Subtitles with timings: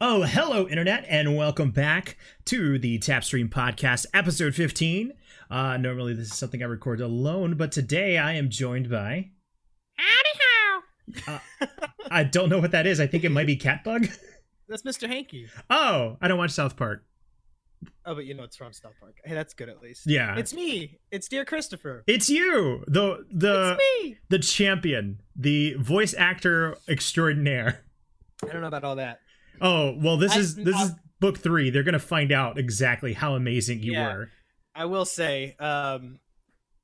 [0.00, 5.12] Oh, hello, Internet, and welcome back to the Tapstream Podcast, episode 15.
[5.50, 9.30] Uh, normally, this is something I record alone, but today I am joined by.
[9.96, 10.82] Howdy
[11.26, 11.34] how.
[11.34, 11.66] Uh,
[12.12, 13.00] I don't know what that is.
[13.00, 14.16] I think it might be Catbug.
[14.68, 15.08] That's Mr.
[15.08, 15.48] Hanky.
[15.68, 17.04] Oh, I don't watch South Park.
[18.06, 19.16] Oh, but you know it's from South Park.
[19.24, 20.02] Hey, that's good at least.
[20.06, 20.36] Yeah.
[20.36, 20.98] It's me.
[21.10, 22.02] It's dear Christopher.
[22.06, 24.18] It's you, the the it's me.
[24.30, 27.84] the champion, the voice actor extraordinaire.
[28.44, 29.20] I don't know about all that.
[29.60, 31.70] Oh well, this I- is this is book three.
[31.70, 34.14] They're gonna find out exactly how amazing you Yeah.
[34.14, 34.30] were.
[34.74, 36.20] I will say, um,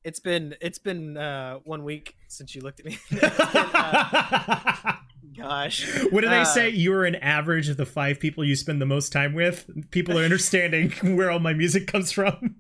[0.03, 2.99] it's been it's been uh, one week since you looked at me.
[3.11, 4.93] Been, uh,
[5.37, 6.69] gosh, what do they Uh, say?
[6.71, 9.69] You are an average of the five people you spend the most time with.
[9.93, 12.57] People are understanding where all my music comes from.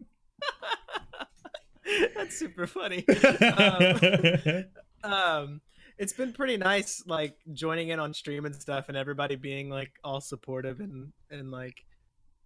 [2.17, 3.05] that's super funny.
[3.43, 4.65] Um,
[5.03, 5.61] um,
[5.99, 9.93] it's been pretty nice, like joining in on stream and stuff, and everybody being like
[10.03, 11.85] all supportive and and like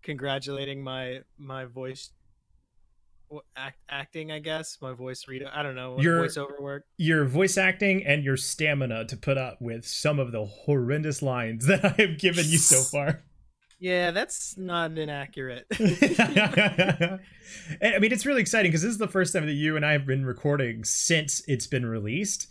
[0.03, 2.11] congratulating my my voice
[3.57, 4.31] act, acting.
[4.33, 5.43] I guess my voice read.
[5.45, 6.85] I don't know Your- voiceover work.
[6.97, 11.67] your voice acting and your stamina to put up with some of the horrendous lines
[11.69, 13.23] that I have given you so far.
[13.81, 15.65] Yeah, that's not inaccurate.
[15.79, 17.19] I
[18.01, 20.05] mean, it's really exciting because this is the first time that you and I have
[20.05, 22.49] been recording since it's been released.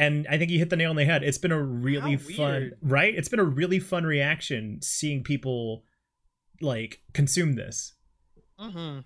[0.00, 1.22] And I think you hit the nail on the head.
[1.22, 2.78] It's been a really How fun, weird.
[2.80, 3.14] right?
[3.14, 5.84] It's been a really fun reaction seeing people
[6.62, 7.92] like consume this.
[8.58, 9.00] Mm-hmm.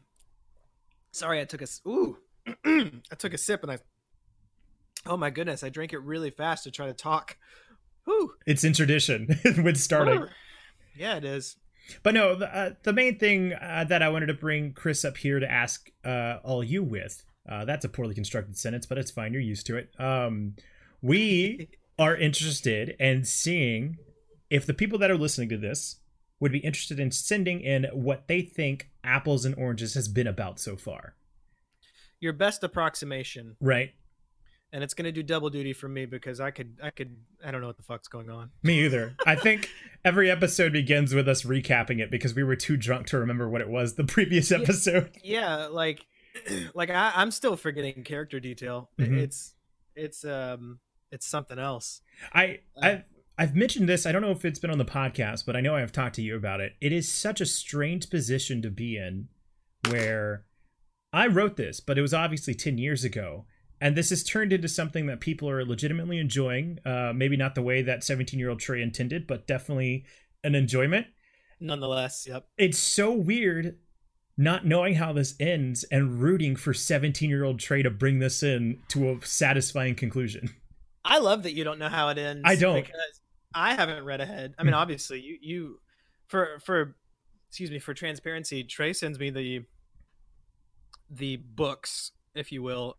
[1.10, 2.18] Sorry, I took a ooh,
[2.64, 3.78] I took a sip and I.
[5.04, 5.64] Oh my goodness!
[5.64, 7.38] I drank it really fast to try to talk.
[8.04, 8.34] Whew.
[8.46, 9.26] It's in tradition
[9.64, 10.28] with starting.
[10.96, 11.56] Yeah, it is.
[12.04, 15.16] But no, the, uh, the main thing uh, that I wanted to bring Chris up
[15.16, 19.10] here to ask uh, all you with uh, that's a poorly constructed sentence, but it's
[19.10, 19.32] fine.
[19.32, 19.90] You're used to it.
[19.98, 20.54] Um,
[21.04, 23.98] we are interested in seeing
[24.50, 26.00] if the people that are listening to this
[26.40, 30.58] would be interested in sending in what they think apples and oranges has been about
[30.58, 31.14] so far.
[32.20, 33.92] Your best approximation, Right?
[34.72, 37.60] and it's gonna do double duty for me because I could, I could, I don't
[37.60, 38.50] know what the fuck's going on.
[38.64, 39.14] Me either.
[39.24, 39.68] I think
[40.04, 43.60] every episode begins with us recapping it because we were too drunk to remember what
[43.60, 45.10] it was the previous episode.
[45.22, 46.04] Yeah, like,
[46.74, 48.90] like I, I'm still forgetting character detail.
[48.98, 49.18] Mhm.
[49.20, 49.54] It's,
[49.94, 50.80] it's, um,
[51.14, 52.02] it's something else.
[52.32, 53.04] I Uh, I've
[53.38, 54.06] I've mentioned this.
[54.06, 56.22] I don't know if it's been on the podcast, but I know I've talked to
[56.22, 56.74] you about it.
[56.80, 59.28] It is such a strange position to be in,
[59.88, 60.44] where
[61.12, 63.46] I wrote this, but it was obviously ten years ago,
[63.80, 66.78] and this has turned into something that people are legitimately enjoying.
[66.84, 70.04] Uh, maybe not the way that seventeen-year-old Trey intended, but definitely
[70.42, 71.06] an enjoyment.
[71.60, 72.46] Nonetheless, yep.
[72.58, 73.78] It's so weird
[74.36, 78.42] not knowing how this ends and rooting for 17 year old Trey to bring this
[78.42, 80.50] in to a satisfying conclusion.
[81.04, 82.42] I love that you don't know how it ends.
[82.44, 82.76] I don't.
[82.76, 83.20] because
[83.54, 84.54] I haven't read ahead.
[84.58, 84.78] I mean, Hmm.
[84.80, 85.80] obviously, you you
[86.28, 86.96] for for
[87.48, 88.64] excuse me for transparency.
[88.64, 89.64] Trey sends me the
[91.10, 92.96] the books, if you will,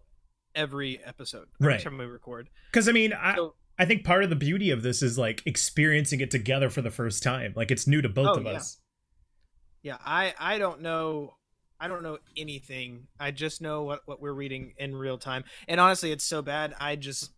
[0.54, 1.48] every episode.
[1.60, 1.82] Every Right.
[1.82, 2.50] time we record.
[2.72, 5.42] Because I mean, I, So I think part of the beauty of this is like
[5.46, 7.54] experiencing it together for the first time.
[7.56, 8.52] Like it's new to both Oh, of yeah.
[8.52, 8.80] us.
[9.82, 11.36] yeah, I I don't know.
[11.78, 13.08] I don't know anything.
[13.20, 15.44] I just know what, what we're reading in real time.
[15.68, 16.74] And honestly, it's so bad.
[16.80, 17.32] I just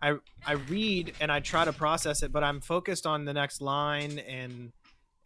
[0.00, 0.16] I
[0.46, 4.18] I read and I try to process it, but I'm focused on the next line
[4.20, 4.72] and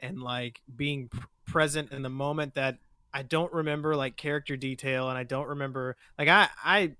[0.00, 1.10] and like being
[1.46, 2.78] present in the moment that
[3.12, 6.92] I don't remember like character detail and I don't remember like I I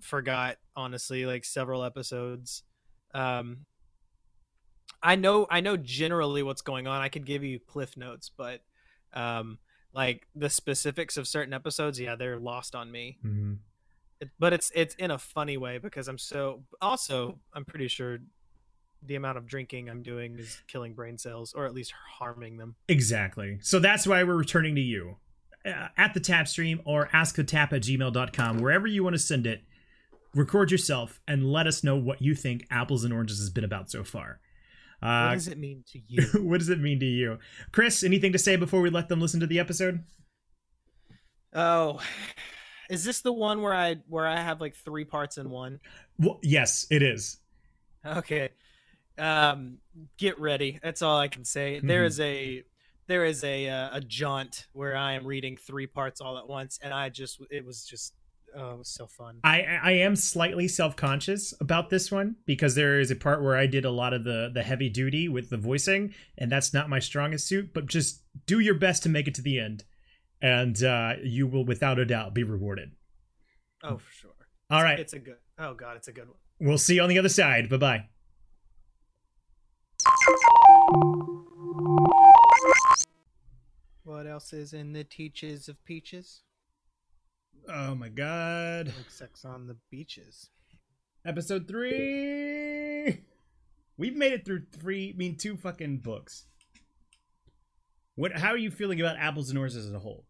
[0.00, 2.62] forgot honestly like several episodes.
[3.14, 3.66] Um
[5.02, 7.00] I know I know generally what's going on.
[7.00, 8.62] I could give you cliff notes, but
[9.12, 9.58] um
[9.92, 13.18] like the specifics of certain episodes, yeah, they're lost on me.
[13.24, 13.58] Mhm.
[14.20, 18.18] It, but it's it's in a funny way because I'm so also I'm pretty sure
[19.02, 22.74] the amount of drinking I'm doing is killing brain cells or at least harming them.
[22.88, 23.58] Exactly.
[23.62, 25.16] So that's why we're returning to you
[25.64, 29.62] uh, at the tap stream or askthetap at gmail.com, wherever you want to send it.
[30.34, 33.90] Record yourself and let us know what you think apples and oranges has been about
[33.90, 34.40] so far.
[35.00, 36.22] Uh, what does it mean to you?
[36.42, 37.38] what does it mean to you?
[37.72, 40.04] Chris, anything to say before we let them listen to the episode?
[41.54, 42.00] oh,
[42.88, 45.80] is this the one where I where I have like three parts in one?
[46.18, 47.38] Well, yes, it is.
[48.04, 48.50] Okay.
[49.18, 49.78] Um
[50.16, 50.78] get ready.
[50.82, 51.80] That's all I can say.
[51.80, 52.06] There Mhm.
[52.06, 52.64] is a
[53.08, 56.78] there is a uh, a jaunt where I am reading three parts all at once
[56.82, 58.14] and I just it was just
[58.54, 59.40] oh, it was so fun.
[59.42, 63.56] I I am slightly self conscious about this one because there is a part where
[63.56, 66.88] I did a lot of the the heavy duty with the voicing, and that's not
[66.88, 67.72] my strongest suit.
[67.74, 69.84] But just do your best to make it to the end,
[70.42, 72.92] and uh, you will without a doubt be rewarded.
[73.82, 74.30] Oh, for sure.
[74.70, 75.36] All right, It's a good.
[75.58, 76.36] Oh god, it's a good one.
[76.60, 77.68] we'll see you on the other side.
[77.68, 78.04] Bye bye.
[84.04, 86.42] What else is in the teaches of peaches?
[87.68, 88.86] Oh my god.
[88.96, 90.50] Like sex on the beaches.
[91.26, 93.22] Episode three.
[93.98, 96.46] We've made it through three, I mean two fucking books.
[98.14, 98.32] What?
[98.32, 100.24] How are you feeling about apples and oranges as a whole?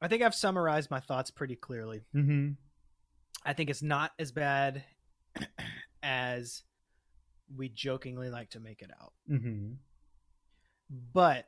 [0.00, 2.02] I think I've summarized my thoughts pretty clearly.
[2.14, 2.50] Mm-hmm.
[3.44, 4.84] I think it's not as bad
[6.02, 6.62] as
[7.56, 9.72] we jokingly like to make it out, Mm-hmm.
[11.12, 11.46] but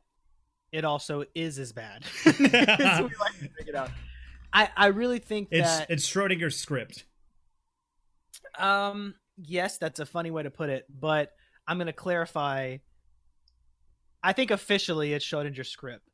[0.72, 3.90] it also is as bad as we like to make it out.
[4.52, 7.04] I, I really think It's that it's Schrodinger's script.
[8.58, 11.32] Um, yes, that's a funny way to put it, but
[11.68, 12.78] I'm going to clarify.
[14.22, 16.08] I think officially it's Schrodinger's script,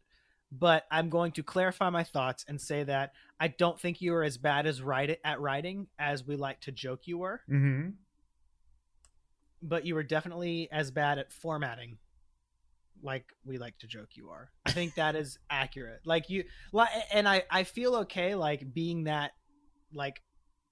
[0.53, 4.23] but I'm going to clarify my thoughts and say that I don't think you are
[4.23, 7.91] as bad as write at writing as we like to joke you were, Mm-hmm.
[9.63, 11.99] but you were definitely as bad at formatting
[13.03, 14.51] like we like to joke you are.
[14.65, 16.01] I think that is accurate.
[16.07, 16.45] Like you
[17.13, 19.33] and I I feel okay like being that
[19.93, 20.23] like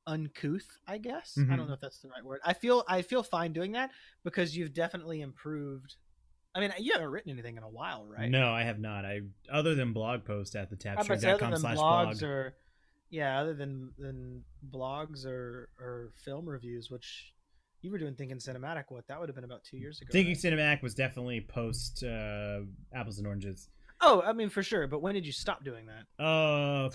[0.07, 1.35] uncouth, I guess.
[1.37, 1.57] I Mhm.
[1.57, 2.41] don't know if that's the right word.
[2.45, 3.91] I feel I feel fine doing that
[4.23, 5.97] because you've definitely improved.
[6.55, 8.31] I mean, you haven't written anything in a while, right?
[8.31, 9.05] No, I have not.
[9.05, 9.23] I
[9.53, 12.21] other than blog post at the I was about to say, other tapstream.com slash blogs
[12.21, 12.23] blog.
[12.23, 12.55] or
[13.11, 17.33] yeah, other than than blogs or or film reviews, which
[17.83, 18.85] you were doing thinking cinematic.
[18.89, 20.09] What that would have been about two years ago.
[20.13, 20.79] Thinking right?
[20.79, 22.61] Cinematic was definitely post uh,
[22.95, 23.69] apples and oranges.
[24.01, 24.87] Oh, I mean for sure.
[24.87, 26.25] But when did you stop doing that?
[26.25, 26.91] Uh,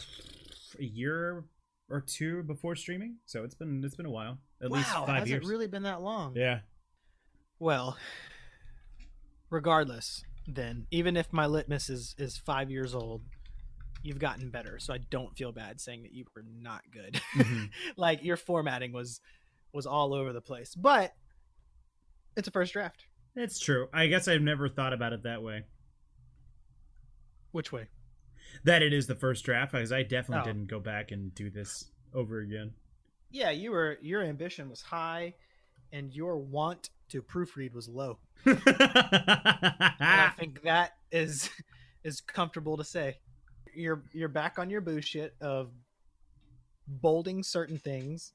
[0.79, 1.43] a year
[1.89, 4.37] or two before streaming, so it's been it's been a while.
[4.61, 5.45] At least wow, five has years.
[5.45, 6.35] it really been that long?
[6.35, 6.59] Yeah.
[7.59, 7.97] Well,
[9.49, 13.21] regardless, then even if my litmus is is five years old,
[14.03, 14.79] you've gotten better.
[14.79, 17.21] So I don't feel bad saying that you were not good.
[17.35, 17.69] Mhm.
[17.97, 19.21] like your formatting was
[19.73, 21.13] was all over the place, but
[22.35, 23.05] it's a first draft.
[23.35, 23.87] It's true.
[23.93, 25.63] I guess I've never thought about it that way.
[27.51, 27.87] Which way?
[28.63, 30.53] That it is the first draft, because I definitely Oh.
[30.53, 32.73] didn't go back and do this over again.
[33.29, 35.35] Yeah, you were your ambition was high,
[35.91, 38.19] and your want to proofread was low.
[38.45, 41.49] I think that is
[42.03, 43.17] is comfortable to say.
[43.73, 45.71] You're you're back on your bullshit of
[46.87, 48.33] bolding certain things.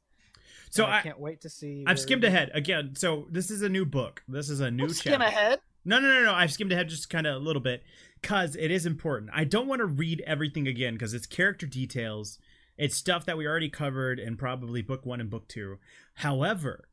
[0.70, 1.84] so I, I, can't wait to see.
[1.86, 2.94] I've skimmed ahead again.
[2.96, 4.22] So this is a new book.
[4.28, 5.60] This is a new Don't skim ahead.
[5.84, 6.32] No, no, no, no.
[6.32, 7.82] I've skimmed ahead just kind of a little bit
[8.20, 9.30] because it is important.
[9.34, 12.38] I don't want to read everything again because it's character details.
[12.78, 15.78] It's stuff that we already covered in probably book one and book two.
[16.14, 16.88] However,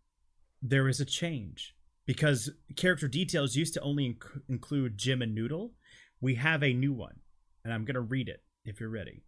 [0.62, 1.76] there is a change
[2.06, 5.74] because character details used to only inc- include Jim and Noodle.
[6.20, 7.20] We have a new one,
[7.64, 9.24] and I'm going to read it if you're ready.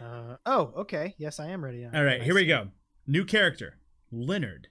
[0.00, 1.14] Uh, oh, okay.
[1.18, 1.84] Yes, I am ready.
[1.84, 2.68] All right, here we go.
[3.06, 3.78] New character,
[4.10, 4.68] Leonard.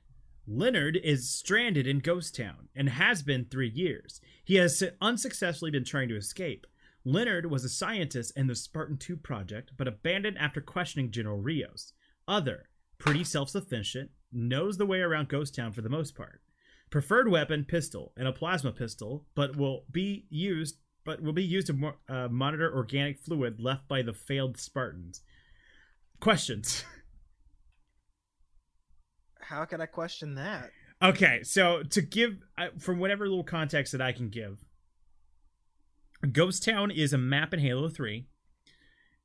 [0.48, 4.20] Leonard is stranded in Ghost Town and has been three years.
[4.44, 6.66] He has unsuccessfully been trying to escape.
[7.06, 11.94] Leonard was a scientist in the Spartan 2 project, but abandoned after questioning General Rios.
[12.28, 16.42] Other, pretty self sufficient, knows the way around Ghost Town for the most part.
[16.90, 21.68] Preferred weapon, pistol, and a plasma pistol, but will be used but will be used
[21.68, 25.22] to mo- uh, monitor organic fluid left by the failed Spartans.
[26.20, 26.84] Questions.
[29.42, 30.70] How can I question that?
[31.02, 34.64] Okay, so to give uh, from whatever little context that I can give,
[36.32, 38.28] Ghost Town is a map in Halo 3.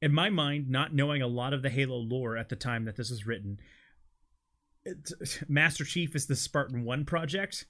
[0.00, 2.96] In my mind, not knowing a lot of the Halo lore at the time that
[2.96, 3.60] this was written, it,
[5.48, 7.66] Master Chief is the Spartan 1 project.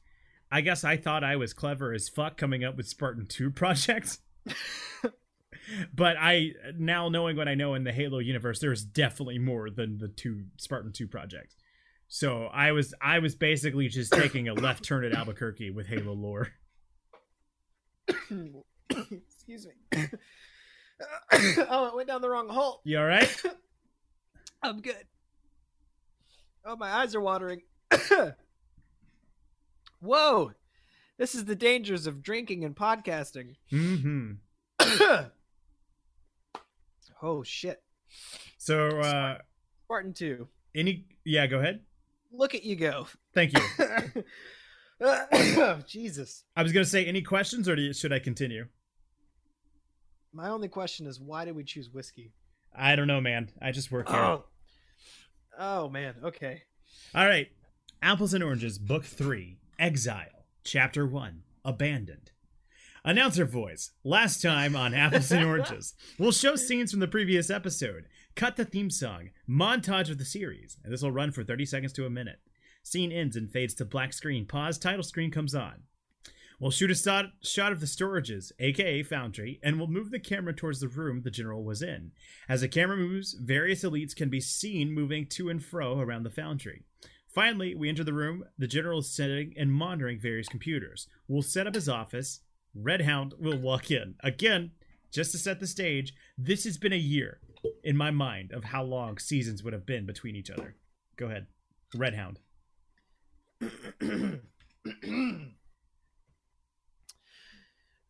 [0.50, 4.20] I guess I thought I was clever as fuck coming up with Spartan 2 projects.
[5.94, 9.70] but I now knowing what I know in the Halo universe, there is definitely more
[9.70, 11.56] than the two Spartan 2 projects.
[12.08, 16.12] So I was I was basically just taking a left turn at Albuquerque with Halo
[16.12, 16.52] lore.
[18.88, 19.73] Excuse me.
[21.68, 22.80] oh, it went down the wrong hole.
[22.85, 23.42] You all right?
[24.62, 25.04] I'm good.
[26.68, 27.62] Oh, my eyes are watering.
[30.00, 30.50] Whoa.
[31.16, 33.54] This is the dangers of drinking and podcasting.
[33.73, 34.32] Mm-hmm.
[37.23, 37.80] oh, shit.
[38.58, 39.38] So uh
[39.85, 40.49] Spartan 2.
[40.75, 41.82] any yeah, go ahead.
[42.32, 43.06] Look at you go.
[43.32, 44.25] Thank you.
[45.87, 46.42] Jesus.
[46.56, 48.66] I was gonna say any questions or do you, should I continue?
[50.32, 52.32] My only question is why did we choose whiskey?
[52.76, 53.50] I don't know, man.
[53.62, 54.18] I just work here.
[54.18, 54.44] Oh.
[55.58, 56.62] Oh man, okay.
[57.14, 57.48] All right.
[58.02, 62.30] Apples and Oranges, Book 3, Exile, Chapter 1, Abandoned.
[63.04, 63.92] Announcer voice.
[64.04, 68.64] Last time on Apples and Oranges, we'll show scenes from the previous episode, cut the
[68.64, 72.10] theme song, montage of the series, and this will run for 30 seconds to a
[72.10, 72.40] minute.
[72.82, 74.44] Scene ends and fades to black screen.
[74.44, 75.84] Pause, title screen comes on.
[76.58, 80.54] We'll shoot a shot, shot of the storages, aka Foundry, and we'll move the camera
[80.54, 82.12] towards the room the general was in.
[82.48, 86.30] As the camera moves, various elites can be seen moving to and fro around the
[86.30, 86.84] Foundry.
[87.28, 88.44] Finally, we enter the room.
[88.56, 91.08] The general is sitting and monitoring various computers.
[91.28, 92.40] We'll set up his office.
[92.75, 94.14] Red Hound will walk in.
[94.20, 94.70] Again,
[95.12, 97.40] just to set the stage, this has been a year
[97.84, 100.76] in my mind of how long seasons would have been between each other.
[101.16, 101.48] Go ahead.
[101.94, 102.40] Red Hound.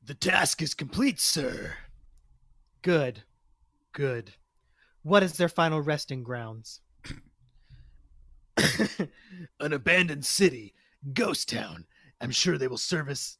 [0.07, 1.75] The task is complete, sir.
[2.83, 3.25] Good.
[3.93, 4.35] Good.
[5.03, 6.81] What is their final resting grounds?
[8.57, 10.75] An abandoned city,
[11.13, 11.87] ghost town.
[12.21, 13.39] I'm sure they will serve us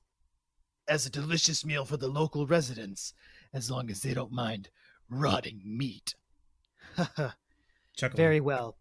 [0.89, 3.15] as a delicious meal for the local residents,
[3.55, 4.69] as long as they don't mind
[5.09, 6.17] rotting meat.
[7.97, 8.17] Chuckle.
[8.17, 8.77] Very well.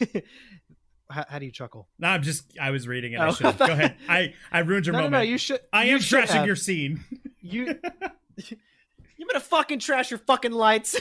[1.10, 1.88] how, how do you chuckle?
[1.98, 2.56] No, I'm just.
[2.60, 3.20] I was reading it.
[3.20, 3.32] I Oh.
[3.32, 3.58] should.
[3.58, 3.96] Go ahead.
[4.08, 5.24] I I ruined your no, no, moment.
[5.24, 5.30] no.
[5.30, 5.60] You should.
[5.72, 6.46] I you am should trashing have.
[6.46, 7.04] your scene.
[7.42, 7.66] You.
[8.36, 10.94] you better fucking trash your fucking lights.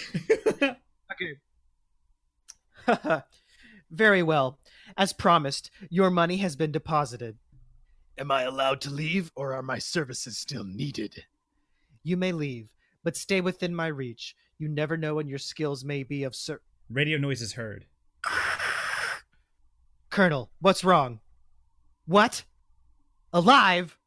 [2.87, 3.23] okay.
[3.91, 4.59] Very well.
[4.97, 7.37] As promised, your money has been deposited.
[8.17, 11.23] Am I allowed to leave, or are my services still needed?
[12.03, 12.71] You may leave,
[13.03, 14.35] but stay within my reach.
[14.57, 17.85] You never know when your skills may be of ser- Radio noise is heard.
[20.09, 21.19] Colonel, what's wrong?
[22.05, 22.43] What?
[23.31, 23.97] Alive?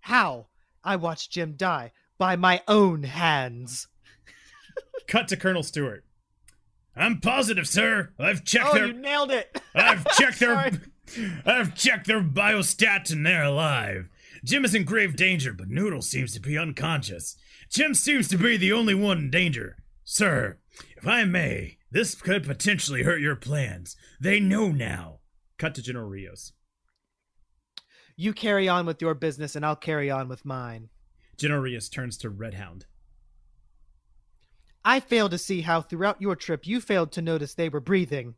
[0.00, 0.46] How?
[0.84, 3.88] I watched Jim die by my own hands.
[5.08, 6.04] Cut to Colonel Stewart.
[6.96, 8.12] I'm positive, sir.
[8.18, 8.86] I've checked Oh, their.
[8.86, 9.60] you nailed it.
[9.74, 10.72] I've checked their.
[11.46, 14.08] I've checked their biostats and they're alive.
[14.44, 17.36] Jim is in grave danger, but Noodle seems to be unconscious.
[17.70, 19.76] Jim seems to be the only one in danger.
[20.04, 20.58] Sir,
[20.96, 23.96] if I may, this could potentially hurt your plans.
[24.20, 25.17] They know now.
[25.58, 26.52] Cut to General Rios.
[28.16, 30.88] You carry on with your business, and I'll carry on with mine.
[31.36, 32.86] General Rios turns to Red Hound.
[34.84, 38.34] I fail to see how throughout your trip you failed to notice they were breathing.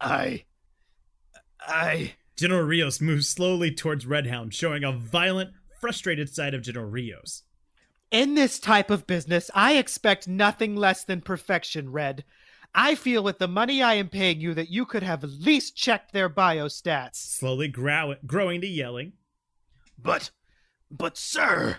[0.00, 0.44] I.
[1.60, 2.14] I.
[2.36, 7.44] General Rios moves slowly towards Red Hound, showing a violent, frustrated side of General Rios.
[8.10, 12.24] In this type of business, I expect nothing less than perfection, Red.
[12.74, 15.76] I feel with the money I am paying you that you could have at least
[15.76, 17.16] checked their biostats.
[17.16, 19.12] Slowly grow- growing to yelling.
[19.98, 20.30] But.
[20.90, 21.78] But, sir!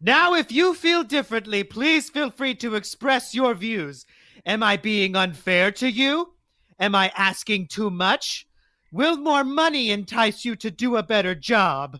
[0.00, 4.06] Now, if you feel differently, please feel free to express your views.
[4.46, 6.34] Am I being unfair to you?
[6.78, 8.46] Am I asking too much?
[8.92, 11.98] Will more money entice you to do a better job?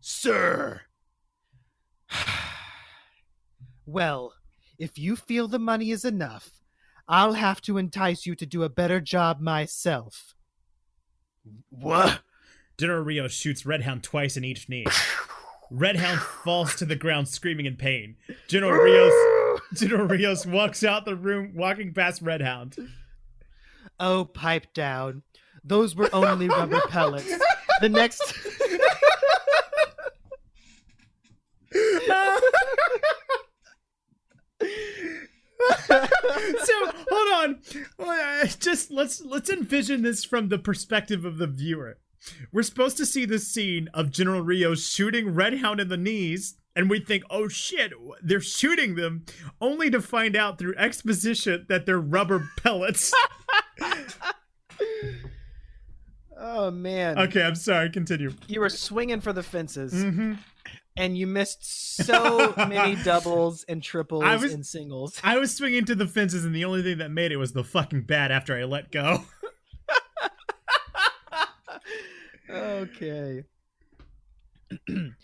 [0.00, 0.82] Sir!
[3.84, 4.32] Well,
[4.78, 6.61] if you feel the money is enough,
[7.08, 10.34] I'll have to entice you to do a better job myself.
[11.70, 12.20] What?
[12.78, 14.86] General Rios shoots Red Hound twice in each knee.
[15.70, 18.16] Red Hound falls to the ground screaming in pain.
[18.48, 22.76] General Rios General Rios walks out the room walking past Red Hound.
[23.98, 25.22] Oh, pipe down.
[25.64, 27.32] Those were only rubber pellets.
[27.80, 28.22] The next.
[35.86, 37.60] so hold on.
[37.98, 41.98] Uh, Just let's let's envision this from the perspective of the viewer.
[42.52, 46.54] We're supposed to see this scene of General Rio shooting Red Hound in the knees,
[46.76, 47.92] and we think, oh shit,
[48.22, 49.24] they're shooting them,
[49.60, 53.12] only to find out through exposition that they're rubber pellets.
[56.44, 57.18] Oh, man.
[57.18, 57.90] okay, I'm sorry.
[57.90, 58.32] Continue.
[58.48, 60.34] You were swinging for the fences, hmm
[60.96, 61.64] and you missed
[62.04, 65.20] so many doubles and triples was- and singles.
[65.22, 67.64] I was swinging to the fences, and the only thing that made it was the
[67.64, 69.24] fucking bat after I let go.
[72.50, 73.44] okay.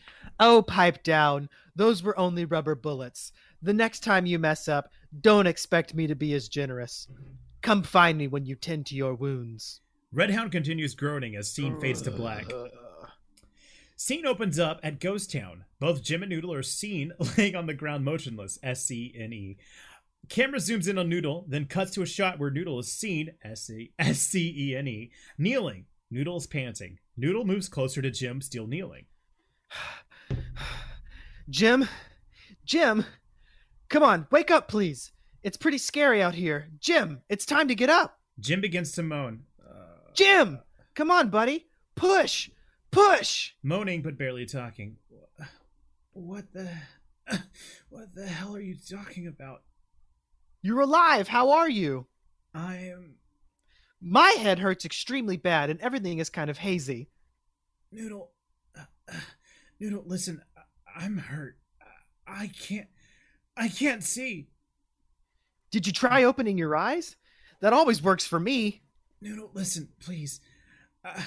[0.40, 1.48] oh, pipe down.
[1.76, 3.32] Those were only rubber bullets.
[3.62, 7.08] The next time you mess up, don't expect me to be as generous.
[7.62, 9.80] Come find me when you tend to your wounds.
[10.12, 12.46] Red Hound continues groaning as scene fades to black.
[14.00, 15.64] Scene opens up at Ghost Town.
[15.80, 18.56] Both Jim and Noodle are seen laying on the ground motionless.
[18.62, 19.56] S C N E.
[20.28, 23.64] Camera zooms in on Noodle, then cuts to a shot where Noodle is seen S
[23.66, 25.86] C E N E kneeling.
[26.12, 27.00] Noodle is panting.
[27.16, 29.06] Noodle moves closer to Jim, still kneeling.
[31.50, 31.88] Jim?
[32.64, 33.04] Jim?
[33.88, 35.10] Come on, wake up, please.
[35.42, 36.68] It's pretty scary out here.
[36.78, 38.20] Jim, it's time to get up.
[38.38, 40.60] Jim begins to moan, uh, Jim!
[40.94, 41.66] Come on, buddy.
[41.96, 42.50] Push!
[42.90, 43.54] Push!
[43.62, 44.96] moaning but barely talking.
[46.12, 46.68] What the,
[47.90, 49.62] what the hell are you talking about?
[50.62, 51.28] You're alive.
[51.28, 52.06] How are you?
[52.54, 53.14] I am
[54.00, 57.08] My head hurts extremely bad and everything is kind of hazy.
[57.92, 58.30] Noodle.
[58.76, 58.84] uh,
[59.80, 61.56] Noodle, listen, I- I'm hurt.
[62.26, 62.88] I I can't,
[63.56, 64.48] I can't see.
[65.70, 67.16] Did you try opening your eyes?
[67.60, 68.82] That always works for me.
[69.20, 70.40] Noodle, listen, please.
[71.04, 71.22] Uh,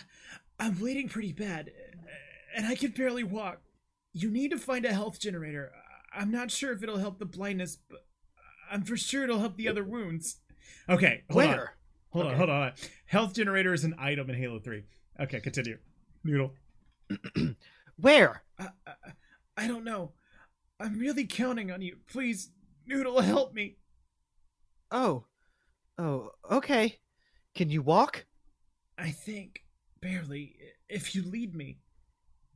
[0.61, 2.07] I'm bleeding pretty bad, uh,
[2.55, 3.61] and I can barely walk.
[4.13, 5.71] You need to find a health generator.
[6.13, 8.05] I'm not sure if it'll help the blindness, but
[8.71, 10.37] I'm for sure it'll help the other wounds.
[10.87, 11.49] Okay, hold on.
[11.49, 11.75] Where?
[12.11, 12.73] Hold on, hold on.
[13.05, 14.83] Health generator is an item in Halo 3.
[15.21, 15.77] Okay, continue.
[16.23, 16.53] Noodle.
[17.95, 18.43] Where?
[18.59, 18.69] I,
[19.57, 20.11] I don't know.
[20.79, 21.97] I'm really counting on you.
[22.07, 22.49] Please,
[22.85, 23.77] Noodle, help me.
[24.91, 25.25] Oh.
[25.97, 26.99] Oh, okay.
[27.55, 28.25] Can you walk?
[28.97, 29.63] I think,
[30.01, 30.55] barely,
[30.89, 31.77] if you lead me.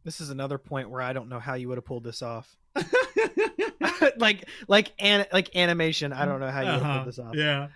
[0.04, 2.56] This is another point where I don't know how you would have pulled this off.
[4.18, 7.20] like like an, like animation, I don't know how you would have Uh-huh, pulled this
[7.20, 7.36] off.
[7.36, 7.68] Yeah.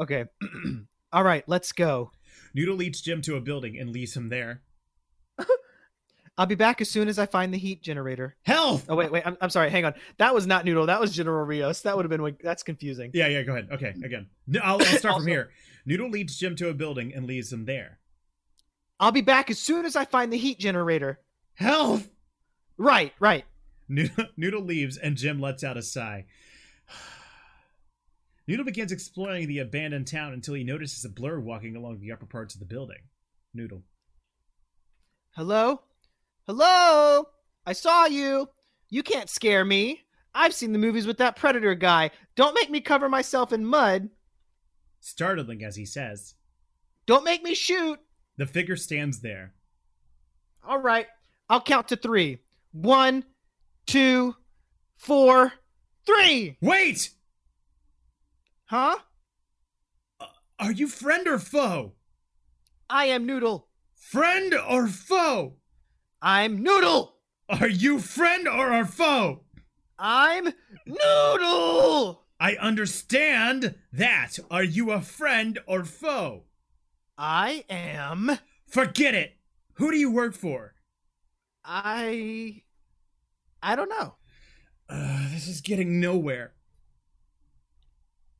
[0.00, 0.24] Okay.
[1.12, 2.10] All right, let's go.
[2.54, 4.62] Noodle leads Jim to a building and leaves him there.
[6.38, 8.34] I'll be back as soon as I find the heat generator.
[8.42, 8.86] Health!
[8.88, 9.22] Oh wait, wait.
[9.24, 9.70] I'm, I'm sorry.
[9.70, 9.94] Hang on.
[10.18, 10.86] That was not Noodle.
[10.86, 11.82] That was General Rios.
[11.82, 13.12] That would have been like that's confusing.
[13.14, 13.68] Yeah, yeah, go ahead.
[13.70, 14.26] Okay, again.
[14.48, 15.50] No, I'll, I'll start Also- from here.
[15.86, 17.98] Noodle leads Jim to a building and leaves him there.
[19.00, 21.20] I'll be back as soon as I find the heat generator.
[21.54, 22.08] Health!
[22.76, 23.44] Right, right.
[23.88, 26.26] Noodle, Noodle leaves and Jim lets out a sigh.
[28.46, 32.26] Noodle begins exploring the abandoned town until he notices a blur walking along the upper
[32.26, 32.98] parts of the building.
[33.52, 33.82] Noodle.
[35.32, 35.82] Hello?
[36.46, 37.26] Hello?
[37.66, 38.48] I saw you.
[38.90, 40.02] You can't scare me.
[40.34, 42.10] I've seen the movies with that predator guy.
[42.34, 44.10] Don't make me cover myself in mud.
[45.00, 46.34] Startling as he says.
[47.06, 48.00] Don't make me shoot.
[48.36, 49.52] The figure stands there.
[50.66, 51.06] All right.
[51.48, 52.38] I'll count to three.
[52.72, 53.24] One,
[53.86, 54.34] two,
[54.96, 55.52] four,
[56.06, 56.56] three.
[56.60, 57.10] Wait!
[58.66, 58.96] Huh?
[60.18, 60.26] Uh,
[60.58, 61.92] are you friend or foe?
[62.88, 63.68] I am Noodle.
[63.94, 65.54] Friend or foe?
[66.20, 67.16] I'm Noodle.
[67.48, 69.42] Are you friend or our foe?
[69.98, 70.48] I'm
[70.86, 72.24] Noodle.
[72.40, 74.38] I understand that.
[74.50, 76.44] Are you a friend or foe?
[77.16, 78.38] I am.
[78.66, 79.36] Forget it.
[79.74, 80.74] Who do you work for?
[81.64, 82.62] I.
[83.62, 84.16] I don't know.
[84.88, 86.52] Uh, this is getting nowhere.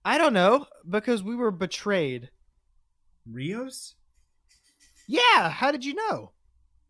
[0.05, 2.31] I don't know because we were betrayed.
[3.31, 3.95] Rios?
[5.07, 6.33] Yeah, how did you know?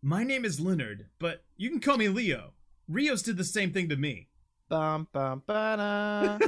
[0.02, 2.54] My name is Leonard, but you can call me Leo.
[2.88, 4.28] Rios did the same thing to me.
[4.68, 6.38] Bum bum ba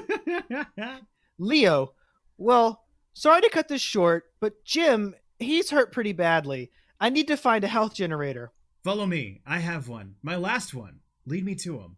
[1.39, 1.93] Leo.
[2.37, 6.71] Well, sorry to cut this short, but Jim, he's hurt pretty badly.
[7.01, 8.53] I need to find a health generator.
[8.85, 9.41] Follow me.
[9.47, 10.15] I have one.
[10.23, 11.01] My last one.
[11.27, 11.97] Lead me to him.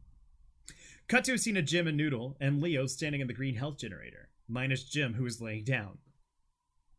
[1.08, 3.78] Cut to a scene of Jim and Noodle and Leo standing in the green health
[3.78, 5.98] generator, minus Jim, who is laying down.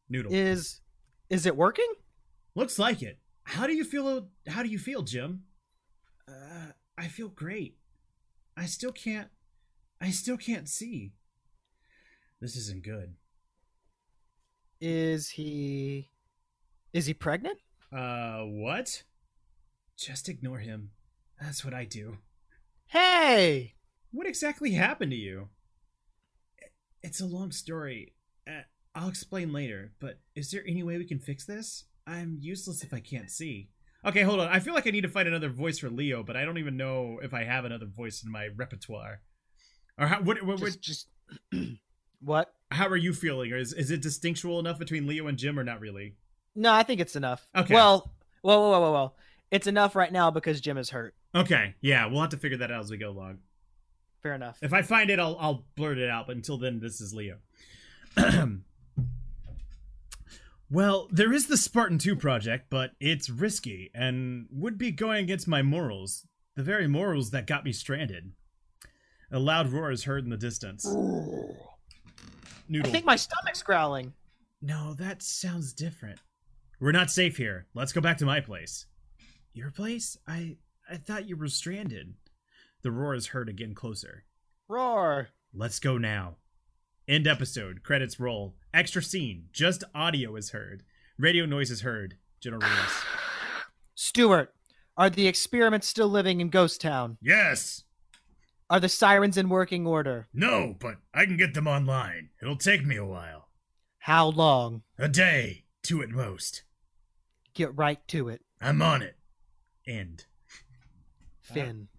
[0.09, 0.33] Noodle.
[0.33, 0.81] Is
[1.29, 1.91] is it working?
[2.55, 3.19] Looks like it.
[3.43, 4.29] How do you feel?
[4.47, 5.43] How do you feel, Jim?
[6.27, 7.77] Uh, I feel great.
[8.57, 9.29] I still can't.
[10.01, 11.13] I still can't see.
[12.41, 13.15] This isn't good.
[14.81, 16.09] Is he
[16.93, 17.59] Is he pregnant?
[17.95, 19.03] Uh, what?
[19.97, 20.91] Just ignore him.
[21.39, 22.17] That's what I do.
[22.87, 23.75] Hey!
[24.11, 25.49] What exactly happened to you?
[27.03, 28.13] It's a long story.
[28.47, 28.61] Uh,
[28.95, 31.85] I'll explain later, but is there any way we can fix this?
[32.07, 33.69] I'm useless if I can't see.
[34.05, 34.47] Okay, hold on.
[34.47, 36.77] I feel like I need to find another voice for Leo, but I don't even
[36.77, 39.21] know if I have another voice in my repertoire.
[39.99, 41.07] Or how, what, what, what, Just, just
[42.21, 42.51] What?
[42.71, 43.51] how are you feeling?
[43.51, 46.15] Or is, is it distinctual enough between Leo and Jim or not really?
[46.55, 47.47] No, I think it's enough.
[47.55, 47.73] Okay.
[47.73, 48.11] Well,
[48.43, 49.15] well, well, well, well.
[49.51, 51.15] It's enough right now because Jim is hurt.
[51.33, 53.39] Okay, yeah, we'll have to figure that out as we go along.
[54.21, 54.57] Fair enough.
[54.61, 56.27] If I find it, I'll I'll blurt it out.
[56.27, 57.37] But until then, this is Leo.
[60.69, 65.47] well, there is the Spartan 2 project, but it's risky and would be going against
[65.47, 66.25] my morals.
[66.55, 68.31] The very morals that got me stranded.
[69.31, 70.85] A loud roar is heard in the distance.
[70.85, 74.13] I think my stomach's growling.
[74.61, 76.19] No, that sounds different.
[76.79, 77.67] We're not safe here.
[77.73, 78.85] Let's go back to my place.
[79.53, 80.17] Your place?
[80.27, 80.57] I
[80.89, 82.13] I thought you were stranded.
[82.83, 84.23] The roar is heard again closer.
[84.67, 85.29] Roar.
[85.53, 86.37] Let's go now.
[87.07, 87.83] End episode.
[87.83, 88.55] Credits roll.
[88.73, 89.49] Extra scene.
[89.51, 90.83] Just audio is heard.
[91.17, 92.15] Radio noise is heard.
[92.39, 93.03] General Rios.
[93.95, 94.53] Stuart,
[94.95, 97.17] are the experiments still living in Ghost Town?
[97.21, 97.83] Yes.
[98.69, 100.27] Are the sirens in working order?
[100.33, 102.29] No, but I can get them online.
[102.41, 103.49] It'll take me a while.
[103.97, 104.83] How long?
[104.97, 105.65] A day.
[105.83, 106.63] Two at most.
[107.59, 109.17] Get right to it, I'm on it.
[109.85, 110.23] End.
[111.41, 111.89] Finn.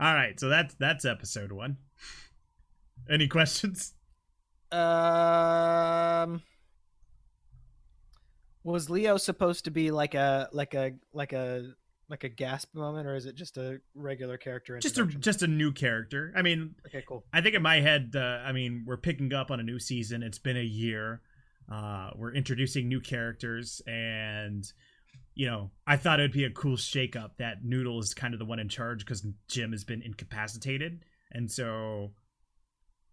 [0.00, 1.76] All right, so that's that's episode one.
[3.08, 3.94] Any questions?
[4.72, 6.42] Um,
[8.64, 11.74] was Leo supposed to be like a like a like a
[12.08, 14.80] like a gasp moment, or is it just a regular character?
[14.80, 16.32] Just a just a new character.
[16.34, 17.22] I mean, okay, cool.
[17.32, 20.24] I think in my head, uh, I mean, we're picking up on a new season.
[20.24, 21.20] It's been a year.
[21.70, 24.72] Uh, we're introducing new characters, and
[25.34, 28.38] you know, I thought it would be a cool shakeup that Noodle is kind of
[28.38, 32.12] the one in charge because Jim has been incapacitated, and so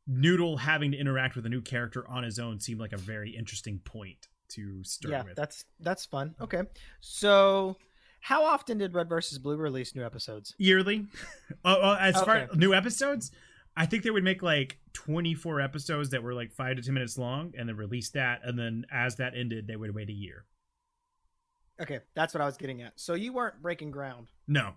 [0.07, 3.36] Noodle having to interact with a new character on his own seemed like a very
[3.36, 5.36] interesting point to start Yeah, with.
[5.36, 6.36] that's that's fun.
[6.41, 6.63] Okay,
[6.99, 7.77] so
[8.19, 10.53] how often did Red versus Blue release new episodes?
[10.57, 11.07] yearly.
[11.65, 12.47] oh, oh, as far Okay.
[12.51, 13.31] as new episodes,
[13.75, 17.17] I think they would make like 24 episodes that were like five to 10 minutes
[17.17, 18.41] long and then release that.
[18.43, 20.45] And then as that ended, they would wait a year.
[21.79, 22.93] Okay, that's what I was getting at.
[22.99, 24.27] So you weren't breaking ground.
[24.47, 24.71] No.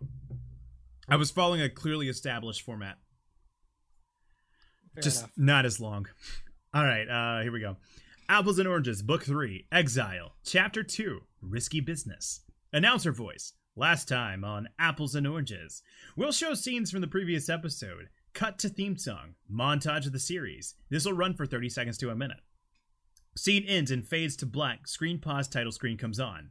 [1.09, 2.96] I was following a clearly established format,
[4.94, 5.30] Fair just enough.
[5.37, 6.07] not as long.
[6.74, 7.76] All right, uh, here we go.
[8.28, 12.40] Apples and Oranges, Book 3, Exile, Chapter 2, Risky Business.
[12.72, 13.52] Announcer voice.
[13.76, 15.83] Last time on Apples and Oranges,
[16.16, 20.74] we'll show scenes from the previous episode, cut to theme song, montage of the series.
[20.90, 22.40] This will run for 30 seconds to a minute.
[23.37, 24.87] Scene ends and fades to black.
[24.87, 26.50] Screen pause, title screen comes on.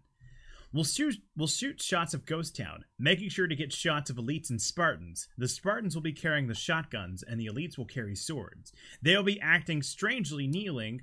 [0.74, 4.50] We'll shoot, we'll shoot shots of Ghost Town, making sure to get shots of elites
[4.50, 5.28] and Spartans.
[5.38, 8.74] The Spartans will be carrying the shotguns, and the elites will carry swords.
[9.00, 11.02] They'll be acting strangely kneeling,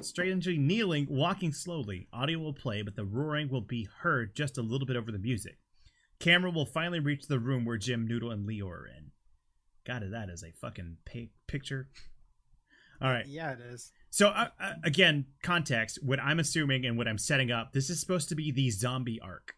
[0.00, 2.08] strangely kneeling, walking slowly.
[2.14, 5.18] Audio will play, but the roaring will be heard just a little bit over the
[5.18, 5.58] music.
[6.18, 9.10] Camera will finally reach the room where Jim, Noodle, and Leo are in.
[9.86, 11.90] God, that is a fucking pi- picture.
[13.02, 13.26] All right.
[13.26, 13.92] Yeah, it is.
[14.14, 15.98] So uh, uh, again, context.
[16.00, 17.72] What I'm assuming and what I'm setting up.
[17.72, 19.56] This is supposed to be the zombie arc,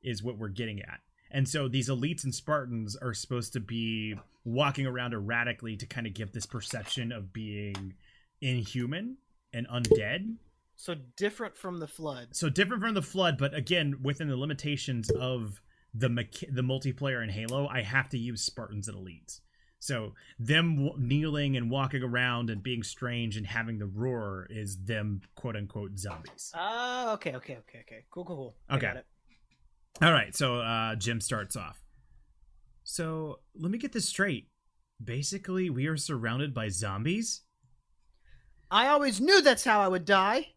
[0.00, 1.00] is what we're getting at.
[1.32, 4.14] And so these elites and Spartans are supposed to be
[4.44, 7.94] walking around erratically to kind of give this perception of being
[8.40, 9.16] inhuman
[9.52, 10.36] and undead.
[10.76, 12.28] So different from the flood.
[12.30, 15.60] So different from the flood, but again within the limitations of
[15.92, 19.40] the mecha- the multiplayer in Halo, I have to use Spartans and elites.
[19.78, 24.76] So them w- kneeling and walking around and being strange and having the roar is
[24.84, 26.52] them quote unquote zombies.
[26.54, 28.04] Oh, okay, okay, okay, okay.
[28.10, 28.56] Cool, cool, cool.
[28.76, 28.86] Okay.
[28.86, 29.06] got it.
[30.02, 31.82] All right, so uh, Jim starts off.
[32.84, 34.48] So let me get this straight.
[35.02, 37.42] Basically, we are surrounded by zombies.
[38.70, 40.48] I always knew that's how I would die.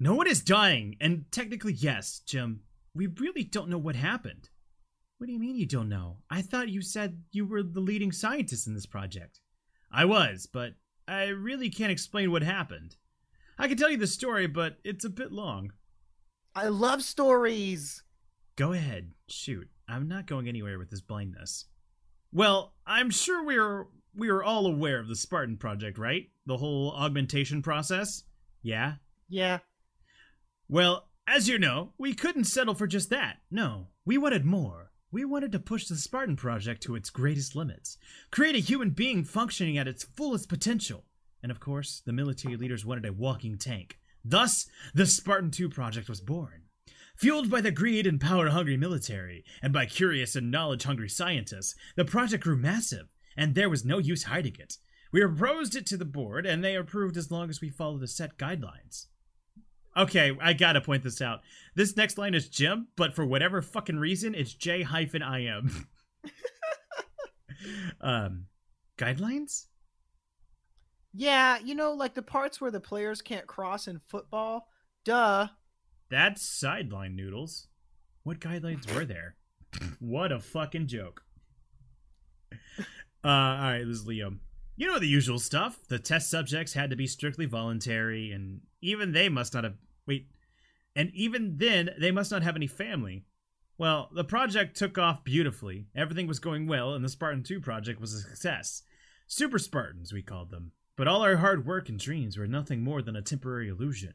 [0.00, 2.60] No one is dying, and technically, yes, Jim.
[2.94, 4.48] We really don't know what happened.
[5.18, 6.18] What do you mean you don't know?
[6.30, 9.40] I thought you said you were the leading scientist in this project.
[9.90, 10.74] I was, but
[11.08, 12.94] I really can't explain what happened.
[13.58, 15.72] I can tell you the story, but it's a bit long.
[16.54, 18.04] I love stories.
[18.54, 19.68] Go ahead, shoot.
[19.88, 21.64] I'm not going anywhere with this blindness.
[22.32, 26.28] Well, I'm sure we're we are all aware of the Spartan project, right?
[26.46, 28.22] The whole augmentation process?
[28.62, 28.94] Yeah.
[29.28, 29.58] Yeah.
[30.68, 33.38] Well, as you know, we couldn't settle for just that.
[33.50, 34.87] No, we wanted more.
[35.10, 37.96] We wanted to push the Spartan project to its greatest limits,
[38.30, 41.06] create a human being functioning at its fullest potential.
[41.42, 43.98] And of course, the military leaders wanted a walking tank.
[44.22, 46.64] Thus, the Spartan 2 project was born.
[47.16, 51.74] Fueled by the greed and power hungry military, and by curious and knowledge hungry scientists,
[51.96, 54.74] the project grew massive, and there was no use hiding it.
[55.10, 58.08] We proposed it to the board, and they approved as long as we followed the
[58.08, 59.06] set guidelines.
[59.98, 61.40] Okay, I gotta point this out.
[61.74, 65.88] This next line is Jim, but for whatever fucking reason, it's J hyphen I am.
[68.00, 68.46] um,
[68.96, 69.66] guidelines?
[71.12, 74.68] Yeah, you know, like the parts where the players can't cross in football.
[75.04, 75.48] Duh.
[76.10, 77.66] That's sideline noodles.
[78.22, 79.36] What guidelines were there?
[79.98, 81.22] what a fucking joke.
[83.24, 84.34] Uh, all right, this is Leo.
[84.76, 85.80] You know the usual stuff.
[85.88, 89.74] The test subjects had to be strictly voluntary, and even they must not have.
[90.08, 90.26] Wait.
[90.96, 93.26] And even then, they must not have any family.
[93.76, 95.86] Well, the project took off beautifully.
[95.94, 98.82] Everything was going well, and the Spartan 2 project was a success.
[99.28, 100.72] Super Spartans, we called them.
[100.96, 104.14] But all our hard work and dreams were nothing more than a temporary illusion.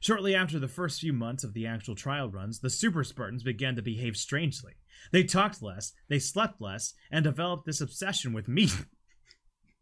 [0.00, 3.76] Shortly after the first few months of the actual trial runs, the Super Spartans began
[3.76, 4.72] to behave strangely.
[5.12, 8.74] They talked less, they slept less, and developed this obsession with meat.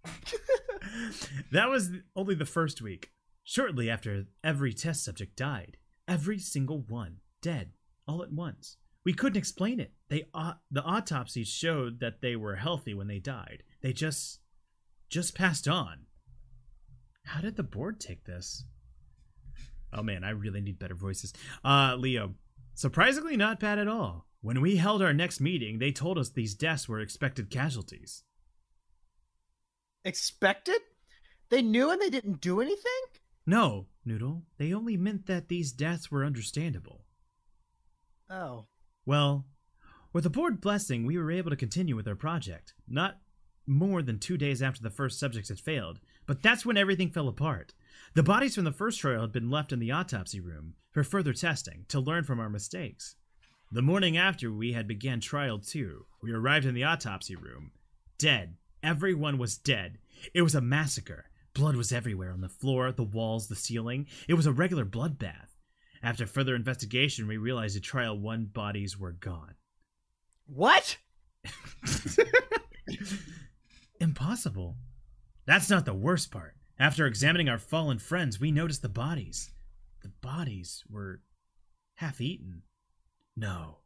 [1.53, 3.14] that was only the first week.
[3.45, 5.77] Shortly after, every test subject died.
[6.09, 7.19] Every single one.
[7.43, 7.73] Dead.
[8.09, 8.79] All at once.
[9.05, 9.93] We couldn't explain it.
[10.09, 13.63] They au- the autopsies showed that they were healthy when they died.
[13.83, 14.41] They just
[15.11, 16.07] just passed on.
[17.25, 18.65] How did the board take this?
[19.93, 21.35] Oh man, I really need better voices.
[21.63, 22.35] Uh Leo,
[22.75, 24.27] surprisingly not bad at all.
[24.41, 28.25] When we held our next meeting, they told us these deaths were expected casualties.
[30.05, 30.81] Expected?
[31.51, 33.03] They knew and they didn't do anything?
[33.47, 37.05] No, Noodle, they only meant that these deaths were understandable.
[38.31, 38.67] Oh.
[39.07, 39.47] Well,
[40.15, 42.73] With the board blessing, we were able to continue with our project.
[42.89, 43.19] Not
[43.67, 47.27] more than two days after the first subjects had failed, but that's when everything fell
[47.27, 47.75] apart.
[48.15, 51.33] The bodies from the first trial had been left in the autopsy room for further
[51.33, 53.17] testing to learn from our mistakes.
[53.73, 57.73] The morning after we had began trial two, we arrived in the autopsy room.
[58.17, 58.55] Dead.
[58.85, 59.99] Everyone was dead.
[60.33, 61.25] It was a massacre.
[61.55, 64.07] Blood was everywhere on the floor, the walls, the ceiling.
[64.29, 65.55] It was a regular bloodbath.
[66.03, 69.55] After further investigation, we realized the trial one bodies were gone.
[70.47, 70.99] What?
[74.01, 74.77] Impossible.
[75.47, 76.55] That's not the worst part.
[76.79, 79.51] After examining our fallen friends, we noticed the bodies.
[80.03, 81.23] The bodies were
[81.95, 82.63] half eaten.
[83.37, 83.79] No.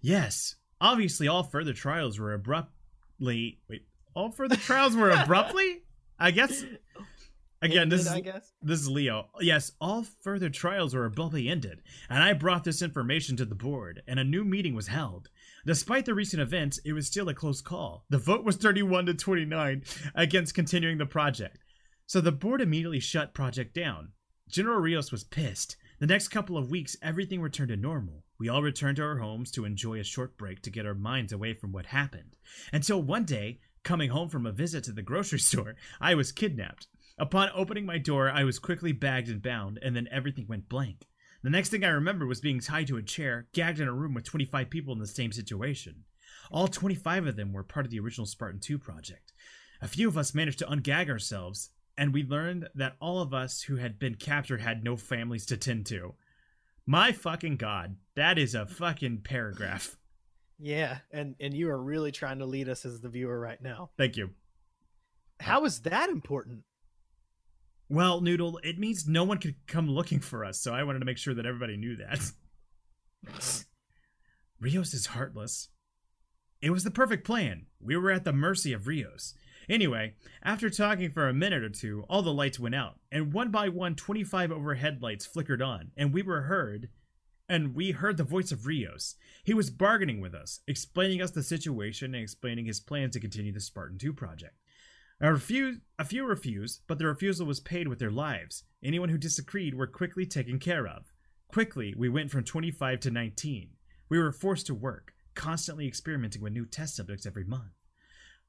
[0.00, 3.60] Yes, obviously all further trials were abruptly.
[3.68, 5.82] Wait, all further trials were abruptly?
[6.18, 6.64] I guess.
[7.62, 8.52] Again, this is I guess.
[8.62, 9.28] this is Leo.
[9.40, 14.02] Yes, all further trials were abruptly ended, and I brought this information to the board,
[14.06, 15.30] and a new meeting was held.
[15.64, 18.04] Despite the recent events, it was still a close call.
[18.10, 19.82] The vote was 31 to 29
[20.14, 21.58] against continuing the project.
[22.06, 24.12] So the board immediately shut project down.
[24.48, 25.76] General Rios was pissed.
[25.98, 28.22] The next couple of weeks, everything returned to normal.
[28.38, 31.32] We all returned to our homes to enjoy a short break to get our minds
[31.32, 32.36] away from what happened.
[32.72, 36.88] Until one day, coming home from a visit to the grocery store, I was kidnapped.
[37.18, 41.06] Upon opening my door, I was quickly bagged and bound, and then everything went blank.
[41.42, 44.12] The next thing I remember was being tied to a chair, gagged in a room
[44.12, 46.04] with 25 people in the same situation.
[46.50, 49.32] All 25 of them were part of the original Spartan 2 project.
[49.80, 53.62] A few of us managed to ungag ourselves, and we learned that all of us
[53.62, 56.14] who had been captured had no families to tend to.
[56.84, 59.96] My fucking god, that is a fucking paragraph.
[60.58, 63.90] Yeah, and and you are really trying to lead us as the viewer right now.
[63.98, 64.30] Thank you.
[65.40, 66.62] How is that important?
[67.88, 71.04] Well, Noodle, it means no one could come looking for us, so I wanted to
[71.04, 72.32] make sure that everybody knew that.
[74.60, 75.68] Rios is heartless.
[76.60, 77.66] It was the perfect plan.
[77.80, 79.34] We were at the mercy of Rios.
[79.68, 83.50] Anyway, after talking for a minute or two, all the lights went out, and one
[83.50, 86.88] by one, 25 overhead lights flickered on, and we were heard.
[87.48, 89.14] And we heard the voice of Rios.
[89.44, 93.52] He was bargaining with us, explaining us the situation and explaining his plans to continue
[93.52, 94.54] the Spartan 2 project.
[95.20, 98.64] A, refuse, a few refused, but the refusal was paid with their lives.
[98.82, 101.12] Anyone who disagreed were quickly taken care of.
[101.48, 103.70] Quickly, we went from 25 to 19.
[104.08, 107.72] We were forced to work, constantly experimenting with new test subjects every month.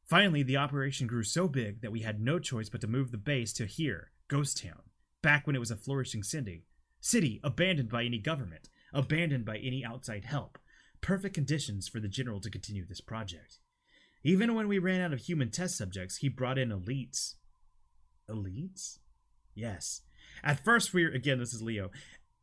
[0.04, 3.18] Finally, the operation grew so big that we had no choice but to move the
[3.18, 4.82] base to here, Ghost Town,
[5.22, 6.66] back when it was a flourishing city.
[7.00, 10.58] City abandoned by any government, abandoned by any outside help.
[11.02, 13.60] Perfect conditions for the general to continue this project.
[14.24, 17.36] Even when we ran out of human test subjects, he brought in elites.
[18.30, 19.00] Elites?
[19.54, 20.02] Yes.
[20.44, 21.92] At first, we were, again, this is Leo.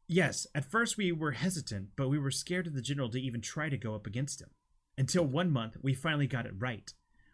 [0.06, 3.40] Yes, at first we were hesitant, but we were scared of the general to even
[3.40, 4.50] try to go up against him.
[4.98, 6.92] Until one month, we finally got it right.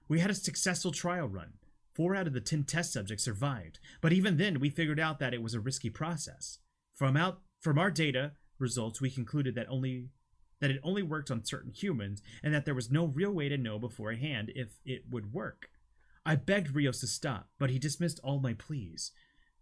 [0.08, 1.54] We had a successful trial run.
[1.94, 5.34] Four out of the ten test subjects survived, but even then, we figured out that
[5.34, 6.58] it was a risky process.
[6.94, 10.08] From out from our data results, we concluded that only
[10.60, 13.56] that it only worked on certain humans, and that there was no real way to
[13.56, 15.70] know beforehand if it would work.
[16.26, 19.10] I begged Rios to stop, but he dismissed all my pleas.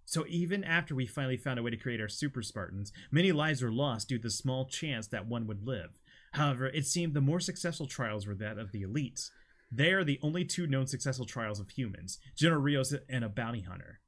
[0.04, 3.62] So even after we finally found a way to create our super Spartans, many lives
[3.62, 6.00] were lost due to the small chance that one would live.
[6.32, 9.28] However, it seemed the more successful trials were that of the elites.
[9.70, 13.60] They are the only two known successful trials of humans, General Rios and a bounty
[13.60, 14.00] hunter.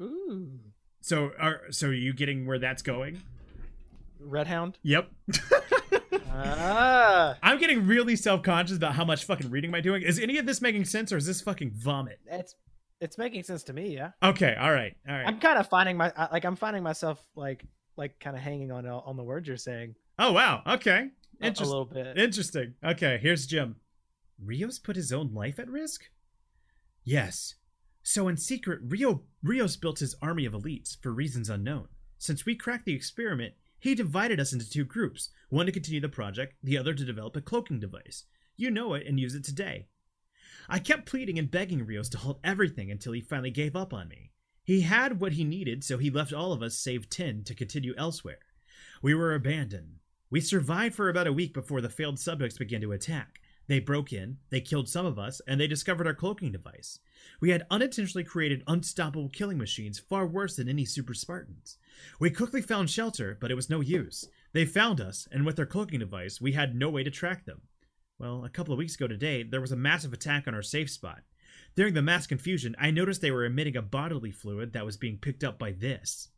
[0.00, 0.60] Ooh,
[1.00, 3.22] So are so are you getting where that's going?
[4.20, 4.78] Red Hound.
[4.82, 5.10] Yep.
[6.30, 10.02] ah, I'm getting really self-conscious about how much fucking reading am I doing.
[10.02, 12.20] Is any of this making sense or is this fucking vomit?
[12.26, 12.54] it's
[13.00, 13.94] it's making sense to me.
[13.94, 14.96] Yeah, Okay, all right.
[15.08, 15.26] All right.
[15.26, 17.64] I'm kind of finding my like I'm finding myself like
[17.96, 20.62] like kind of hanging on on the words you're saying Oh wow.
[20.66, 21.08] Okay.
[21.40, 21.68] a, a Interesting.
[21.68, 22.18] little bit.
[22.18, 22.74] Interesting.
[22.84, 23.76] Okay, here's Jim.
[24.44, 26.04] Rios put his own life at risk?
[27.04, 27.54] Yes.
[28.02, 31.88] So in secret, Rio Rios built his army of elites for reasons unknown.
[32.18, 36.08] Since we cracked the experiment, he divided us into two groups, one to continue the
[36.08, 38.24] project, the other to develop a cloaking device.
[38.56, 39.86] You know it and use it today.
[40.68, 44.08] I kept pleading and begging Rios to halt everything until he finally gave up on
[44.08, 44.32] me.
[44.64, 47.94] He had what he needed, so he left all of us save 10 to continue
[47.96, 48.40] elsewhere.
[49.00, 50.00] We were abandoned.
[50.28, 53.40] We survived for about a week before the failed subjects began to attack.
[53.68, 56.98] They broke in, they killed some of us, and they discovered our cloaking device.
[57.40, 61.76] We had unintentionally created unstoppable killing machines far worse than any Super Spartans.
[62.18, 64.24] We quickly found shelter, but it was no use.
[64.54, 67.60] They found us, and with their cloaking device, we had no way to track them.
[68.18, 70.90] Well, a couple of weeks ago today, there was a massive attack on our safe
[70.90, 71.20] spot.
[71.76, 75.18] During the mass confusion, I noticed they were emitting a bodily fluid that was being
[75.18, 76.30] picked up by this.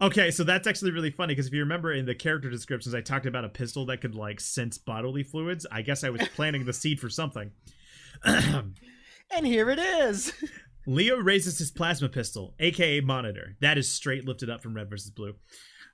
[0.00, 3.00] Okay, so that's actually really funny because if you remember in the character descriptions, I
[3.00, 5.66] talked about a pistol that could like sense bodily fluids.
[5.72, 7.50] I guess I was planting the seed for something.
[9.30, 10.32] And here it is.
[10.86, 13.56] Leo raises his plasma pistol, aka monitor.
[13.60, 15.34] That is straight lifted up from Red versus Blue.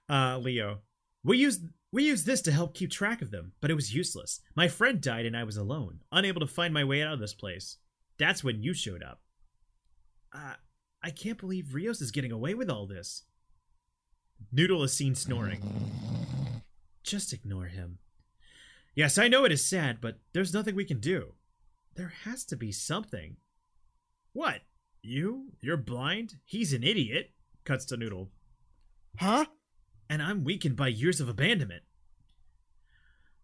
[0.09, 0.81] Uh, Leo,
[1.25, 1.63] we used
[1.93, 4.41] we used this to help keep track of them, but it was useless.
[4.55, 7.35] My friend died and I was alone, unable to find my way out of this
[7.35, 7.79] place.
[8.19, 9.21] That's when you showed up.
[10.33, 10.55] Uh,
[11.03, 13.25] I can't believe Rios is getting away with all this.
[14.51, 15.63] Noodle is seen snoring.
[17.03, 17.99] Just ignore him.
[18.95, 21.35] Yes, I know it is sad, but there's nothing we can do.
[21.95, 23.37] There has to be something.
[24.33, 24.63] What?
[25.03, 25.53] You?
[25.61, 26.37] You're blind?
[26.45, 27.31] He's an idiot,
[27.65, 28.31] cuts to Noodle.
[29.19, 29.47] Huh?
[30.09, 31.83] And I'm weakened by years of abandonment.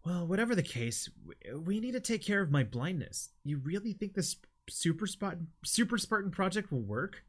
[0.05, 1.09] Well, whatever the case,
[1.55, 3.29] we need to take care of my blindness.
[3.43, 4.37] You really think this
[4.69, 7.23] super Spartan, super Spartan project will work?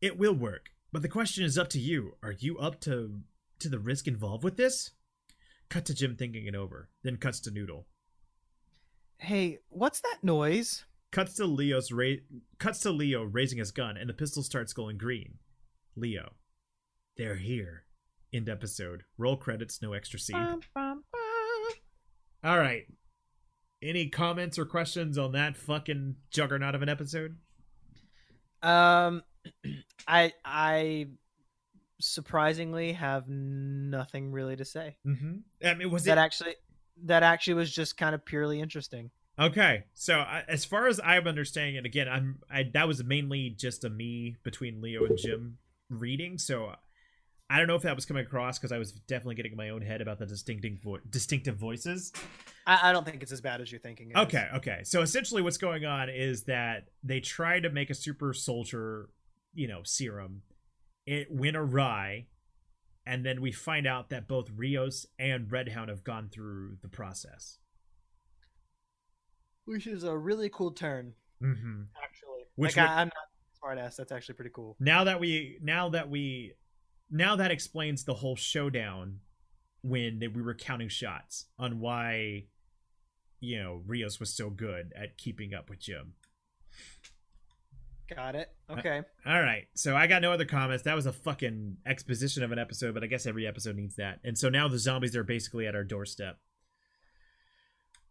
[0.00, 2.16] It will work, but the question is up to you.
[2.22, 3.20] Are you up to
[3.60, 4.92] to the risk involved with this?
[5.68, 7.86] Cut to Jim thinking it over, then cuts to Noodle.
[9.18, 10.84] Hey, what's that noise?
[11.12, 12.22] Cuts to Leo's ra-
[12.58, 15.38] cuts to Leo raising his gun, and the pistol starts glowing green.
[15.96, 16.32] Leo,
[17.16, 17.84] they're here.
[18.32, 19.02] End episode.
[19.18, 20.36] Roll credits, no extra scene.
[20.36, 21.72] Bum, bum, bum.
[22.44, 22.86] All right.
[23.82, 27.36] Any comments or questions on that fucking juggernaut of an episode?
[28.62, 29.22] Um,
[30.08, 31.08] I I
[32.00, 34.96] surprisingly have nothing really to say.
[35.06, 35.66] Mm-hmm.
[35.66, 36.54] I mean, was that it actually
[37.04, 39.10] that actually was just kind of purely interesting.
[39.38, 39.84] okay?
[39.94, 43.84] So I as far as I'm understanding it, again, I'm I that was mainly just
[43.84, 46.38] a me between Leo and Jim reading.
[46.38, 46.74] So
[47.50, 49.70] I don't know if that was coming across because I was definitely getting in my
[49.70, 52.12] own head about the distinctive vo- distinctive voices.
[52.64, 54.10] I, I don't think it's as bad as you're thinking.
[54.10, 54.22] it is.
[54.24, 54.80] Okay, okay.
[54.84, 59.08] So essentially, what's going on is that they try to make a super soldier,
[59.54, 60.42] you know, serum.
[61.06, 62.26] It went awry,
[63.06, 67.58] and then we find out that both Rios and Redhound have gone through the process.
[69.64, 71.82] which is a really cool turn, Mm-hmm.
[72.02, 72.42] actually.
[72.56, 73.96] Which like would- I, I'm not a smart ass.
[73.96, 74.76] That's actually pretty cool.
[74.80, 76.54] Now that we, now that we,
[77.10, 79.20] now that explains the whole showdown
[79.82, 82.46] when they, we were counting shots on why,
[83.40, 86.14] you know, Rios was so good at keeping up with Jim.
[88.14, 88.50] Got it.
[88.68, 89.02] Okay.
[89.26, 89.66] All right.
[89.74, 90.84] So I got no other comments.
[90.84, 94.20] That was a fucking exposition of an episode, but I guess every episode needs that.
[94.24, 96.38] And so now the zombies are basically at our doorstep.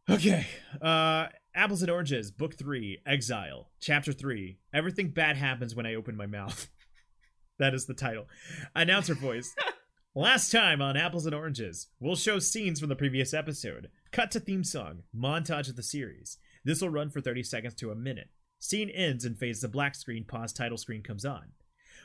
[0.10, 0.48] Okay.
[0.82, 4.60] Uh Apples and Oranges, Book 3, Exile, Chapter 3.
[4.74, 6.70] Everything bad happens when I open my mouth.
[7.60, 8.28] that is the title.
[8.76, 9.56] Announcer voice.
[10.16, 13.90] Last time on Apples and Oranges, we'll show scenes from the previous episode.
[14.12, 16.38] Cut to theme song, montage of the series.
[16.64, 18.30] This will run for 30 seconds to a minute.
[18.60, 21.54] Scene ends and fades to black screen, pause title screen comes on.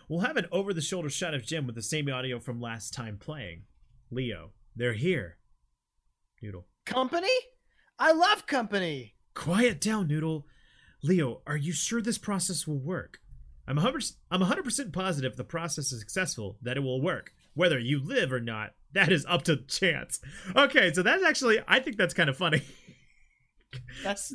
[0.08, 2.94] We'll have an over the shoulder shot of Jim with the same audio from last
[2.94, 3.64] time playing.
[4.10, 5.38] Leo, they're here.
[6.40, 6.66] Noodle.
[6.86, 7.32] Company?
[7.98, 9.14] I love company.
[9.34, 10.46] Quiet down, Noodle.
[11.02, 13.18] Leo, are you sure this process will work?
[13.66, 17.32] I'm 100, I'm 100% positive the process is successful, that it will work.
[17.54, 20.20] Whether you live or not, that is up to chance.
[20.54, 22.62] Okay, so that's actually, I think that's kind of funny.
[24.02, 24.34] That's.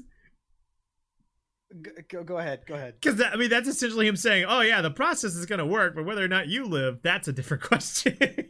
[2.07, 2.61] Go, go, ahead.
[2.65, 2.95] Go ahead.
[2.99, 5.93] Because, I mean, that's essentially him saying, oh, yeah, the process is going to work,
[5.95, 8.17] but whether or not you live, that's a different question.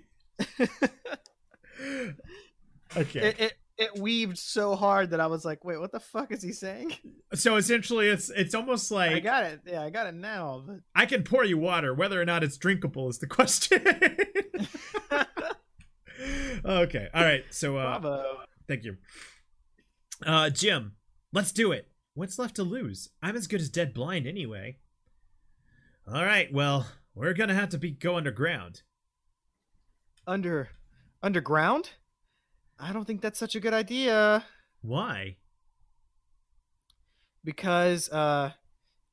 [2.95, 3.19] okay.
[3.19, 6.43] It, it it weaved so hard that I was like, wait, what the fuck is
[6.43, 6.95] he saying?
[7.34, 9.62] so essentially, it's it's almost like I got it.
[9.65, 10.63] Yeah, I got it now.
[10.67, 11.93] But I can pour you water.
[11.93, 13.82] Whether or not it's drinkable is the question.
[16.65, 17.08] okay.
[17.13, 17.45] All right.
[17.51, 18.39] So, uh, bravo.
[18.67, 18.97] thank you.
[20.25, 20.93] Uh, Jim,
[21.32, 21.88] let's do it.
[22.19, 23.08] What's left to lose?
[23.23, 24.75] I'm as good as dead blind anyway.
[26.05, 26.51] All right.
[26.51, 28.82] Well, we're gonna have to be go underground.
[30.27, 30.67] Under
[31.23, 31.91] underground?
[32.77, 34.43] I don't think that's such a good idea
[34.82, 35.38] Why?
[37.41, 38.51] because uh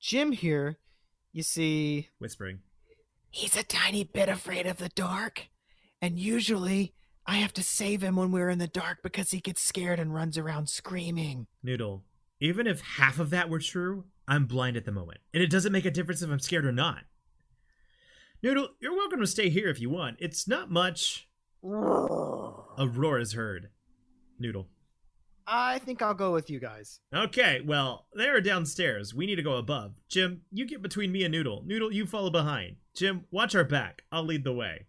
[0.00, 0.78] Jim here,
[1.32, 2.58] you see, Whispering.
[3.30, 5.46] he's a tiny bit afraid of the dark,
[6.02, 6.92] and usually
[7.24, 10.12] I have to save him when we're in the dark because he gets scared and
[10.12, 11.46] runs around screaming.
[11.62, 12.02] Noodle.
[12.40, 15.72] Even if half of that were true, I'm blind at the moment, and it doesn't
[15.72, 17.04] make a difference if I'm scared or not.
[18.42, 20.16] Noodle, you're welcome to stay here if you want.
[20.20, 21.28] It's not much.
[21.64, 23.70] A roar is heard.
[24.38, 24.68] Noodle.
[25.46, 27.00] I think I'll go with you guys.
[27.14, 29.14] Okay, well, they're downstairs.
[29.14, 29.94] We need to go above.
[30.08, 31.62] Jim, you get between me and Noodle.
[31.64, 32.76] Noodle, you follow behind.
[32.94, 34.02] Jim, watch our back.
[34.10, 34.86] I'll lead the way.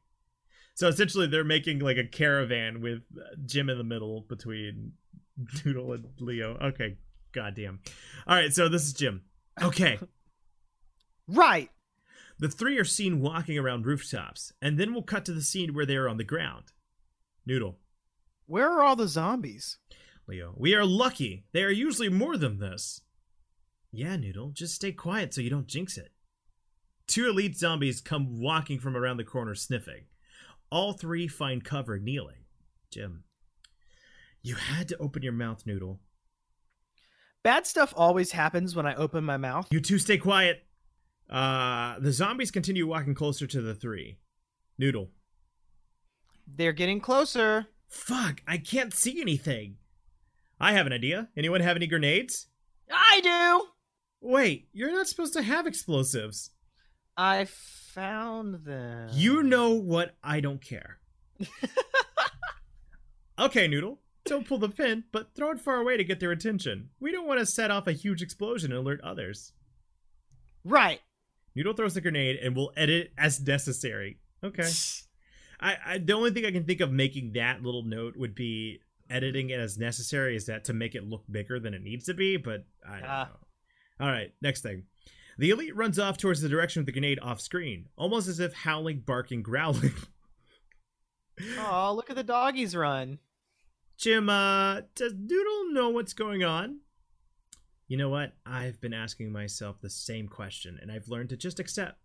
[0.74, 4.93] So essentially, they're making like a caravan with uh, Jim in the middle between
[5.66, 6.58] Noodle and Leo.
[6.62, 6.98] Okay,
[7.41, 7.79] goddamn.
[8.25, 9.21] All right, so this is Jim.
[9.61, 9.99] Okay,
[11.27, 11.69] Right.
[12.39, 15.85] The three are seen walking around rooftops, and then we'll cut to the scene where
[15.85, 16.65] they are on the ground.
[17.45, 17.79] Noodle,
[18.45, 19.77] Where are all the zombies?
[20.27, 21.45] Leo, we are lucky.
[21.53, 23.01] They are usually more than this.
[23.91, 26.11] Yeah, Noodle, just stay quiet so you don't jinx it.
[27.07, 30.03] Two elite zombies come walking from around the corner sniffing.
[30.69, 32.43] All three find cover kneeling.
[32.91, 33.23] Jim,
[34.43, 35.99] you had to open your mouth, Noodle.
[37.48, 39.70] Bad stuff always happens when I open my mouth.
[39.72, 40.66] You two stay quiet.
[41.30, 44.18] Uh, the zombies continue walking closer to the three.
[44.78, 45.12] Noodle.
[46.45, 47.68] They're getting closer.
[47.88, 49.78] Fuck, I can't see anything.
[50.60, 51.30] I have an idea.
[51.38, 52.48] Anyone have any grenades?
[52.91, 53.68] I do.
[54.20, 56.50] Wait, you're not supposed to have explosives.
[57.16, 59.08] I found them.
[59.14, 60.18] You know what?
[60.22, 60.98] I don't care.
[63.39, 64.02] okay, Noodle.
[64.28, 66.89] Don't pull the pin, but throw it far away to get their attention.
[66.99, 69.53] We don't want to set off a huge explosion and alert others.
[70.63, 70.99] right.
[71.55, 74.19] Noodle throws the grenade and we'll edit as necessary.
[74.43, 74.69] Okay.
[75.59, 78.80] I, I the only thing I can think of making that little note would be
[79.09, 82.13] editing it as necessary is that to make it look bigger than it needs to
[82.13, 83.30] be, but I don't Ah.
[83.99, 84.05] know.
[84.05, 84.84] All right, next thing.
[85.39, 88.53] The elite runs off towards the direction of the grenade off screen, almost as if
[88.53, 89.93] howling, barking, growling.
[91.59, 93.19] Oh, look at the doggies run.
[93.98, 96.80] Jim, uh, does Doodle know what's going on?
[97.88, 98.34] You know what?
[98.45, 101.98] I've been asking myself the same question, and I've learned to just accept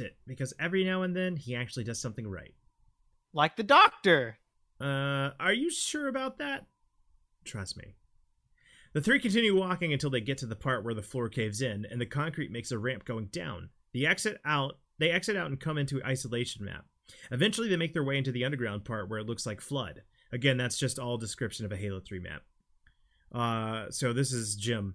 [0.00, 2.54] it because every now and then he actually does something right.
[3.32, 4.38] Like the doctor.
[4.80, 6.66] Uh, are you sure about that?
[7.44, 7.94] Trust me.
[8.92, 11.86] The three continue walking until they get to the part where the floor caves in
[11.90, 13.68] and the concrete makes a ramp going down.
[13.92, 16.86] The exit out, they exit out and come into isolation map.
[17.30, 20.02] Eventually, they make their way into the underground part where it looks like flood.
[20.32, 22.42] Again, that's just all description of a Halo 3 map.
[23.32, 24.94] Uh, so this is Jim.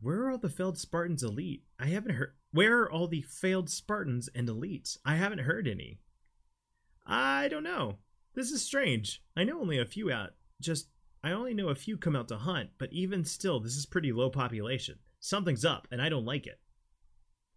[0.00, 1.62] Where are all the failed Spartans elite?
[1.78, 2.34] I haven't heard.
[2.52, 4.98] Where are all the failed Spartans and elites?
[5.04, 5.98] I haven't heard any.
[7.06, 7.98] I don't know.
[8.34, 9.22] This is strange.
[9.36, 10.30] I know only a few out.
[10.60, 10.88] Just,
[11.22, 14.12] I only know a few come out to hunt, but even still, this is pretty
[14.12, 14.98] low population.
[15.20, 16.60] Something's up, and I don't like it.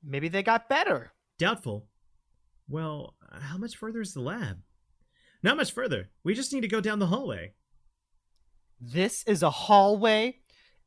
[0.04, 1.12] Maybe they got better.
[1.38, 1.88] Doubtful.
[2.70, 4.62] Well, how much further is the lab?
[5.44, 6.10] Not much further.
[6.24, 7.54] We just need to go down the hallway.
[8.80, 10.40] This is a hallway.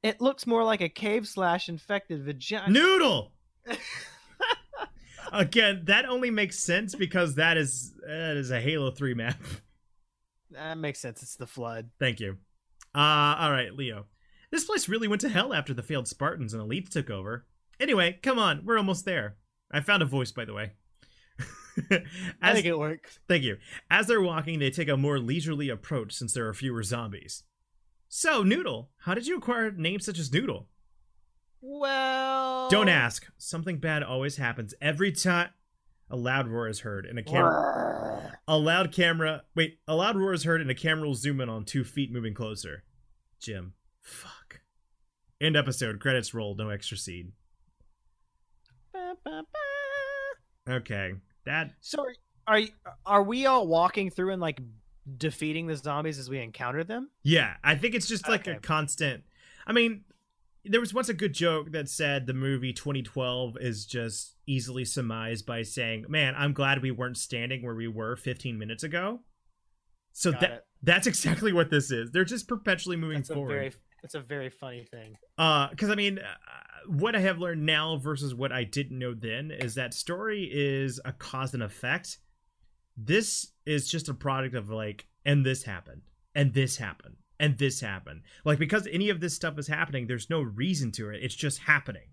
[0.02, 2.70] It looks more like a cave slash infected vagina.
[2.70, 3.32] Noodle!
[5.32, 9.40] Again, that only makes sense because that is that is a Halo 3 map.
[10.50, 11.22] that makes sense.
[11.22, 11.90] It's the flood.
[11.98, 12.38] Thank you.
[12.94, 14.06] Uh, all right, Leo.
[14.50, 17.46] This place really went to hell after the failed Spartans and elites took over.
[17.78, 19.36] Anyway, come on, we're almost there.
[19.70, 20.72] I found a voice, by the way.
[22.42, 23.18] I think it works.
[23.28, 23.58] Thank you.
[23.90, 27.44] As they're walking, they take a more leisurely approach since there are fewer zombies.
[28.08, 30.68] So, Noodle, how did you acquire names such as Noodle?
[31.60, 33.26] Well, Don't ask.
[33.38, 35.50] Something bad always happens every time
[36.10, 40.32] a loud roar is heard and a camera a loud camera wait, a loud roar
[40.32, 42.82] is heard and a camera will zoom in on two feet moving closer.
[43.40, 43.74] Jim.
[44.02, 44.60] Fuck.
[45.40, 47.32] End episode, credits roll, no extra seed.
[48.92, 49.42] Ba, ba,
[50.66, 50.72] ba.
[50.74, 51.12] Okay.
[51.50, 52.06] That So
[52.46, 52.60] are,
[53.04, 54.60] are we all walking through and like
[55.18, 57.10] defeating the zombies as we encounter them?
[57.22, 59.24] Yeah, I think it's just like a constant.
[59.66, 60.04] I mean,
[60.64, 65.46] there was once a good joke that said the movie 2012 is just easily surmised
[65.46, 69.20] by saying, "Man, I'm glad we weren't standing where we were 15 minutes ago."
[70.12, 70.64] So Got that it.
[70.82, 72.10] that's exactly what this is.
[72.10, 73.54] They're just perpetually moving That's a forward.
[73.54, 73.72] very
[74.02, 75.16] that's a very funny thing.
[75.38, 76.22] Uh, because I mean, uh,
[76.86, 81.00] what I have learned now versus what I didn't know then is that story is
[81.04, 82.18] a cause and effect.
[82.96, 86.02] This is just a product of like, and this happened,
[86.34, 88.22] and this happened, and this happened.
[88.44, 91.22] Like because any of this stuff is happening, there's no reason to it.
[91.22, 92.10] It's just happening.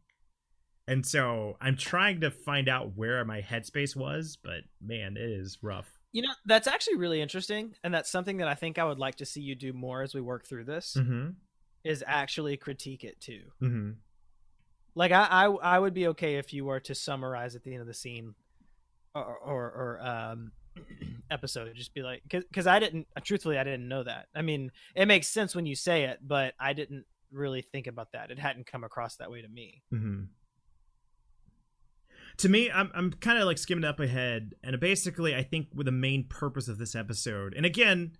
[0.87, 5.57] And so I'm trying to find out where my headspace was, but man, it is
[5.61, 5.91] rough.
[6.13, 9.15] You know, that's actually really interesting, and that's something that I think I would like
[9.15, 10.95] to see you do more as we work through this.
[10.97, 11.31] Mm-hmm.
[11.87, 13.43] Is actually critique it too.
[13.61, 13.91] Mm-hmm.
[14.95, 17.81] Like I, I, I would be okay if you were to summarize at the end
[17.81, 18.35] of the scene,
[19.15, 20.51] or or, or um,
[21.31, 21.71] episode.
[21.75, 23.07] Just be like, because I didn't.
[23.23, 24.25] Truthfully, I didn't know that.
[24.35, 28.13] I mean, it makes sense when you say it, but I didn't really think about
[28.13, 28.31] that.
[28.31, 29.83] It hadn't come across that way to me.
[29.93, 30.23] Mm-hmm.
[32.37, 35.85] To me, I'm I'm kind of like skimming up ahead, and basically, I think with
[35.85, 38.13] the main purpose of this episode, and again,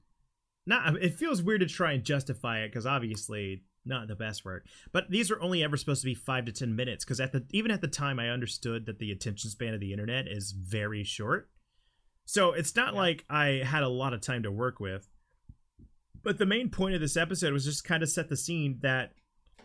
[0.68, 4.66] not it feels weird to try and justify it because obviously not the best work,
[4.92, 7.46] but these are only ever supposed to be five to ten minutes because at the
[7.52, 11.04] even at the time, I understood that the attention span of the internet is very
[11.04, 11.50] short,
[12.26, 13.00] so it's not Yeah.
[13.00, 15.08] like I had a lot of time to work with.
[16.24, 19.14] But the main point of this episode was just kind of set the scene that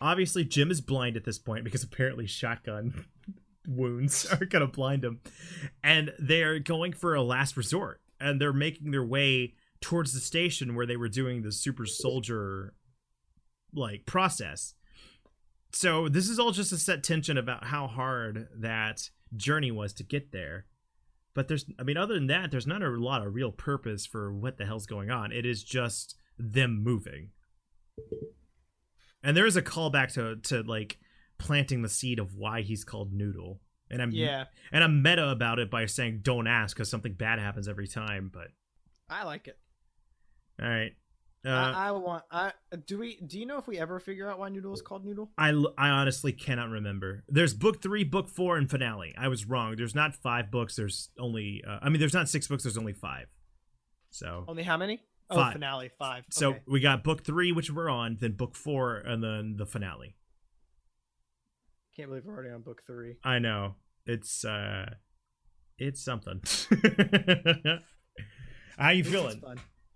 [0.00, 3.04] obviously Jim is blind at this point because apparently shotgun
[3.66, 5.20] wounds are gonna blind him,
[5.82, 10.74] and they're going for a last resort, and they're making their way towards the station
[10.74, 12.74] where they were doing the super soldier
[13.74, 14.74] like process.
[15.72, 20.04] So this is all just a set tension about how hard that journey was to
[20.04, 20.66] get there.
[21.34, 24.32] But there's, I mean, other than that, there's not a lot of real purpose for
[24.32, 25.32] what the hell's going on.
[25.32, 27.30] It is just them moving.
[29.22, 30.98] And there is a callback to to like
[31.38, 33.60] planting the seed of why he's called Noodle.
[33.90, 37.38] And I'm Yeah, and I'm meta about it by saying don't ask because something bad
[37.38, 38.30] happens every time.
[38.32, 38.48] But
[39.08, 39.58] I like it.
[40.62, 40.92] All right,
[41.44, 42.24] uh, I, I want.
[42.30, 42.52] I
[42.86, 43.16] do we?
[43.26, 45.30] Do you know if we ever figure out why Noodle is called Noodle?
[45.36, 47.24] I I honestly cannot remember.
[47.28, 49.12] There's book three, book four, and finale.
[49.18, 49.74] I was wrong.
[49.76, 50.76] There's not five books.
[50.76, 51.62] There's only.
[51.66, 52.62] Uh, I mean, there's not six books.
[52.62, 53.26] There's only five.
[54.10, 55.00] So Only how many?
[55.30, 55.54] Oh, Five.
[55.54, 56.24] finale five.
[56.30, 56.60] so Okay.
[56.68, 60.14] we got book three, which we're on, then book four, and then the finale.
[61.96, 63.16] can't believe we're already on book three.
[63.24, 64.90] I know it's uh,
[65.78, 66.42] it's something.
[68.78, 69.42] How you This is feeling?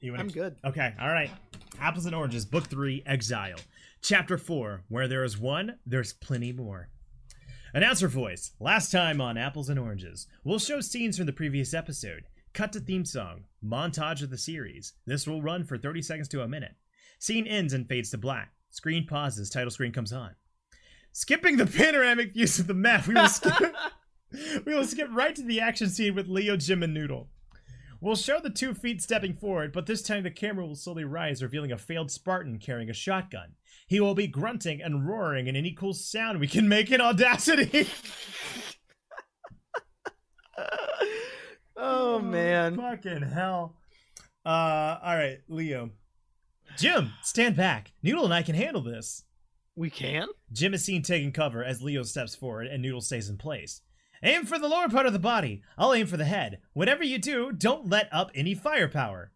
[0.01, 0.57] You I'm good.
[0.64, 1.30] Okay, all right.
[1.80, 3.59] Apples and Oranges, Book 3, Exile.
[4.03, 6.88] Chapter 4, Where There Is One, There's Plenty More.
[7.72, 8.53] Announcer voice.
[8.61, 12.24] Last time on Apples and Oranges, we'll show scenes from the previous episode.
[12.53, 13.44] Cut to theme song.
[13.64, 14.92] Montage of the series.
[15.07, 16.74] This will run for 30 seconds to a minute.
[17.18, 18.53] Scene ends and fades to black.
[18.70, 20.34] Screen pauses, title screen comes on.
[21.12, 23.74] Skipping the panoramic views of the map, we will skip,
[24.66, 27.28] we will skip right to the action scene with Leo, Jim, and Noodle.
[28.01, 31.42] We'll show the two feet stepping forward, but this time the camera will slowly rise,
[31.42, 33.55] revealing a failed Spartan carrying a shotgun.
[33.86, 37.88] He will be grunting and roaring in any cool sound we can make in Audacity.
[41.76, 42.76] oh man.
[42.76, 43.76] Fucking hell.
[44.44, 45.90] Uh, all right, Leo.
[46.76, 47.92] Jim, stand back.
[48.03, 49.22] Noodle and I can handle this.
[49.74, 50.28] We can?
[50.53, 53.80] Jim is seen taking cover as Leo steps forward and Noodle stays in place.
[54.22, 55.62] Aim for the lower part of the body.
[55.76, 56.60] I'll aim for the head.
[56.72, 59.32] Whatever you do, don't let up any firepower.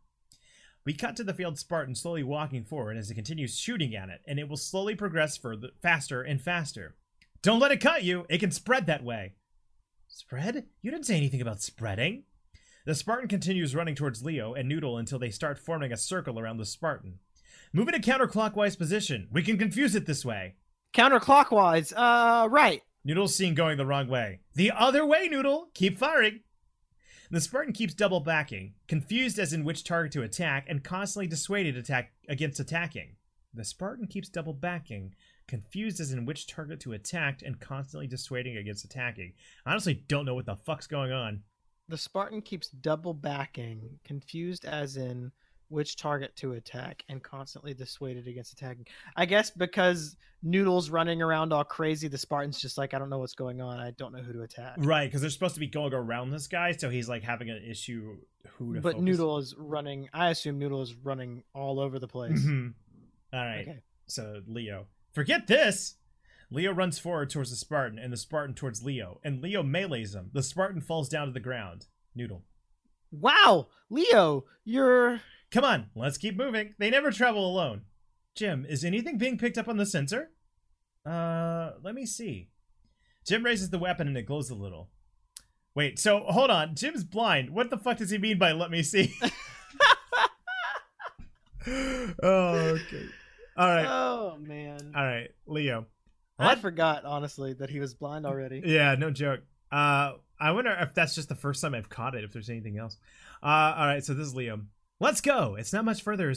[0.85, 4.23] We cut to the field Spartan slowly walking forward as it continues shooting at it,
[4.27, 6.97] and it will slowly progress further, faster and faster.
[7.43, 8.25] Don't let it cut you.
[8.29, 9.35] It can spread that way.
[10.09, 10.67] Spread?
[10.83, 12.25] You didn't say anything about spreading.
[12.87, 16.57] The Spartan continues running towards Leo and Noodle until they start forming a circle around
[16.57, 17.19] the Spartan.
[17.73, 19.29] Move in a counterclockwise position.
[19.31, 20.57] We can confuse it this way.
[20.95, 21.93] Counterclockwise.
[21.95, 22.83] Uh, right.
[23.03, 24.41] Noodle's seen going the wrong way.
[24.55, 25.71] The other way, Noodle!
[25.75, 26.41] Keep firing!
[27.31, 31.77] The Spartan keeps double backing, confused as in which target to attack, and constantly dissuaded
[31.77, 33.17] attack against attacking.
[33.55, 35.15] The Spartan keeps double backing,
[35.47, 39.33] confused as in which target to attack, and constantly dissuading against attacking.
[39.65, 41.43] I honestly don't know what the fuck's going on.
[41.89, 45.33] The Spartan keeps double backing, confused as in
[45.71, 48.87] which target to attack, and constantly dissuaded against attacking.
[49.17, 53.19] I guess because Noodle's running around all crazy, the Spartan's just like, I don't know
[53.19, 53.79] what's going on.
[53.81, 54.75] I don't know who to attack.
[54.79, 57.63] Right, because they're supposed to be going around this guy, so he's like having an
[57.67, 58.17] issue
[58.59, 59.05] who to But focus.
[59.05, 60.09] Noodle is running.
[60.13, 62.41] I assume Noodle is running all over the place.
[62.45, 62.75] Mhm.
[63.33, 63.69] All right.
[63.69, 63.79] Okay.
[64.07, 65.95] So Leo, forget this.
[66.51, 70.31] Leo runs forward towards the Spartan, and the Spartan towards Leo, and Leo melees him.
[70.33, 71.87] The Spartan falls down to the ground.
[72.17, 72.43] Noodle,
[73.13, 75.21] Wow, Leo, you're.
[75.51, 76.75] Come on, let's keep moving.
[76.79, 77.83] They never travel alone.
[78.35, 80.31] Jim, is anything being picked up on the sensor?
[81.05, 82.49] Uh, let me see.
[83.27, 84.89] Jim raises the weapon and it glows a little.
[85.75, 86.75] Wait, so hold on.
[86.75, 87.51] Jim's blind.
[87.51, 89.15] What the fuck does he mean by let me see?
[92.23, 93.05] oh, okay.
[93.57, 93.87] All right.
[93.87, 95.87] Oh man, All right, Leo.
[96.39, 96.59] I What?
[96.61, 98.63] forgot honestly that he was blind already.
[98.65, 99.41] Yeah, no joke.
[99.71, 102.25] Uh, I wonder if that's just the first time I've caught it.
[102.25, 102.97] If there's anything else.
[103.43, 104.05] Uh, all right.
[104.05, 104.67] So this is Liam.
[105.01, 105.57] Let's go.
[105.59, 106.33] It's not much further.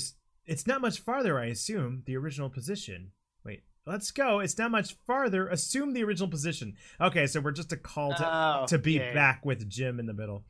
[0.45, 1.38] It's not much farther.
[1.38, 3.11] I assume the original position.
[3.45, 3.64] Wait.
[3.86, 4.39] Let's go.
[4.39, 5.47] It's not much farther.
[5.49, 6.76] Assume the original position.
[7.01, 10.14] Okay, so we're just a call to Oh, to be back with Jim in the
[10.14, 10.45] middle.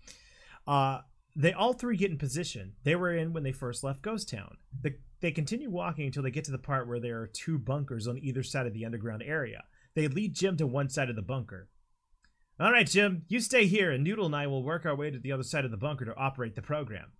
[0.67, 0.99] Uh,
[1.35, 2.73] they all three get in position.
[2.83, 4.57] They were in when they first left Ghost Town.
[4.79, 8.07] The, they continue walking until they get to the part where there are two bunkers
[8.07, 9.63] on either side of the underground area.
[9.95, 11.69] They lead Jim to one side of the bunker.
[12.59, 15.17] All right, Jim, you stay here, and Noodle and I will work our way to
[15.17, 17.11] the other side of the bunker to operate the program.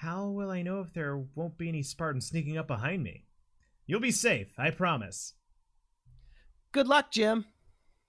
[0.00, 3.26] How will I know if there won't be any Spartans sneaking up behind me?
[3.86, 5.34] You'll be safe, I promise.
[6.72, 7.44] Good luck, Jim.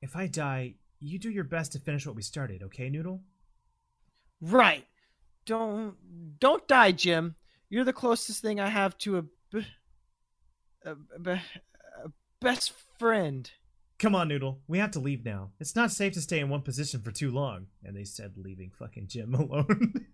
[0.02, 3.24] If I die, you do your best to finish what we started, okay, Noodle?
[4.40, 4.86] Right.
[5.46, 5.96] Don't
[6.40, 7.36] don't die, Jim.
[7.70, 9.68] You're the closest thing I have to a, b-
[10.86, 13.52] a, b- a best friend.
[14.00, 14.62] Come on, Noodle.
[14.66, 15.52] We have to leave now.
[15.60, 17.68] It's not safe to stay in one position for too long.
[17.84, 20.06] And they said leaving fucking Jim alone.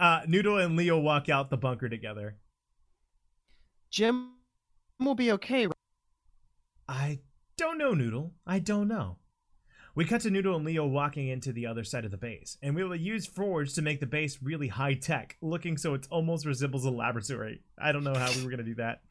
[0.00, 2.36] Uh, Noodle and Leo walk out the bunker together.
[3.90, 4.32] Jim
[4.98, 5.66] will be okay.
[5.66, 5.76] right?
[6.88, 7.20] I
[7.56, 8.32] don't know, Noodle.
[8.46, 9.18] I don't know.
[9.94, 12.74] We cut to Noodle and Leo walking into the other side of the base, and
[12.74, 16.46] we will use Forge to make the base really high tech, looking so it almost
[16.46, 17.60] resembles a laboratory.
[17.78, 19.02] I don't know how we were gonna do that.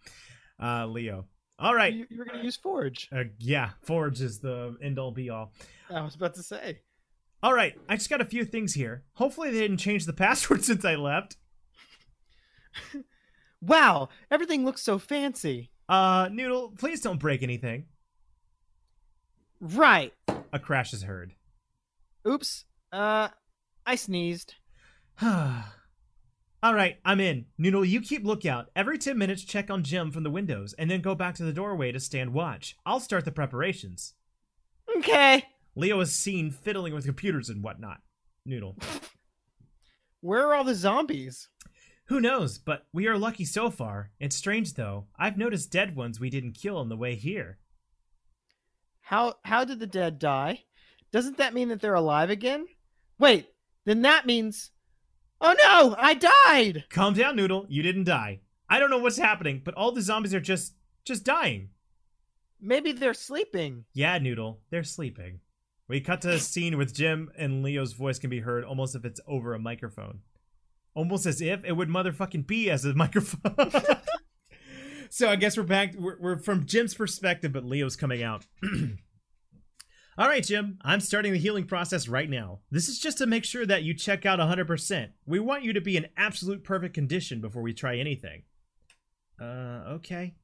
[0.62, 1.26] Uh, Leo.
[1.60, 1.94] All right.
[1.94, 3.10] You, you were gonna use Forge.
[3.14, 5.52] Uh, yeah, Forge is the end all be all.
[5.90, 6.80] I was about to say.
[7.42, 9.04] All right, I just got a few things here.
[9.14, 11.38] Hopefully, they didn't change the password since I left.
[13.62, 15.72] Wow, everything looks so fancy.
[15.88, 17.86] Uh, Noodle, please don't break anything.
[19.60, 20.14] Right.
[20.54, 21.34] A crash is heard.
[22.28, 22.66] Oops.
[22.92, 23.30] Uh,
[23.86, 24.56] I sneezed.
[25.22, 27.46] All right, I'm in.
[27.58, 28.70] Noodle, you keep lookout.
[28.76, 31.54] Every 10 minutes, check on Jim from the windows, and then go back to the
[31.54, 32.78] doorway to stand watch.
[32.86, 34.14] I'll start the preparations.
[34.98, 35.44] Okay.
[35.76, 38.02] Leo is seen fiddling with computers and whatnot.
[38.46, 38.78] Noodle.
[40.22, 41.50] Where are all the zombies?
[42.06, 44.12] Who knows, but we are lucky so far.
[44.20, 45.06] It's strange though.
[45.18, 47.60] I've noticed dead ones we didn't kill on the way here.
[49.02, 50.64] How how did the dead die?
[51.12, 52.68] Doesn't that mean that they're alive again?
[53.20, 53.50] Wait,
[53.86, 54.72] then that means
[55.42, 56.86] Oh no, I died.
[56.90, 57.66] Calm down, Noodle.
[57.70, 58.42] You didn't die.
[58.70, 60.74] I don't know what's happening, but all the zombies are just
[61.06, 61.70] just dying.
[62.60, 63.86] Maybe they're sleeping.
[63.94, 64.60] Yeah, Noodle.
[64.70, 65.40] They're sleeping.
[65.90, 69.06] We cut to a scene with Jim and Leo's voice can be heard almost if
[69.06, 70.20] it's over a microphone.
[70.94, 73.72] Almost as if it would motherfucking be as a microphone.
[75.10, 75.96] so I guess we're back.
[75.98, 78.46] We're, we're from Jim's perspective, but Leo's coming out.
[80.18, 82.60] All right, Jim, I'm starting the healing process right now.
[82.70, 85.08] This is just to make sure that you check out 100%.
[85.26, 88.44] We want you to be in absolute perfect condition before we try anything.
[89.42, 90.36] Uh, okay.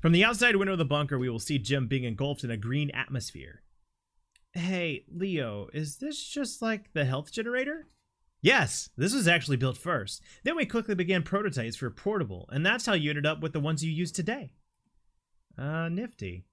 [0.00, 2.56] From the outside window of the bunker, we will see Jim being engulfed in a
[2.56, 3.62] green atmosphere.
[4.56, 7.86] Hey, Leo, is this just like the health generator?
[8.40, 10.22] Yes, this was actually built first.
[10.44, 13.60] Then we quickly began prototypes for portable, and that's how you ended up with the
[13.60, 14.52] ones you use today.
[15.58, 16.44] Uh, nifty.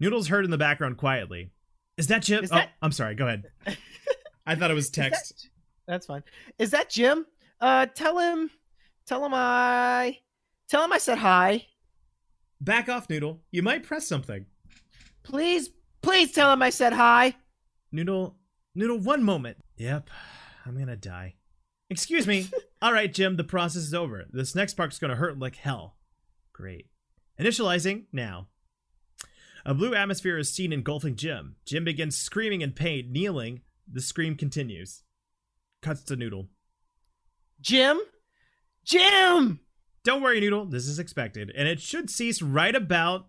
[0.00, 1.50] Noodles heard in the background quietly.
[1.96, 2.42] Is that Jim?
[2.42, 3.14] Is that- Oh, I'm sorry.
[3.14, 3.44] Go ahead.
[4.46, 5.48] I thought it was text.
[5.86, 6.22] That's fine.
[6.58, 7.24] Is that Jim?
[7.60, 8.50] Uh, tell him,
[9.06, 10.18] tell him I,
[10.68, 11.66] tell him I said hi.
[12.60, 13.42] Back off, Noodle.
[13.52, 14.46] You might press something.
[15.22, 15.70] Please,
[16.06, 17.34] please tell him I said hi.
[17.90, 18.36] Noodle,
[18.76, 19.56] Noodle, one moment.
[19.76, 20.08] Yep,
[20.64, 21.34] I'm gonna die.
[21.90, 22.48] Excuse me.
[22.82, 24.24] All right, Jim, the process is over.
[24.30, 25.96] This next part's gonna hurt like hell.
[26.52, 26.86] Great.
[27.40, 28.46] Initializing now.
[29.64, 31.56] A blue atmosphere is seen engulfing Jim.
[31.66, 33.62] Jim begins screaming in pain, kneeling.
[33.90, 35.02] The scream continues.
[35.82, 36.46] Cuts to Noodle.
[37.60, 37.98] Jim,
[38.84, 39.58] Jim.
[40.04, 40.66] Don't worry, Noodle.
[40.66, 43.26] This is expected, and it should cease right about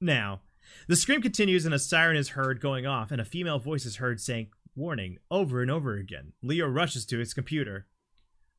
[0.00, 0.40] now.
[0.88, 3.96] The scream continues, and a siren is heard going off, and a female voice is
[3.96, 6.32] heard saying, Warning, over and over again.
[6.42, 7.86] Leo rushes to his computer.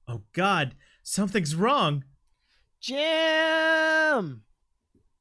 [0.07, 2.03] Oh god, something's wrong!
[2.81, 4.43] Jim.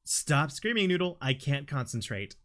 [0.03, 1.17] Stop screaming, Noodle.
[1.21, 2.35] I can't concentrate.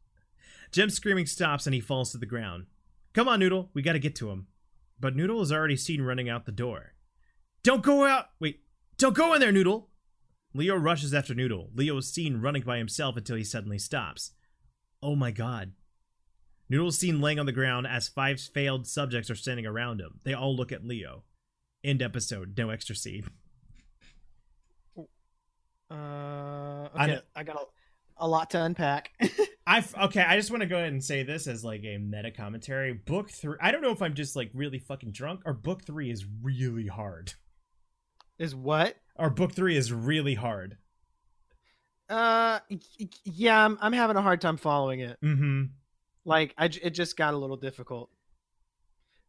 [0.70, 2.66] Jim's screaming stops and he falls to the ground.
[3.12, 3.70] Come on, Noodle.
[3.74, 4.48] We gotta get to him.
[4.98, 6.94] But Noodle is already seen running out the door.
[7.62, 8.26] Don't go out!
[8.40, 8.60] Wait,
[8.98, 9.90] don't go in there, Noodle!
[10.54, 11.70] Leo rushes after Noodle.
[11.74, 14.32] Leo is seen running by himself until he suddenly stops.
[15.03, 15.72] Oh my god.
[16.68, 20.20] Noodle's seen laying on the ground as five failed subjects are standing around him.
[20.24, 21.24] They all look at Leo.
[21.84, 22.57] End episode.
[22.57, 23.24] No extra scene.
[25.90, 29.11] Uh, I okay, know- I, got a, a lot to unpack.
[29.66, 30.22] I okay.
[30.22, 32.92] I just want to go ahead and say this as like a meta commentary.
[32.94, 33.57] Book three.
[33.61, 36.86] I don't know if I'm just like really fucking drunk, or book three is really
[36.86, 37.34] hard.
[38.38, 38.96] Is what?
[39.16, 40.78] Or book three is really hard.
[42.12, 42.60] Uh,
[43.24, 45.16] yeah, I'm, I'm having a hard time following it.
[45.24, 45.62] Mm-hmm.
[46.26, 48.10] Like, I it just got a little difficult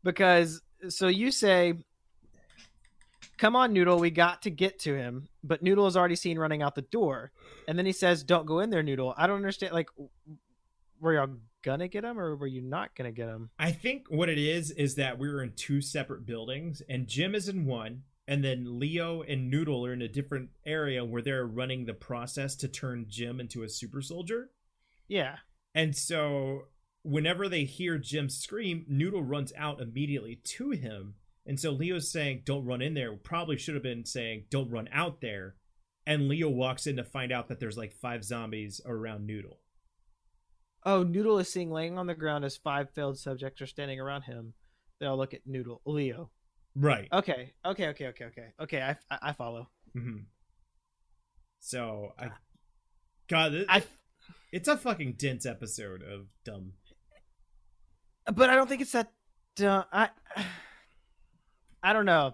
[0.04, 1.76] because so you say,
[3.38, 6.62] "Come on, Noodle, we got to get to him," but Noodle is already seen running
[6.62, 7.32] out the door,
[7.70, 9.72] and then he says, "Don't go in there, Noodle." I don't understand.
[9.72, 9.90] Like,
[11.00, 13.50] were y'all gonna get him or were you not gonna get him?
[13.58, 17.34] I think what it is is that we were in two separate buildings, and Jim
[17.34, 21.46] is in one, and then Leo and Noodle are in a different area where they're
[21.46, 24.50] running the process to turn Jim into a super soldier.
[25.08, 25.38] Yeah.
[25.76, 26.68] And so
[27.04, 31.16] whenever they hear Jim scream, Noodle runs out immediately to him.
[31.46, 33.14] And so Leo's saying, Don't run in there.
[33.16, 35.56] Probably should have been saying, Don't run out there.
[36.06, 39.60] And Leo walks in to find out that there's like five zombies around Noodle.
[40.86, 44.24] Oh, Noodle is seen laying on the ground as five failed subjects are standing around
[44.24, 44.54] him.
[45.00, 46.30] They all look at Noodle, Leo.
[46.76, 47.08] Right.
[47.14, 48.82] Okay, okay, okay, okay, okay, okay.
[48.82, 49.70] I, I, follow.
[49.94, 50.18] hmm
[51.60, 52.30] So I
[53.28, 53.84] God, it, I,
[54.52, 56.74] it's a fucking dense episode of dumb.
[58.34, 59.12] but I don't think it's that.
[59.62, 60.10] Uh, I,
[61.84, 62.34] I don't know.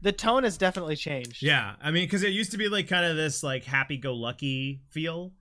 [0.00, 1.42] The tone has definitely changed.
[1.42, 5.32] Yeah, I mean, because it used to be like kind of this like happy-go-lucky feel,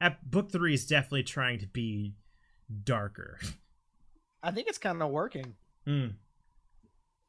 [0.00, 2.14] ep- book three is definitely trying to be
[2.84, 3.38] darker.
[4.42, 5.54] I think it's kind of working.
[5.86, 6.14] Mm.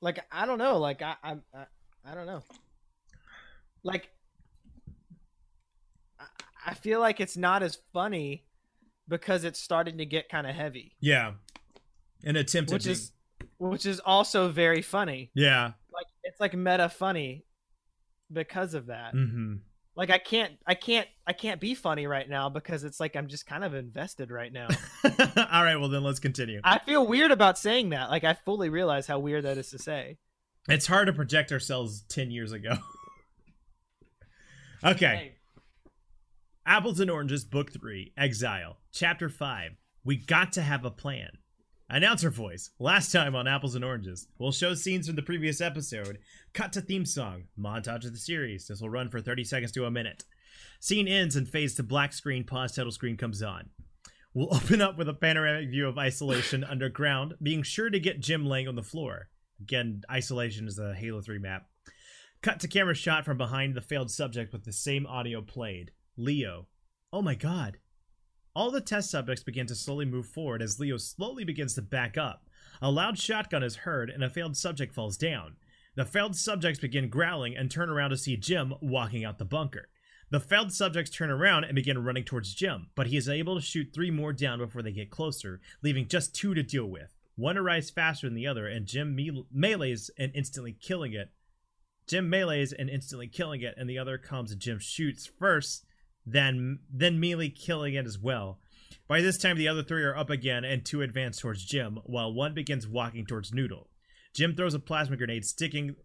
[0.01, 0.77] Like I don't know.
[0.77, 1.65] Like I I I,
[2.05, 2.43] I don't know.
[3.83, 4.09] Like
[6.19, 6.25] I,
[6.67, 8.45] I feel like it's not as funny
[9.07, 11.33] because it's starting to get kind of heavy, Yeah,
[12.23, 13.11] an attempt which is
[13.57, 15.31] which is also very funny.
[15.33, 15.71] yeah.
[15.91, 17.45] Like it's like meta funny
[18.31, 19.13] because of that.
[19.15, 19.55] Mm-hmm.
[19.97, 23.27] Like I can't I can't I can't be funny right now because it's like I'm
[23.27, 24.67] just kind of invested right now.
[25.03, 26.61] All right, well then let's continue.
[26.63, 28.11] I feel weird about saying that.
[28.11, 30.19] Like I fully realize how weird that is to say.
[30.69, 32.75] It's hard to project ourselves ten years ago.
[34.83, 35.05] okay.
[35.05, 35.31] Hey,
[36.67, 39.71] Apples and Oranges, Book 3, Exile, Chapter 5.
[40.03, 41.29] We got to have a plan.
[41.89, 42.71] Announcer voice.
[42.77, 44.27] Last time on Apples and Oranges.
[44.37, 46.17] We'll show scenes from the previous episode.
[46.57, 47.43] Cut to theme song.
[47.55, 48.65] Montage of the series.
[48.65, 50.23] This will run for 30 seconds to a minute.
[50.79, 52.43] Scene ends and fades to black screen.
[52.43, 53.69] Pause title screen comes on.
[54.33, 58.47] We'll open up with a panoramic view of isolation underground, being sure to get Jim
[58.47, 59.29] laying on the floor.
[59.61, 61.67] Again, isolation is a Halo 3 map.
[62.41, 65.91] Cut to camera shot from behind the failed subject with the same audio played.
[66.17, 66.65] Leo.
[67.13, 67.77] Oh my god.
[68.55, 72.17] All the test subjects begin to slowly move forward as Leo slowly begins to back
[72.17, 72.49] up.
[72.81, 75.57] A loud shotgun is heard and a failed subject falls down.
[75.97, 79.89] The failed subjects begin growling and turn around to see Jim walking out the bunker.
[80.29, 83.65] The failed subjects turn around and begin running towards Jim, but he is able to
[83.65, 87.15] shoot three more down before they get closer, leaving just two to deal with.
[87.35, 91.31] One arrives faster than the other, and Jim me- melees and instantly killing it.
[92.05, 95.83] Jim melees and instantly killing it, and the other comes and Jim shoots first,
[96.27, 98.59] then then melee killing it as well.
[99.07, 102.31] By this time, the other three are up again, and two advance towards Jim, while
[102.31, 103.89] one begins walking towards Noodle.
[104.37, 105.95] Jim throws a plasma grenade, sticking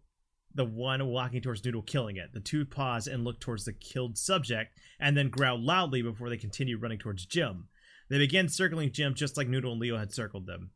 [0.54, 2.32] the one walking towards Noodle, killing it.
[2.32, 6.38] The two pause and look towards the killed subject, and then growl loudly before they
[6.38, 7.68] continue running towards Jim.
[8.08, 10.70] They begin circling Jim just like Noodle and Leo had circled them.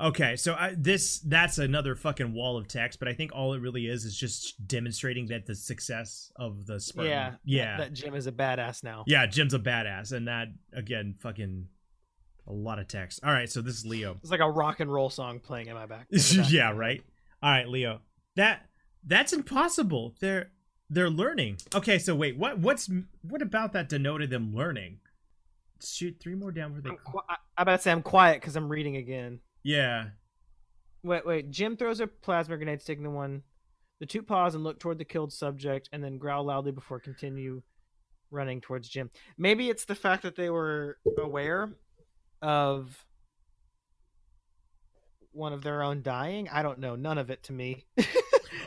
[0.00, 3.60] Okay, so I, this that's another fucking wall of text, but I think all it
[3.62, 7.12] really is is just demonstrating that the success of the Spartan.
[7.12, 9.04] yeah, yeah, That Jim is a badass now.
[9.06, 9.26] yeah.
[9.26, 11.68] Jim's a badass, and that again, fucking
[12.46, 13.20] a lot of text.
[13.24, 14.18] All right, so this is Leo.
[14.22, 16.06] It's like a rock and roll song playing in my back.
[16.10, 17.02] in the yeah, right.
[17.42, 18.00] All right, Leo.
[18.36, 18.66] That
[19.04, 20.14] that's impossible.
[20.20, 20.50] They're
[20.88, 21.58] they're learning.
[21.74, 22.90] Okay, so wait, what what's
[23.22, 24.98] what about that denoted them learning?
[25.82, 26.90] Shoot three more down where they.
[26.90, 29.40] I'm, qui- I, I about to say I'm quiet because I'm reading again.
[29.62, 30.06] Yeah.
[31.02, 31.50] Wait, wait.
[31.50, 33.42] Jim throws a plasma grenade, sticking the one.
[34.00, 37.62] The two pause and look toward the killed subject, and then growl loudly before continue
[38.30, 39.10] running towards Jim.
[39.38, 41.72] Maybe it's the fact that they were aware
[42.42, 43.04] of
[45.32, 46.48] one of their own dying.
[46.48, 46.96] I don't know.
[46.96, 47.84] None of it to me.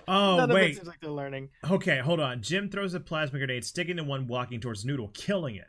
[0.07, 0.75] Oh None it wait.
[0.75, 1.49] seems like they're learning.
[1.69, 2.41] Okay, hold on.
[2.41, 5.67] Jim throws a plasma grenade, sticking the one walking towards Noodle, killing it.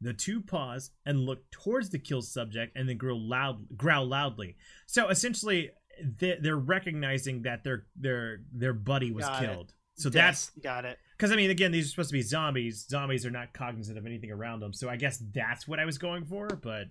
[0.00, 4.56] The two pause and look towards the killed subject, and then growl loud, growl loudly.
[4.86, 5.70] So essentially,
[6.18, 9.46] they- they're recognizing that their their their buddy was Got it.
[9.46, 9.74] killed.
[9.94, 10.98] So Yes, that's got it.
[11.16, 12.86] because I mean, again, these are supposed to be zombies.
[12.88, 14.72] Zombies are not cognizant of anything around them.
[14.72, 16.86] So I guess that's what I was going for, but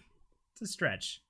[0.62, 1.22] it's a stretch.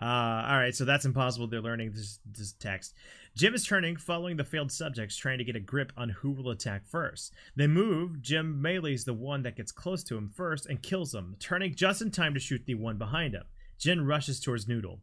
[0.00, 1.46] Uh, all right, so that's impossible.
[1.46, 2.94] They're learning this, this text.
[3.34, 6.50] Jim is turning, following the failed subjects, trying to get a grip on who will
[6.50, 7.32] attack first.
[7.54, 8.20] They move.
[8.20, 12.02] Jim melees the one that gets close to him first and kills him, turning just
[12.02, 13.44] in time to shoot the one behind him.
[13.78, 15.00] Jim rushes towards Noodle.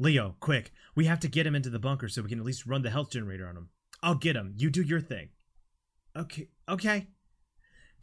[0.00, 0.72] Leo, quick!
[0.96, 2.90] We have to get him into the bunker so we can at least run the
[2.90, 3.68] health generator on him.
[4.02, 4.54] I'll get him.
[4.56, 5.28] You do your thing.
[6.16, 7.06] Okay, okay.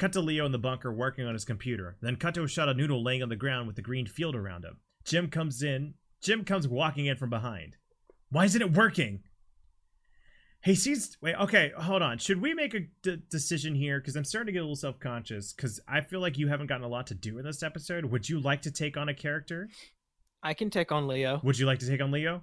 [0.01, 1.95] Cut to Leo in the bunker working on his computer.
[2.01, 4.35] Then cut to a shot of Noodle laying on the ground with the green field
[4.35, 4.77] around him.
[5.05, 5.93] Jim comes in.
[6.23, 7.77] Jim comes walking in from behind.
[8.31, 9.21] Why isn't it working?
[10.63, 11.19] He sees.
[11.21, 12.17] Wait, okay, hold on.
[12.17, 13.99] Should we make a d- decision here?
[13.99, 15.53] Because I'm starting to get a little self conscious.
[15.53, 18.05] Because I feel like you haven't gotten a lot to do in this episode.
[18.05, 19.69] Would you like to take on a character?
[20.41, 21.41] I can take on Leo.
[21.43, 22.41] Would you like to take on Leo?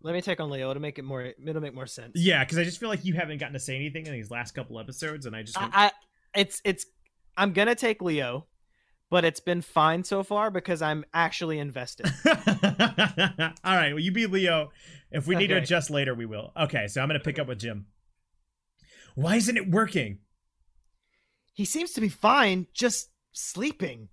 [0.00, 1.24] Let me take on Leo to make it more.
[1.44, 2.12] It'll make more sense.
[2.14, 4.52] Yeah, because I just feel like you haven't gotten to say anything in these last
[4.52, 5.60] couple episodes, and I just.
[5.60, 5.90] I, I
[6.34, 6.86] it's it's
[7.40, 8.46] I'm gonna take Leo,
[9.08, 12.06] but it's been fine so far because I'm actually invested.
[12.26, 14.72] All right, well, you be Leo.
[15.10, 16.52] If we need to adjust later, we will.
[16.54, 17.86] Okay, so I'm gonna pick up with Jim.
[19.14, 20.18] Why isn't it working?
[21.52, 24.08] he seems to be fine, just sleeping.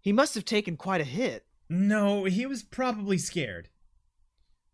[0.00, 1.44] He must have taken quite a hit.
[1.68, 3.68] No, he was probably scared.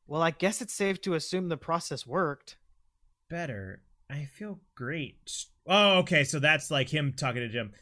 [0.06, 2.56] Well, I guess it's safe to assume the process worked.
[3.28, 3.82] Better.
[4.08, 5.16] I feel great.
[5.66, 7.72] Oh, okay, so that's like him talking to Jim.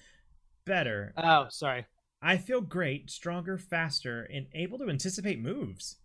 [0.65, 1.13] Better.
[1.17, 1.87] Oh, sorry.
[2.21, 5.97] I feel great, stronger, faster, and able to anticipate moves.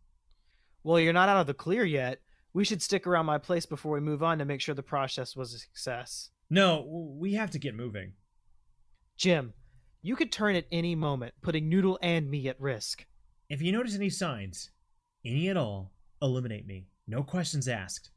[0.83, 2.21] Well, you're not out of the clear yet.
[2.53, 5.35] We should stick around my place before we move on to make sure the process
[5.35, 6.31] was a success.
[6.49, 8.13] No, we have to get moving.
[9.17, 9.53] Jim,
[10.01, 13.05] You could turn at any moment, putting Noodle and me at risk.
[13.49, 14.71] If you notice any signs,
[15.25, 15.91] any at all,
[16.21, 16.87] eliminate me.
[17.07, 18.09] No questions asked.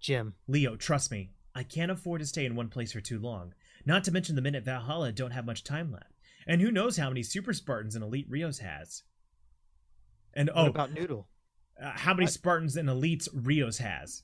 [0.00, 1.30] Jim, Leo, trust me.
[1.54, 3.54] I can't afford to stay in one place for too long.
[3.86, 6.12] Not to mention the men at Valhalla don't have much time left.
[6.46, 9.04] And who knows how many super Spartans an elite Rios has.
[10.34, 11.28] And what oh, about Noodle?
[11.82, 12.32] uh, how many what?
[12.32, 14.22] Spartans and elites Rios has.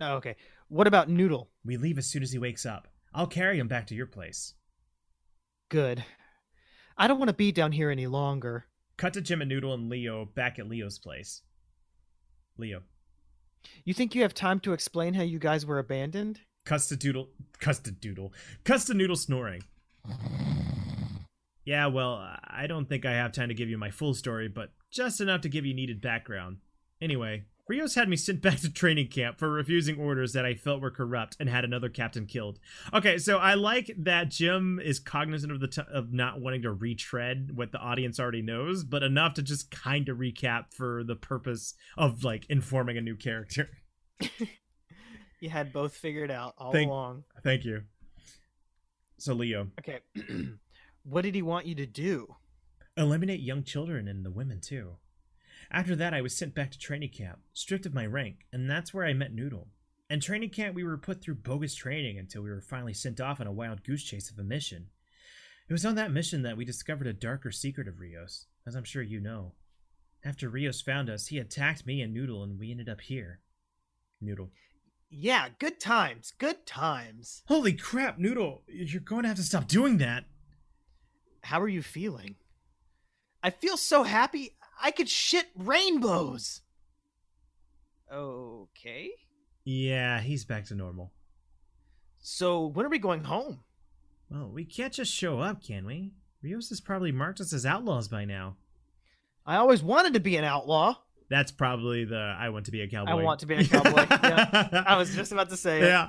[0.00, 0.36] Oh, okay.
[0.68, 1.50] What about Noodle?
[1.64, 2.88] We leave as soon as he wakes up.
[3.14, 4.54] I'll carry him back to your place.
[5.68, 6.04] Good.
[6.96, 8.66] I don't want to be down here any longer.
[8.96, 11.42] Cut to Jim and Noodle and Leo back at Leo's place.
[12.56, 12.82] Leo.
[13.84, 16.40] You think you have time to explain how you guys were abandoned?
[16.64, 17.28] Cuts to Doodle.
[17.58, 18.32] Cuts Doodle.
[18.64, 19.62] Cuts Noodle snoring.
[21.64, 24.72] Yeah, well, I don't think I have time to give you my full story, but
[24.90, 26.58] just enough to give you needed background.
[27.00, 30.80] Anyway, Rios had me sent back to training camp for refusing orders that I felt
[30.80, 32.58] were corrupt and had another captain killed.
[32.92, 36.72] Okay, so I like that Jim is cognizant of the t- of not wanting to
[36.72, 41.14] retread what the audience already knows, but enough to just kind of recap for the
[41.14, 43.70] purpose of like informing a new character.
[45.40, 47.24] You had both figured out all Thank- along.
[47.42, 47.82] Thank you.
[49.18, 50.00] So Leo, Okay.
[51.02, 52.36] what did he want you to do?
[52.96, 54.96] eliminate young children and the women too.
[55.70, 58.92] After that, I was sent back to training camp, stripped of my rank, and that's
[58.92, 59.68] where I met Noodle.
[60.10, 63.40] In training camp, we were put through bogus training until we were finally sent off
[63.40, 64.88] on a wild goose chase of a mission.
[65.68, 68.84] It was on that mission that we discovered a darker secret of Rios, as I'm
[68.84, 69.54] sure you know.
[70.24, 73.40] After Rios found us, he attacked me and Noodle, and we ended up here.
[74.20, 74.50] Noodle.
[75.10, 76.32] Yeah, good times.
[76.38, 77.42] Good times.
[77.46, 78.62] Holy crap, Noodle!
[78.68, 80.24] You're going to have to stop doing that!
[81.42, 82.36] How are you feeling?
[83.42, 84.56] I feel so happy.
[84.80, 86.60] I could shit rainbows.
[88.12, 89.10] Okay.
[89.64, 91.12] Yeah, he's back to normal.
[92.20, 93.60] So when are we going home?
[94.30, 96.12] Well, we can't just show up, can we?
[96.42, 98.56] Rios has probably marked us as outlaws by now.
[99.44, 100.96] I always wanted to be an outlaw.
[101.30, 103.12] That's probably the I want to be a cowboy.
[103.12, 104.04] I want to be a cowboy.
[104.10, 104.84] yeah.
[104.86, 105.80] I was just about to say.
[105.80, 106.08] Yeah.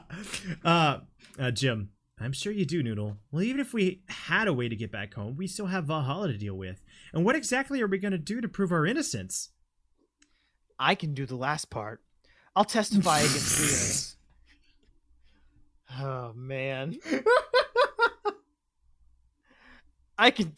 [0.65, 0.99] Uh,
[1.39, 3.17] uh, Jim, I'm sure you do, Noodle.
[3.32, 6.30] Well, even if we had a way to get back home, we still have Valhalla
[6.30, 6.82] to deal with.
[7.13, 9.49] And what exactly are we going to do to prove our innocence?
[10.80, 12.01] I can do the last part.
[12.55, 14.15] I'll testify against Rios.
[15.99, 16.95] Oh man.
[20.17, 20.53] I can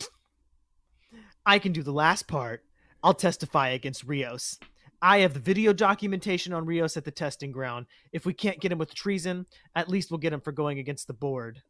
[1.43, 2.63] I can do the last part.
[3.03, 4.57] I'll testify against Rios.
[5.01, 7.87] I have the video documentation on Rios at the testing ground.
[8.13, 9.45] If we can't get him with treason,
[9.75, 11.61] at least we'll get him for going against the board.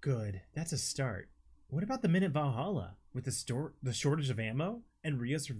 [0.00, 0.40] Good.
[0.54, 1.28] That's a start.
[1.68, 2.96] What about the minute Valhalla?
[3.14, 5.50] With the store, the shortage of ammo, and Rios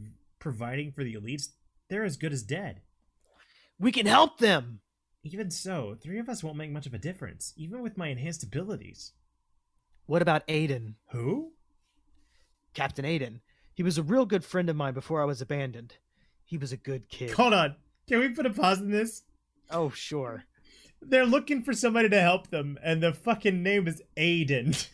[0.41, 1.51] providing for the elites,
[1.89, 2.81] they're as good as dead.
[3.79, 4.81] We can help them.
[5.23, 8.43] Even so, three of us won't make much of a difference, even with my enhanced
[8.43, 9.13] abilities.
[10.07, 10.95] What about Aiden?
[11.11, 11.53] Who?
[12.75, 13.41] Captain Aiden.
[13.79, 15.99] He was a real good friend of mine before I was abandoned.
[16.45, 17.31] He was a good kid.
[17.31, 17.77] Hold on.
[18.09, 19.23] Can we put a pause in this?
[19.71, 20.47] Oh, sure.
[21.01, 24.89] They're looking for somebody to help them, and the fucking name is Aiden.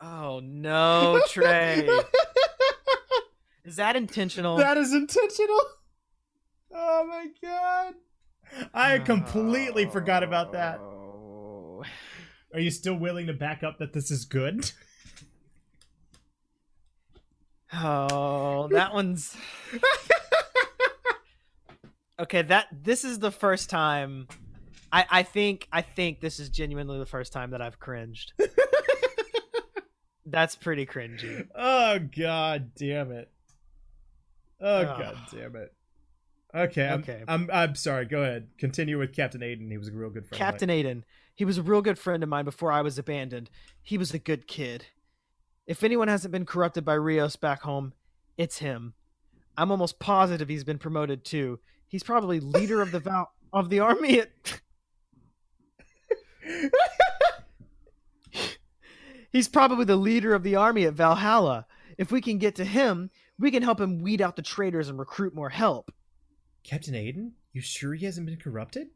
[0.00, 1.88] Oh no, Trey.
[3.64, 4.56] Is that intentional?
[4.58, 5.60] that is intentional.
[6.72, 7.94] Oh my god.
[8.72, 10.78] I completely forgot about that.
[12.54, 14.70] Are you still willing to back up that this is good?
[17.76, 19.36] Oh, that one's
[22.20, 22.42] okay.
[22.42, 24.28] That this is the first time.
[24.92, 28.32] I I think I think this is genuinely the first time that I've cringed.
[30.26, 31.46] That's pretty cringy.
[31.54, 33.30] Oh god damn it.
[34.60, 34.98] Oh Ugh.
[34.98, 35.72] god damn it.
[36.54, 37.22] Okay, I'm, Okay.
[37.26, 38.06] I'm I'm sorry.
[38.06, 38.48] Go ahead.
[38.58, 39.70] Continue with Captain Aiden.
[39.70, 40.32] He was a real good friend.
[40.32, 41.02] of Captain Aiden.
[41.34, 43.50] He was a real good friend of mine before I was abandoned.
[43.82, 44.86] He was a good kid.
[45.66, 47.92] If anyone hasn't been corrupted by Rios back home,
[48.36, 48.94] it's him.
[49.56, 51.60] I'm almost positive he's been promoted too.
[51.86, 54.60] He's probably leader of the Val- of the army at
[59.32, 61.66] He's probably the leader of the army at Valhalla.
[61.98, 64.98] If we can get to him, we can help him weed out the traitors and
[64.98, 65.92] recruit more help.
[66.62, 67.32] Captain Aiden?
[67.52, 68.88] You sure he hasn't been corrupted?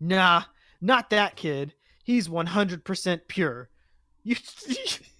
[0.00, 0.44] Nah,
[0.80, 1.74] not that kid.
[2.02, 3.68] He's 100% pure.
[4.22, 4.36] You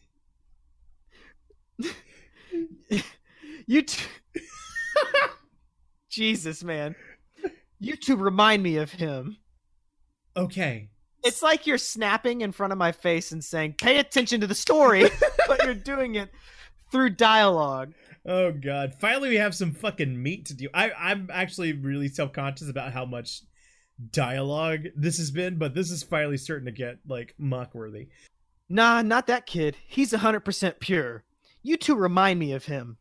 [3.69, 4.07] You t-
[6.09, 6.95] Jesus, man.
[7.81, 9.37] You two remind me of him.
[10.37, 10.89] Okay.
[11.25, 14.55] It's like you're snapping in front of my face and saying, "Pay attention to the
[14.55, 15.11] story,"
[15.49, 16.31] but you're doing it
[16.93, 17.93] through dialogue.
[18.25, 18.95] Oh god.
[19.01, 20.69] Finally we have some fucking meat to do.
[20.73, 23.43] I I'm actually really self-conscious about how much
[24.13, 28.09] dialogue this has been, but this is finally starting to get like mock worthy.
[28.69, 29.77] Nah, not that kid.
[29.87, 31.25] He's 100% pure.
[31.67, 32.97] You two remind me of him.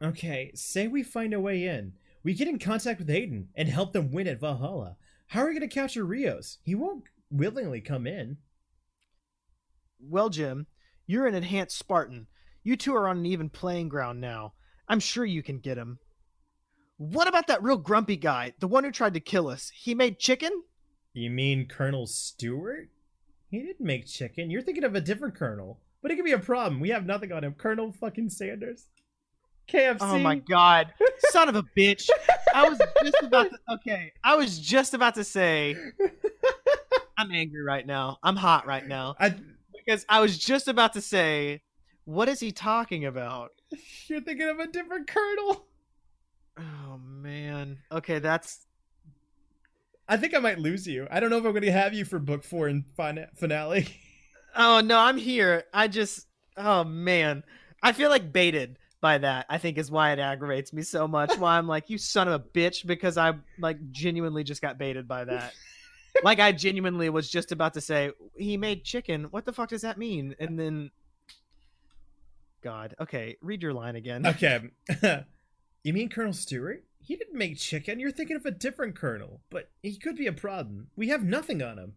[0.00, 1.94] Okay, say we find a way in.
[2.22, 4.96] We get in contact with Aiden and help them win at Valhalla.
[5.26, 6.58] How are we going to capture Rios?
[6.62, 8.36] He won't willingly come in.
[9.98, 10.68] Well, Jim,
[11.08, 12.28] you're an enhanced Spartan.
[12.62, 14.52] You two are on an even playing ground now.
[14.86, 15.98] I'm sure you can get him.
[16.98, 19.72] What about that real grumpy guy, the one who tried to kill us?
[19.74, 20.62] He made chicken?
[21.14, 22.90] You mean Colonel Stewart?
[23.50, 24.52] He didn't make chicken.
[24.52, 25.80] You're thinking of a different Colonel.
[26.04, 26.80] But it could be a problem.
[26.80, 27.54] We have nothing on him.
[27.54, 28.88] Colonel fucking Sanders.
[29.72, 29.96] KFC.
[30.02, 30.92] Oh my god.
[31.30, 32.10] Son of a bitch.
[32.54, 35.74] I was just about to Okay, I was just about to say
[37.16, 38.18] I'm angry right now.
[38.22, 39.34] I'm hot right now I,
[39.72, 41.62] because I was just about to say
[42.04, 43.52] what is he talking about?
[44.06, 45.64] you're thinking of a different Colonel.
[46.58, 47.78] Oh man.
[47.90, 48.66] Okay, that's
[50.06, 51.08] I think I might lose you.
[51.10, 53.88] I don't know if I'm going to have you for book four and fin- finale.
[54.54, 55.64] Oh no, I'm here.
[55.72, 56.26] I just
[56.56, 57.44] oh man.
[57.82, 59.44] I feel like baited by that.
[59.50, 61.34] I think is why it aggravates me so much.
[61.38, 65.06] Why I'm like, you son of a bitch, because I like genuinely just got baited
[65.06, 65.52] by that.
[66.22, 69.24] like I genuinely was just about to say he made chicken.
[69.24, 70.34] What the fuck does that mean?
[70.38, 70.90] And then
[72.62, 72.94] God.
[72.98, 74.26] Okay, read your line again.
[74.28, 74.62] okay.
[75.82, 76.82] you mean Colonel Stewart?
[77.02, 78.00] He didn't make chicken.
[78.00, 80.86] You're thinking of a different Colonel, but he could be a problem.
[80.96, 81.92] We have nothing on him.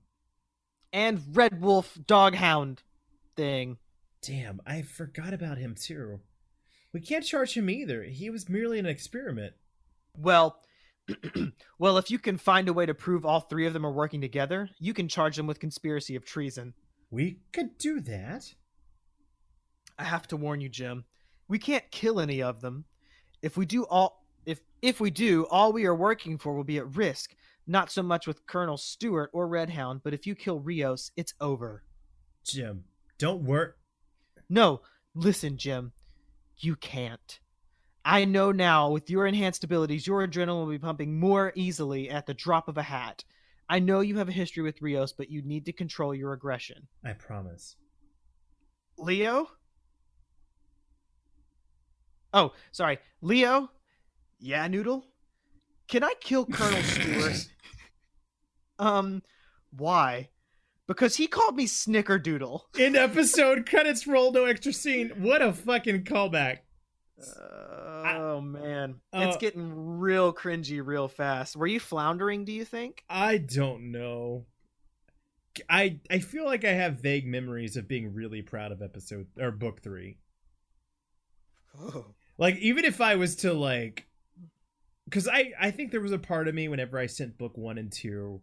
[0.93, 2.79] And Red Wolf Doghound
[3.35, 3.77] thing.
[4.21, 6.19] Damn, I forgot about him too.
[6.93, 8.03] We can't charge him either.
[8.03, 9.53] He was merely an experiment.
[10.17, 10.61] Well,
[11.79, 14.21] well, if you can find a way to prove all three of them are working
[14.21, 16.73] together, you can charge them with conspiracy of treason.
[17.09, 18.53] We could do that.
[19.97, 21.05] I have to warn you, Jim.
[21.47, 22.85] We can't kill any of them.
[23.41, 26.77] If we do all if if we do, all we are working for will be
[26.77, 27.35] at risk.
[27.67, 31.83] Not so much with Colonel Stewart or Redhound, but if you kill Rios, it's over.
[32.45, 32.85] Jim,
[33.19, 33.71] don't worry.
[34.49, 34.81] No,
[35.13, 35.91] listen, Jim.
[36.59, 37.39] You can't.
[38.05, 42.25] I know now, with your enhanced abilities, your adrenaline will be pumping more easily at
[42.25, 43.25] the drop of a hat.
[43.69, 46.87] I know you have a history with Rios, but you need to control your aggression.
[47.03, 47.75] I promise.
[48.97, 49.49] Leo?
[52.33, 52.99] Oh, sorry.
[53.21, 53.69] Leo?
[54.39, 55.05] Yeah, Noodle?
[55.89, 57.47] Can I kill Colonel Stewart?
[58.79, 59.21] Um,
[59.75, 60.29] why?
[60.87, 62.61] Because he called me Snickerdoodle.
[62.79, 65.09] In episode credits roll, no extra scene.
[65.17, 66.59] What a fucking callback.
[67.39, 71.55] Oh man, Uh, it's getting real cringy real fast.
[71.55, 72.45] Were you floundering?
[72.45, 73.03] Do you think?
[73.09, 74.45] I don't know.
[75.67, 79.49] I I feel like I have vague memories of being really proud of episode or
[79.51, 80.17] book 3.
[81.79, 82.05] Oh.
[82.37, 84.05] Like even if I was to like
[85.09, 87.77] cuz I I think there was a part of me whenever I sent book 1
[87.79, 88.39] and 2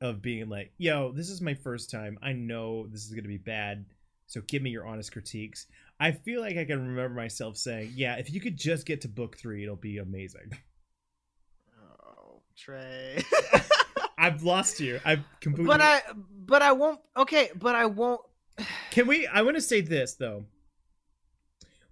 [0.00, 2.18] of being like, "Yo, this is my first time.
[2.22, 3.86] I know this is going to be bad.
[4.26, 5.66] So give me your honest critiques."
[5.98, 9.08] I feel like I can remember myself saying, "Yeah, if you could just get to
[9.08, 10.52] book 3, it'll be amazing."
[11.80, 13.22] Oh, Trey.
[14.18, 15.00] I've lost you.
[15.04, 16.02] I've completely but I,
[16.46, 17.00] but I won't.
[17.16, 18.20] Okay, but I won't.
[18.90, 19.26] Can we?
[19.26, 20.44] I want to say this though.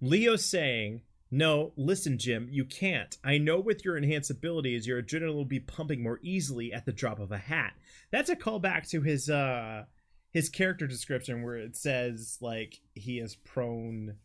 [0.01, 1.01] Leo saying,
[1.31, 3.17] "No, listen, Jim, you can't.
[3.23, 6.93] I know with your enhanced abilities, your adrenaline will be pumping more easily at the
[6.93, 7.73] drop of a hat."
[8.11, 9.85] That's a callback to his uh
[10.31, 14.15] his character description where it says like he is prone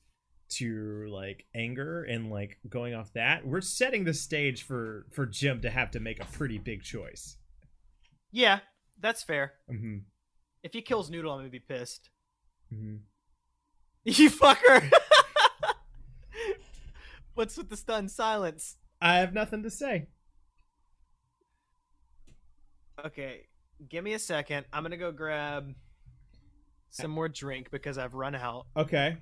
[0.50, 3.46] to like anger and like going off that.
[3.46, 7.36] We're setting the stage for for Jim to have to make a pretty big choice.
[8.32, 8.60] Yeah,
[9.00, 9.52] that's fair.
[9.68, 9.98] hmm
[10.62, 12.10] If he kills Noodle, I'm gonna be pissed.
[12.68, 12.96] hmm
[14.04, 14.90] You fucker.
[17.34, 18.76] What's with the stunned silence?
[19.00, 20.08] I have nothing to say.
[23.04, 23.46] Okay,
[23.88, 24.66] give me a second.
[24.72, 25.72] I'm gonna go grab
[26.90, 28.66] some more drink because I've run out.
[28.76, 29.16] Okay.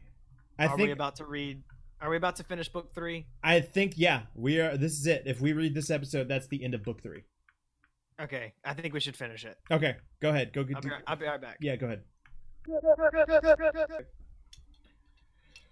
[0.58, 1.62] I are think we about to read?
[2.00, 3.26] Are we about to finish book three?
[3.42, 4.76] I think yeah, we are.
[4.76, 5.22] This is it.
[5.26, 7.22] If we read this episode, that's the end of book three.
[8.20, 9.56] Okay, I think we should finish it.
[9.70, 10.52] Okay, go ahead.
[10.52, 10.62] Go.
[10.74, 11.58] I'll be, right, I'll be right back.
[11.60, 12.02] yeah, go ahead.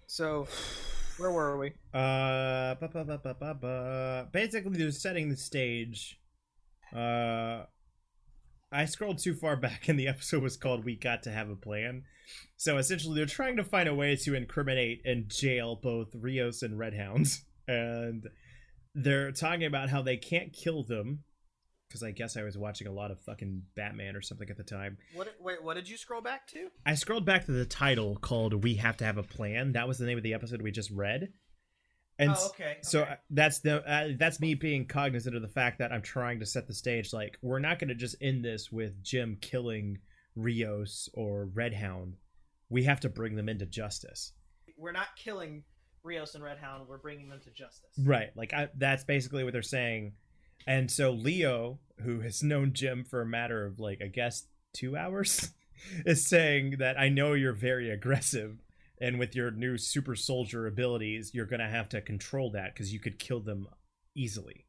[0.07, 0.47] So,
[1.17, 1.67] where were we?
[1.93, 4.27] Uh, ba, ba, ba, ba, ba, ba.
[4.31, 6.19] basically, they're setting the stage.
[6.95, 7.63] Uh,
[8.71, 11.55] I scrolled too far back, and the episode was called "We Got to Have a
[11.55, 12.03] Plan."
[12.57, 16.77] So essentially, they're trying to find a way to incriminate and jail both Rios and
[16.77, 18.27] Redhounds, and
[18.93, 21.23] they're talking about how they can't kill them
[21.87, 24.63] because I guess I was watching a lot of fucking Batman or something at the
[24.63, 24.97] time.
[25.13, 25.33] What?
[25.39, 26.69] Wait, what did you scroll back to?
[26.85, 29.97] I scrolled back to the title called "We Have to Have a Plan." That was
[29.97, 31.29] the name of the episode we just read,
[32.19, 32.77] And oh, okay.
[32.81, 33.11] so okay.
[33.11, 36.45] uh, that's the uh, that's me being cognizant of the fact that I'm trying to
[36.45, 37.13] set the stage.
[37.13, 39.99] Like we're not going to just end this with Jim killing
[40.35, 42.15] Rios or Redhound.
[42.69, 44.33] We have to bring them into justice.
[44.77, 45.63] we're not killing
[46.03, 46.87] Rios and Red Hound.
[46.87, 47.91] We're bringing them to justice.
[47.97, 48.29] Right.
[48.35, 50.13] Like I, that's basically what they're saying.
[50.65, 54.97] And so Leo, who has known Jim for a matter of like I guess 2
[54.97, 55.51] hours,
[56.05, 58.57] is saying that I know you're very aggressive
[58.99, 62.91] and with your new super soldier abilities, you're going to have to control that cuz
[62.91, 63.67] you could kill them
[64.15, 64.65] easily.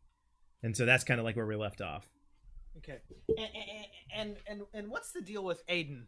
[0.62, 2.10] And so that's kind of like where we left off.
[2.78, 2.98] Okay.
[3.36, 3.48] And
[4.14, 6.06] and and, and what's the deal with Aiden?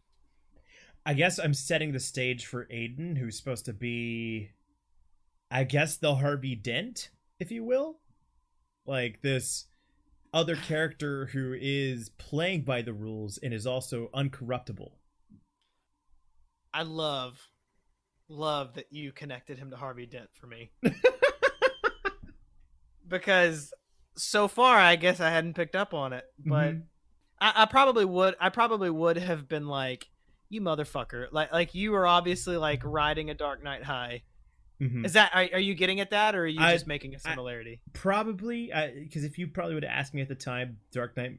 [1.04, 4.50] I guess I'm setting the stage for Aiden, who's supposed to be,
[5.50, 8.00] I guess, the Harvey Dent, if you will.
[8.86, 9.66] Like this
[10.32, 14.92] other character who is playing by the rules and is also uncorruptible.
[16.72, 17.48] I love,
[18.28, 20.70] love that you connected him to Harvey Dent for me.
[23.08, 23.72] because
[24.16, 26.82] so far, I guess I hadn't picked up on it, but Mhm.
[27.40, 28.36] I, I probably would.
[28.40, 30.08] I probably would have been like,
[30.48, 34.22] "You motherfucker!" Like, like you were obviously like riding a Dark Knight high.
[34.80, 35.04] Mhm.
[35.04, 35.30] Is that?
[35.34, 37.80] Are, are you getting at that, or are you I- just making a similarity?
[37.92, 38.70] Probably,
[39.04, 41.38] because if you probably would have asked me at the time, Dark Knight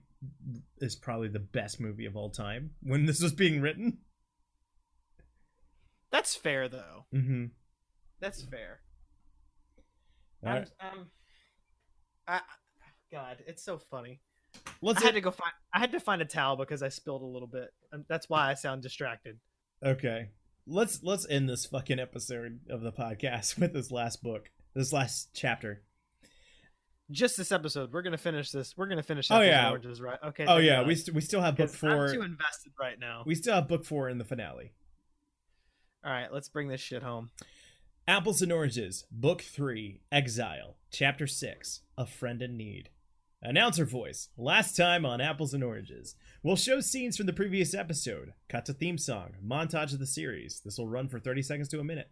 [0.79, 3.97] is probably the best movie of all time when this was being written.
[6.11, 7.05] That's fair, though.
[7.13, 7.45] Mm-hmm.
[8.19, 8.81] That's fair.
[10.45, 10.69] All right.
[10.79, 11.05] I'm, um,
[12.27, 12.41] I, I-
[13.11, 14.21] God, it's so funny.
[14.81, 15.51] Let's I had to go find.
[15.73, 17.69] I had to find a towel because I spilled a little bit.
[18.07, 19.37] That's why I sound distracted.
[19.83, 20.29] Okay.
[20.67, 24.49] Let's let's end this fucking episode of the podcast with this last book.
[24.73, 25.83] This last chapter.
[27.09, 28.75] Just this episode, we're gonna finish this.
[28.77, 29.29] We're gonna finish.
[29.31, 29.69] Oh, yeah.
[29.69, 30.19] oranges, right?
[30.27, 30.45] Okay.
[30.47, 31.89] Oh yeah, we st- we still have book 4.
[31.89, 33.23] I'm too invested right now.
[33.25, 34.71] We still have book 4 in the finale.
[36.05, 37.31] All right, let's bring this shit home.
[38.07, 42.89] Apples and Oranges, Book 3, Exile, Chapter 6, A Friend in Need.
[43.43, 46.13] Announcer voice, last time on Apples and Oranges.
[46.43, 50.61] We'll show scenes from the previous episode, cut to theme song, montage of the series.
[50.63, 52.11] This will run for 30 seconds to a minute.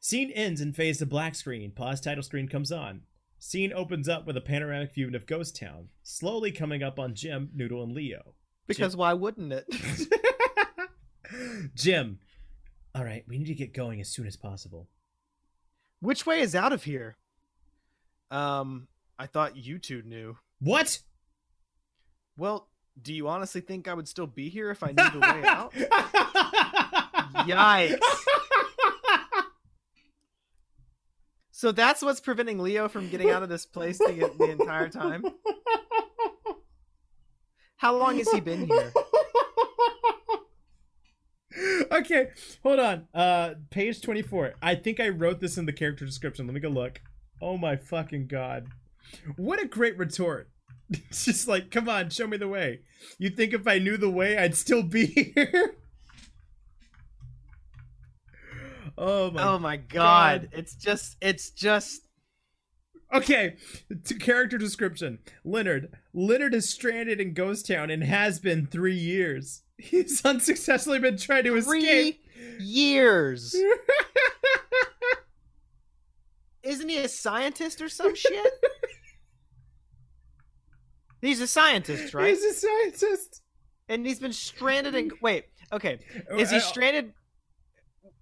[0.00, 3.02] Scene ends and fades to black screen, pause title screen comes on.
[3.38, 7.50] Scene opens up with a panoramic view of Ghost Town, slowly coming up on Jim,
[7.54, 8.32] Noodle, and Leo.
[8.66, 9.66] Because why wouldn't it?
[11.74, 12.20] Jim.
[12.94, 14.88] All right, we need to get going as soon as possible.
[16.00, 17.18] Which way is out of here?
[18.30, 18.88] Um,
[19.18, 20.36] I thought you two knew.
[20.60, 21.00] What?
[22.36, 22.68] Well,
[23.00, 25.72] do you honestly think I would still be here if I knew the way out?
[27.48, 27.98] Yikes.
[31.50, 35.24] So that's what's preventing Leo from getting out of this place the, the entire time.
[37.78, 38.92] How long has he been here?
[41.90, 42.28] okay,
[42.62, 43.08] hold on.
[43.12, 44.54] Uh page 24.
[44.62, 46.46] I think I wrote this in the character description.
[46.46, 47.00] Let me go look.
[47.42, 48.68] Oh my fucking god.
[49.36, 50.50] What a great retort.
[50.90, 52.80] It's just like, come on, show me the way.
[53.18, 55.04] You think if I knew the way, I'd still be
[55.34, 55.74] here?
[58.96, 60.48] oh my Oh my god.
[60.52, 62.02] It's just it's just
[63.12, 63.56] Okay,
[64.04, 65.18] to character description.
[65.44, 65.90] Leonard.
[66.12, 69.62] Leonard is stranded in Ghost Town and has been three years.
[69.78, 72.20] He's unsuccessfully been trying to three escape.
[72.60, 73.54] years.
[76.62, 78.52] Isn't he a scientist or some shit?
[81.20, 82.28] He's a scientist, right?
[82.28, 83.42] He's a scientist.
[83.88, 85.98] And he's been stranded in wait, okay.
[86.36, 87.12] Is he Uh, stranded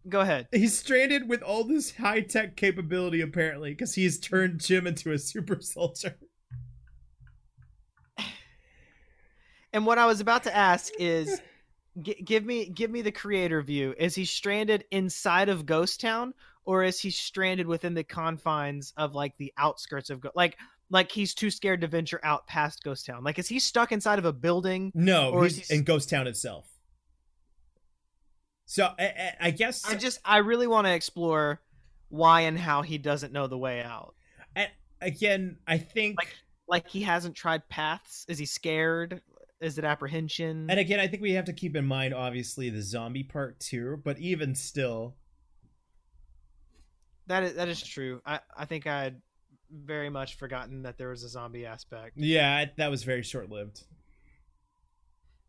[0.09, 0.47] Go ahead.
[0.53, 5.19] He's stranded with all this high tech capability, apparently, because he's turned Jim into a
[5.19, 6.17] super soldier.
[9.73, 11.41] And what I was about to ask is
[12.01, 13.95] gi- give me give me the creator view.
[13.99, 16.33] Is he stranded inside of Ghost Town
[16.65, 20.57] or is he stranded within the confines of like the outskirts of Go- like
[20.91, 23.25] like he's too scared to venture out past Ghost Town?
[23.25, 24.93] Like is he stuck inside of a building?
[24.95, 26.69] No, Or he's in Ghost Town itself.
[28.67, 31.61] So I, I, guess I just I really want to explore
[32.09, 34.15] why and how he doesn't know the way out.
[34.57, 34.69] And
[35.01, 36.35] again, I think, Like-
[36.69, 38.25] Like he hasn't tried paths.
[38.29, 39.23] Is he scared?
[39.61, 40.67] Is it apprehension?
[40.69, 44.01] and again, I think we have to keep in mind, obviously, the zombie part too.
[44.05, 45.15] But even still,
[47.29, 48.21] That is that is true.
[48.27, 49.13] I I think I
[49.71, 52.17] very much forgotten that there was a zombie aspect.
[52.17, 53.83] yeah, that was very short lived.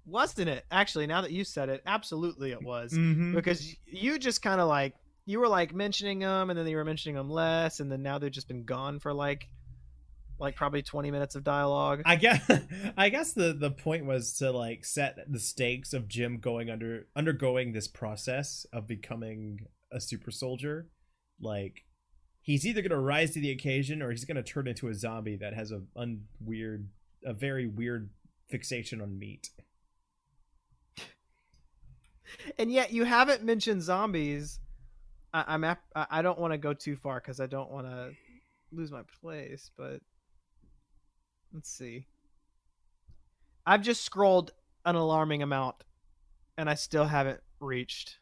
[0.06, 0.65] Wasn't it?
[0.72, 2.94] Actually, now that you said it, absolutely it was.
[2.94, 3.35] Mm-hmm.
[3.35, 4.94] Because you just kind of like
[5.26, 8.18] you were like mentioning them, and then you were mentioning them less, and then now
[8.18, 9.49] they've just been gone for like
[10.39, 12.03] like probably twenty minutes of dialogue.
[12.06, 12.49] I guess
[12.98, 17.07] I guess the the point was to like set the stakes of Jim going under
[17.15, 20.88] undergoing this process of becoming a super soldier.
[21.41, 21.84] Like
[22.47, 24.93] he's either going to rise to the occasion or he's going to turn into a
[24.93, 26.87] zombie that has a un- weird,
[27.25, 28.09] a very weird
[28.49, 29.49] fixation on meat.
[32.57, 34.61] And yet you haven't mentioned zombies.
[35.33, 38.11] I, I'm ap- I don't want to go too far because I don't want to
[38.71, 39.69] lose my place.
[39.77, 39.99] But
[41.53, 42.05] let's see.
[43.65, 44.51] I've just scrolled
[44.85, 45.75] an alarming amount,
[46.57, 48.19] and I still haven't reached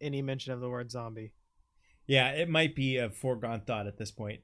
[0.00, 1.32] any mention of the word zombie.
[2.06, 4.40] Yeah, it might be a foregone thought at this point.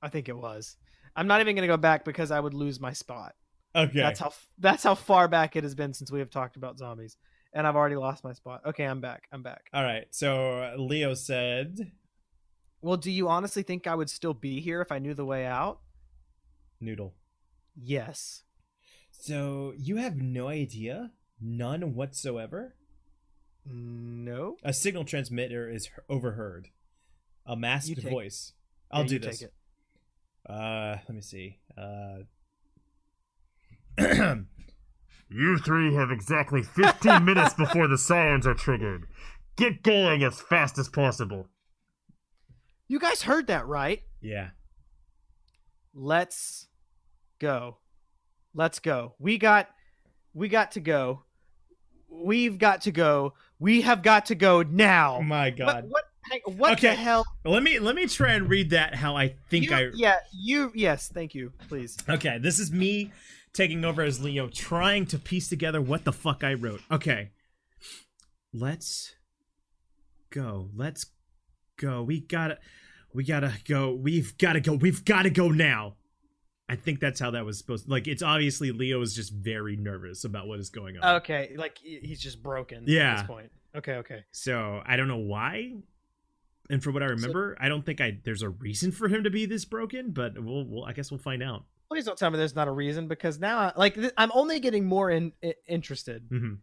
[0.00, 0.76] I think it was.
[1.16, 3.34] I'm not even gonna go back because I would lose my spot.
[3.74, 3.98] Okay.
[3.98, 7.16] That's how that's how far back it has been since we have talked about zombies,
[7.52, 8.62] and I've already lost my spot.
[8.66, 9.24] Okay, I'm back.
[9.32, 9.68] I'm back.
[9.72, 10.06] All right.
[10.10, 11.92] So uh, Leo said
[12.80, 15.44] Well, do you honestly think I would still be here if I knew the way
[15.44, 15.80] out?
[16.80, 17.14] noodle.
[17.74, 18.44] Yes.
[19.10, 21.10] So you have no idea?
[21.40, 22.76] None whatsoever?
[23.64, 24.56] No.
[24.62, 26.68] A signal transmitter is overheard.
[27.48, 28.52] A masked take- voice.
[28.90, 29.38] I'll Yeah, do this.
[29.40, 29.54] Take it.
[30.48, 31.58] Uh, let me see.
[31.76, 32.18] Uh,
[35.30, 39.06] You three have exactly 15 minutes before the sirens are triggered.
[39.56, 41.48] Get going as fast as possible.
[42.86, 44.02] You guys heard that right?
[44.22, 44.50] yeah.
[45.94, 46.68] Let's
[47.40, 47.78] go.
[48.54, 49.14] Let's go.
[49.18, 49.68] We got
[50.32, 51.24] we got to go.
[52.08, 53.34] We've got to go.
[53.58, 55.16] We have got to go now.
[55.16, 55.84] Oh my What god.
[55.88, 56.90] what hang- what Okay.
[56.90, 57.24] the hell?
[57.44, 60.72] Let me let me try and read that how I think You- I Yeah, you
[60.74, 61.52] yes, thank you.
[61.68, 61.96] Please.
[62.08, 63.12] Okay, this is me
[63.52, 66.80] taking over as Leo, trying to piece together what the fuck I wrote.
[66.90, 67.30] Okay.
[68.52, 69.14] Let's
[70.30, 70.70] go.
[70.74, 71.06] Let's
[71.76, 72.02] go.
[72.02, 72.58] We gotta
[73.12, 73.92] we gotta go.
[73.92, 74.74] We've gotta go.
[74.74, 75.96] We've gotta go now.
[76.70, 80.24] I think that's how that was supposed like it's obviously Leo is just very nervous
[80.24, 81.16] about what is going on.
[81.16, 83.00] Okay, like he's just broken Yeah.
[83.00, 83.16] at Yeah.
[83.16, 83.52] this point.
[83.74, 84.24] Okay, okay.
[84.32, 85.72] So I don't know why.
[86.70, 89.30] And for what I remember, I don't think I there's a reason for him to
[89.30, 91.64] be this broken, but we'll, we'll I guess we'll find out.
[91.88, 94.60] Please don't tell me there's not a reason because now, I, like, th- I'm only
[94.60, 96.24] getting more in, i interested.
[96.28, 96.54] hmm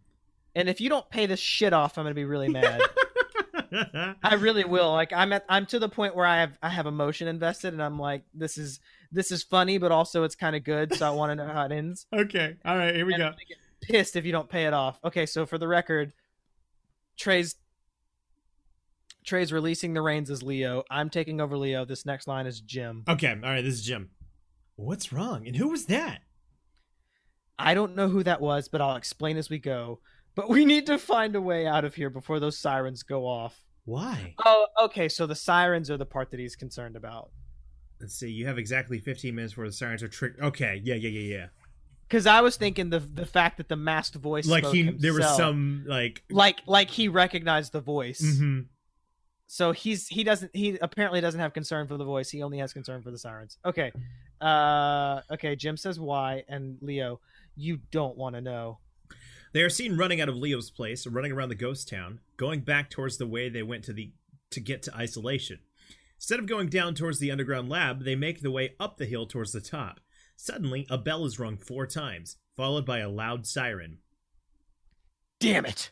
[0.54, 2.82] And if you don't pay this shit off, I'm gonna be really mad.
[4.24, 4.92] I really will.
[4.92, 7.82] Like, I'm at, I'm to the point where I have, I have emotion invested, and
[7.82, 8.80] I'm like, this is,
[9.12, 10.94] this is funny, but also it's kind of good.
[10.94, 12.06] So I want to know how it ends.
[12.14, 12.56] okay.
[12.64, 13.28] All right, here we And go.
[13.30, 15.00] I'm get pissed if you don't pay it off.
[15.04, 16.14] Okay, so for the record,
[17.18, 17.56] Trey's,
[19.26, 20.84] Trey's releasing the reins as Leo.
[20.90, 21.84] I'm taking over Leo.
[21.86, 23.04] This next line is Jim.
[23.08, 24.10] Okay, all right, this is Jim.
[24.76, 25.48] What's wrong?
[25.48, 26.20] And who was that?
[27.58, 30.00] I don't know who that was, but I'll explain as we go.
[30.36, 33.64] But we need to find a way out of here before those sirens go off.
[33.86, 34.36] Why?
[34.46, 35.08] Oh, okay.
[35.08, 37.30] So the sirens are the part that he's concerned about.
[38.02, 38.30] Let's see.
[38.30, 40.42] You have exactly 15 minutes before the sirens are triggered.
[40.42, 41.46] Okay, yeah, yeah, yeah, yeah.
[42.10, 45.26] Because I was thinking the the fact that the masked voice, Like he, there was
[45.38, 46.22] some like.
[46.30, 48.22] like like he recognized the voice.
[48.22, 48.66] Mhm.
[49.48, 52.30] So he's he doesn't he apparently doesn't have concern for the voice.
[52.30, 53.58] He only has concern for the sirens.
[53.66, 53.92] Okay,
[54.42, 55.56] uh, okay.
[55.56, 57.20] Jim says why, and Leo,
[57.56, 58.80] you don't want to know.
[59.54, 62.90] They are seen running out of Leo's place, running around the ghost town, going back
[62.90, 64.12] towards the way they went to the
[64.52, 65.60] to get to isolation.
[66.18, 69.28] Instead of going down towards the underground lab, they make the way up the hill
[69.28, 70.00] towards the top.
[70.36, 74.00] Suddenly, a bell is rung four times, followed by a loud siren.
[75.40, 75.92] Damn it!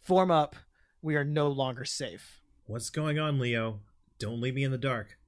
[0.00, 0.54] Form up.
[1.02, 2.40] We are no longer safe.
[2.66, 3.80] What's going on, Leo?
[4.18, 5.18] Don't leave me in the dark.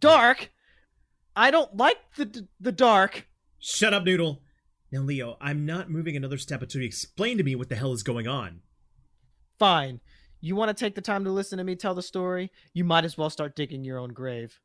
[0.00, 0.50] Dark.
[1.34, 3.26] I don't like the the dark.
[3.58, 4.42] Shut up, Noodle.
[4.92, 7.92] Now, Leo, I'm not moving another step until you explain to me what the hell
[7.92, 8.60] is going on.
[9.58, 10.00] Fine.
[10.40, 12.52] You want to take the time to listen to me tell the story?
[12.72, 14.60] You might as well start digging your own grave.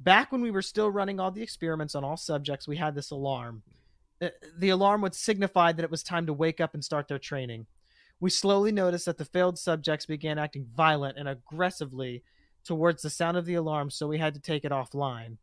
[0.00, 3.10] Back when we were still running all the experiments on all subjects, we had this
[3.10, 3.62] alarm.
[4.22, 7.18] Uh, The alarm would signify that it was time to wake up and start their
[7.18, 7.66] training.
[8.20, 12.22] We slowly noticed that the failed subjects began acting violent and aggressively
[12.64, 15.36] towards the sound of the alarm, so we had to take it offline.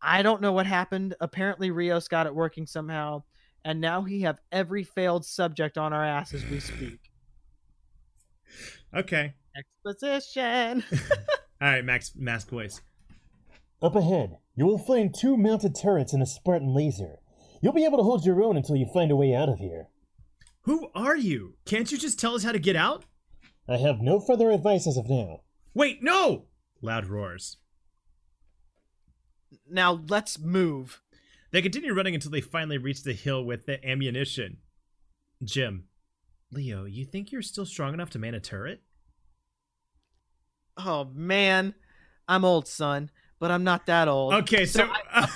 [0.00, 1.14] I don't know what happened.
[1.20, 3.24] Apparently, Rios got it working somehow,
[3.64, 7.00] and now he have every failed subject on our ass as we speak.
[8.94, 9.34] Okay.
[9.56, 10.84] Exposition.
[11.60, 12.80] All right, Max, mask voice.
[13.82, 17.18] Up ahead, you will find two mounted turrets and a Spartan laser.
[17.60, 19.88] You'll be able to hold your own until you find a way out of here.
[20.64, 21.54] Who are you?
[21.66, 23.04] Can't you just tell us how to get out?
[23.68, 25.40] I have no further advice as of now.
[25.74, 26.46] Wait, no!
[26.82, 27.56] Loud roars.
[29.70, 31.00] now let's move.
[31.50, 34.58] They continue running until they finally reach the hill with the ammunition.
[35.42, 35.84] Jim.
[36.50, 38.82] Leo, you think you're still strong enough to man a turret?
[40.76, 41.74] Oh man,
[42.28, 44.34] I'm old, son, but I'm not that old.
[44.34, 45.28] Okay, so, What are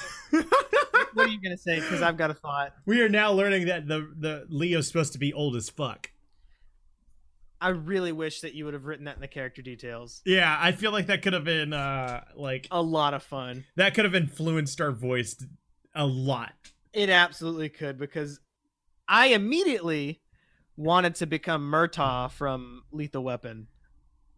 [1.43, 1.77] you gonna say?
[1.81, 2.75] Because I've got a thought.
[2.87, 6.11] we are now learning that the the Leo's supposed to be old as fuck.
[7.61, 10.23] I really wish that you would have written that in the character details.
[10.25, 13.65] Yeah, I feel like that could have been uh like A lot of fun.
[13.77, 15.37] that could have influenced our voice
[15.95, 16.53] a lot.
[16.93, 18.39] It absolutely could because
[19.09, 20.21] I immediately
[20.77, 23.67] wanted to become Murtaugh from Lethal Weapon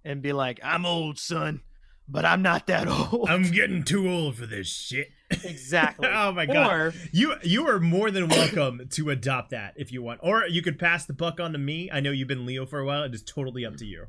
[0.05, 1.61] and be like, I'm old, son,
[2.09, 3.29] but I'm not that old.
[3.29, 5.09] I'm getting too old for this shit.
[5.45, 6.09] Exactly.
[6.13, 6.73] oh my god.
[6.73, 10.21] Or You you are more than welcome to adopt that if you want.
[10.23, 11.91] Or you could pass the buck on to me.
[11.93, 13.03] I know you've been Leo for a while.
[13.05, 14.07] It is totally up to you.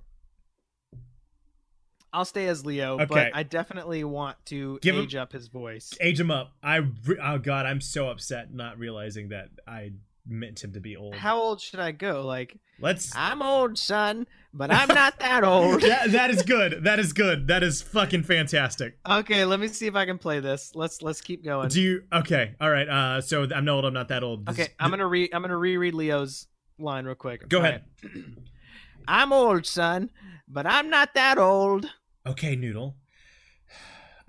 [2.14, 3.06] I'll stay as Leo, Okay.
[3.06, 5.94] but I definitely want to Give him- age up his voice.
[6.02, 6.52] Age him up.
[6.62, 6.80] I
[7.24, 9.92] oh god, I'm so upset not realizing that I
[10.28, 11.16] meant him to be old.
[11.16, 12.26] How old should I go?
[12.26, 15.82] Like, Let's I'm old, son, but I'm not that old.
[15.82, 16.84] that, that is good.
[16.84, 17.48] That is good.
[17.48, 18.98] That is fucking fantastic.
[19.10, 20.72] Okay, let me see if I can play this.
[20.76, 21.70] Let's let's keep going.
[21.70, 22.88] Do you okay, all right.
[22.88, 24.46] Uh so I'm no old, I'm not that old.
[24.46, 26.48] This- Okay, I'm gonna re I'm gonna reread Leo's
[26.80, 27.48] line real quick.
[27.48, 27.84] Go All ahead.
[28.04, 28.14] right.
[29.08, 30.10] I'm old, son,
[30.48, 31.90] but I'm not that old.
[32.26, 32.96] Okay, Noodle.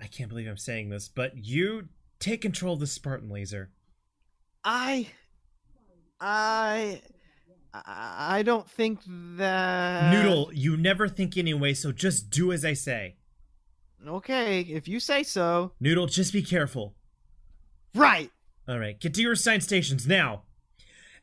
[0.01, 1.89] I can't believe I'm saying this, but you
[2.19, 3.71] take control of the Spartan laser.
[4.63, 5.07] I
[6.19, 7.01] I
[7.73, 9.01] I I don't think
[9.37, 13.15] that Noodle, you never think anyway, so just do as I say.
[14.05, 15.71] Okay, if you say so.
[15.79, 16.93] Noodle, just be careful.
[17.95, 18.31] Right.
[18.67, 20.43] All right, get to your assigned stations now.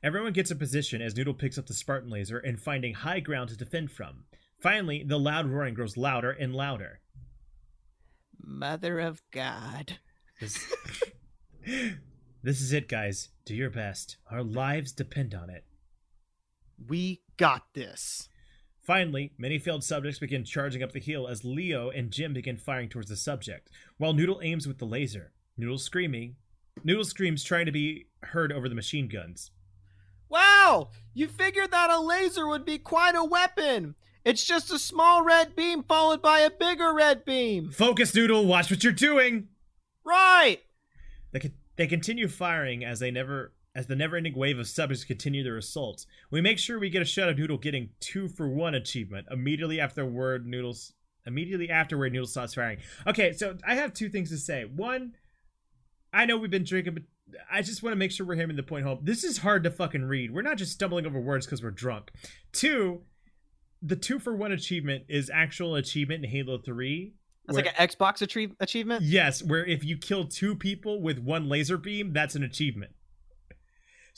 [0.03, 3.51] Everyone gets a position as Noodle picks up the Spartan laser and finding high ground
[3.51, 4.25] to defend from.
[4.59, 7.01] Finally, the loud roaring grows louder and louder.
[8.43, 9.99] Mother of God.
[10.41, 10.59] This,
[12.43, 13.29] this is it, guys.
[13.45, 14.17] Do your best.
[14.31, 15.65] Our lives depend on it.
[16.89, 18.29] We got this.
[18.81, 22.89] Finally, many failed subjects begin charging up the hill as Leo and Jim begin firing
[22.89, 25.33] towards the subject, while Noodle aims with the laser.
[25.57, 26.37] Noodle screaming.
[26.83, 29.51] Noodle screams trying to be heard over the machine guns.
[30.29, 30.91] Wow!
[31.13, 33.97] You figured that a laser would be quite a weapon.
[34.25, 37.71] It's just a small red beam followed by a bigger red beam.
[37.71, 38.47] Focus, Noodle.
[38.47, 39.49] Watch what you're doing.
[40.05, 40.61] Right.
[41.33, 45.45] They, con- they continue firing as they never as the never-ending wave of subjects continue
[45.45, 46.07] their assaults.
[46.31, 49.81] We make sure we get a shot of Noodle getting two for one achievement immediately
[49.81, 50.93] after word Noodles
[51.27, 52.79] immediately afterward Noodle starts firing.
[53.07, 54.65] Okay, so I have two things to say.
[54.65, 55.15] One,
[56.13, 57.03] I know we've been drinking, but
[57.51, 59.01] I just want to make sure we're hammering the point home.
[59.03, 60.33] This is hard to fucking read.
[60.33, 62.11] We're not just stumbling over words because we're drunk.
[62.53, 63.03] Two,
[63.83, 67.15] the two for one achievement is actual achievement in Halo 3.
[67.47, 69.03] That's where- like an Xbox achieve- achievement.
[69.03, 72.93] Yes, where if you kill two people with one laser beam, that's an achievement.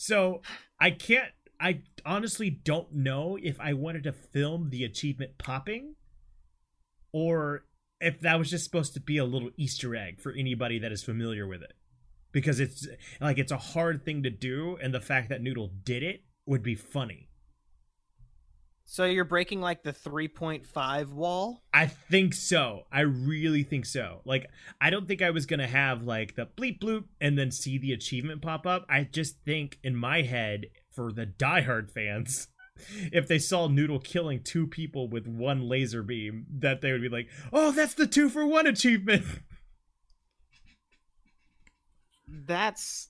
[0.03, 0.43] So
[0.81, 1.31] I can't.
[1.61, 5.95] I honestly don't know if I wanted to film the achievement popping,
[7.13, 7.67] or
[8.01, 11.05] if that was just supposed to be a little Easter egg for anybody that is
[11.05, 11.75] familiar with it,
[12.33, 12.89] because it's
[13.21, 16.65] like it's a hard thing to do, and the fact that Noodle did it would
[16.65, 17.29] be funny.
[18.93, 21.63] So you're breaking like the 3.5 wall?
[21.73, 22.83] I think so.
[22.93, 24.21] I really think so.
[24.27, 24.51] Like,
[24.83, 27.95] I don't think I was gonna have like the bleep bloop and then see the
[27.95, 28.85] achievement pop up.
[28.91, 32.49] I just think in my head, for the diehard fans,
[33.11, 37.09] if they saw Noodle killing two people with one laser beam, that they would be
[37.09, 39.25] like, "Oh, that's the two for one achievement."
[42.29, 43.09] That's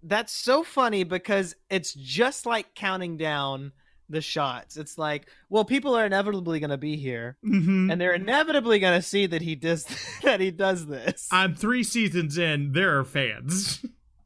[0.00, 3.72] That's so funny because it's just like counting down
[4.12, 4.76] the shots.
[4.76, 7.90] It's like, well, people are inevitably going to be here mm-hmm.
[7.90, 9.86] and they're inevitably going to see that he does
[10.22, 11.28] that he does this.
[11.32, 12.72] I'm three seasons in.
[12.72, 13.84] There are fans.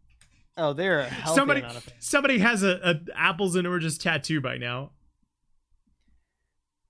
[0.59, 2.07] oh, there are somebody, amount of fans.
[2.07, 4.91] somebody has a, a apples and oranges tattoo by now.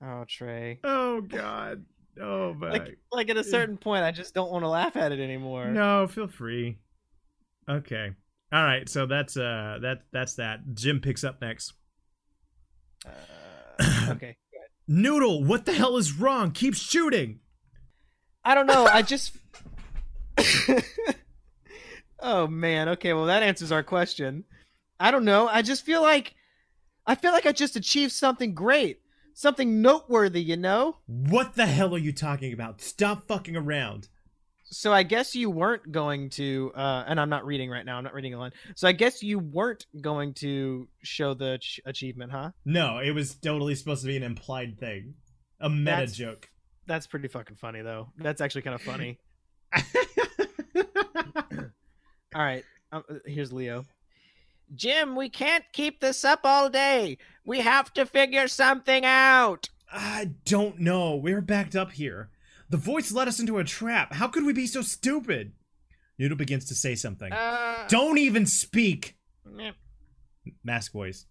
[0.02, 0.80] Oh, Trey.
[0.82, 1.84] Oh God.
[2.20, 2.70] Oh my.
[2.70, 5.66] Like like at a certain point I just don't want to laugh at it anymore.
[5.66, 6.78] No, feel free.
[7.68, 8.10] Okay.
[8.52, 8.88] All right.
[8.88, 10.60] So that's uh that that's that.
[10.74, 11.74] Jim picks up next.
[13.78, 14.36] Uh, okay.
[14.88, 16.52] Noodle, what the hell is wrong?
[16.52, 17.40] Keep shooting.
[18.44, 18.86] I don't know.
[18.86, 19.36] I just.
[22.20, 22.88] oh man.
[22.90, 23.12] Okay.
[23.12, 24.44] Well, that answers our question.
[24.98, 25.48] I don't know.
[25.48, 26.34] I just feel like,
[27.06, 29.00] I feel like I just achieved something great,
[29.34, 30.42] something noteworthy.
[30.42, 30.98] You know.
[31.06, 32.80] What the hell are you talking about?
[32.80, 34.08] Stop fucking around.
[34.68, 37.98] So I guess you weren't going to, uh, and I'm not reading right now.
[37.98, 38.50] I'm not reading a line.
[38.74, 42.50] So I guess you weren't going to show the ch- achievement, huh?
[42.64, 45.14] No, it was totally supposed to be an implied thing.
[45.60, 46.50] A meta That's- joke.
[46.88, 48.10] That's pretty fucking funny, though.
[48.16, 49.18] That's actually kind of funny.
[52.34, 52.64] All right.
[52.92, 53.84] Um, uh, here's Leo.
[54.74, 57.18] Jim, we can't keep this up all day.
[57.44, 59.68] We have to figure something out.
[59.92, 61.14] I don't know.
[61.16, 62.30] We're backed up here.
[62.68, 64.14] The voice led us into a trap.
[64.14, 65.52] How could we be so stupid?
[66.18, 67.32] Noodle begins to say something.
[67.32, 69.16] Uh, Don't even speak.
[69.44, 69.72] meh.
[70.64, 71.26] Mask voice.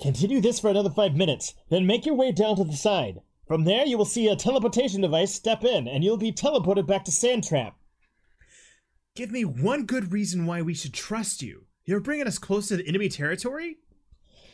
[0.00, 3.20] Continue this for another five minutes, then make your way down to the side.
[3.46, 7.04] From there, you will see a teleportation device step in, and you'll be teleported back
[7.04, 7.72] to Sandtrap.
[9.16, 11.64] Give me one good reason why we should trust you.
[11.84, 13.78] You're bringing us close to the enemy territory?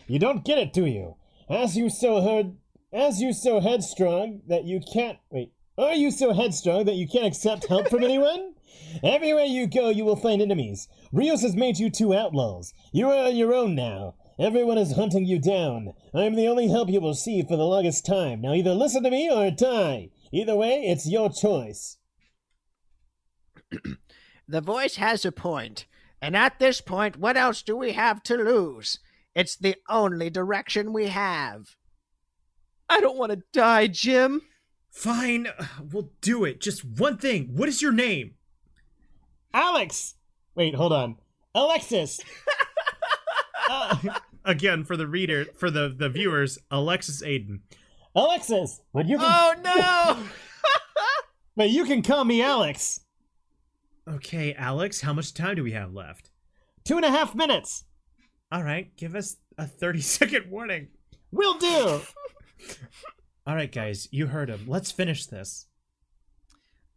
[0.07, 1.17] You don't get it, do you?
[1.51, 2.57] As you so heard,
[2.93, 5.53] as you so headstrong that you can't wait.
[5.77, 8.55] Are you so headstrong that you can't accept help from anyone?
[9.03, 10.89] Everywhere you go, you will find enemies.
[11.13, 12.73] Rios has made you two outlaws.
[12.93, 14.15] You are on your own now.
[14.39, 15.93] Everyone is hunting you down.
[16.15, 18.41] I am the only help you will see for the longest time.
[18.41, 20.11] Now either listen to me or die.
[20.33, 21.99] Either way, it's your choice.
[24.47, 25.43] The voice has a point.
[25.43, 25.87] point,
[26.21, 28.99] and at this point, what else do we have to lose?
[29.35, 31.77] It's the only direction we have.
[32.91, 34.43] I don't want to die, Jim.
[34.95, 35.49] Fine,
[35.93, 36.61] we'll do it.
[36.61, 37.51] Just one thing.
[37.53, 38.35] What is your name?
[39.53, 40.15] Alex!
[40.55, 41.17] Wait, hold on.
[41.55, 42.21] Alexis!
[43.67, 43.97] Uh,
[44.45, 47.61] Again, for the reader, for the, the viewers, Alexis Aiden.
[48.15, 48.83] Alexis!
[48.93, 50.23] But you can, Oh no!
[51.57, 53.01] but you can call me Alex.
[54.07, 56.31] Okay, Alex, how much time do we have left?
[56.85, 57.85] Two and a half minutes.
[58.53, 60.89] All right, give us a 30 second warning.
[61.33, 62.03] We'll do.
[63.47, 64.65] All right, guys, you heard him.
[64.67, 65.67] Let's finish this.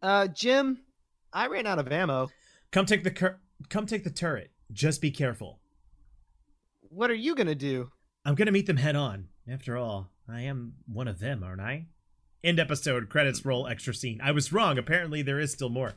[0.02, 0.80] uh, Jim,
[1.34, 2.30] I ran out of ammo.
[2.72, 4.52] Come take the cur- come take the turret.
[4.72, 5.60] Just be careful.
[6.90, 7.92] What are you gonna do?
[8.26, 9.28] I'm gonna meet them head on.
[9.50, 11.86] After all, I am one of them, aren't I?
[12.44, 13.10] End episode.
[13.10, 13.68] Credits roll.
[13.68, 14.20] Extra scene.
[14.24, 14.78] I was wrong.
[14.78, 15.94] Apparently, there is still more.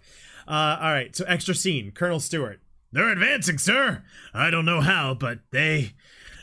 [0.48, 1.14] Uh, all right.
[1.14, 1.92] So extra scene.
[1.92, 2.60] Colonel Stewart.
[2.92, 4.02] They're advancing, sir.
[4.34, 5.92] I don't know how, but they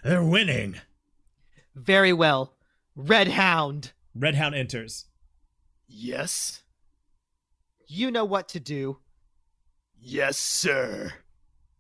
[0.04, 0.76] they're winning.
[1.76, 2.54] Very well.
[2.96, 5.06] Red Hound, Red Hound enters.
[5.88, 6.64] Yes?
[7.88, 9.00] you know what to do.
[10.00, 11.14] Yes, sir.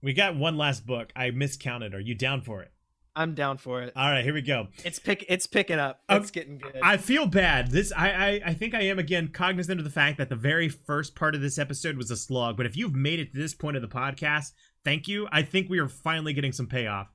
[0.01, 1.11] We got one last book.
[1.15, 1.93] I miscounted.
[1.93, 2.71] Are you down for it?
[3.15, 3.91] I'm down for it.
[3.95, 4.67] All right, here we go.
[4.85, 5.25] It's pick.
[5.27, 6.01] It's picking up.
[6.07, 6.79] Um, It's getting good.
[6.83, 7.71] I feel bad.
[7.71, 10.69] This I, I I think I am again cognizant of the fact that the very
[10.69, 12.57] first part of this episode was a slog.
[12.57, 14.51] But if you've made it to this point of the podcast,
[14.85, 15.27] thank you.
[15.31, 17.07] I think we are finally getting some payoff.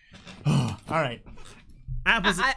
[0.46, 1.22] All right,
[2.06, 2.38] apples.
[2.40, 2.54] I, I,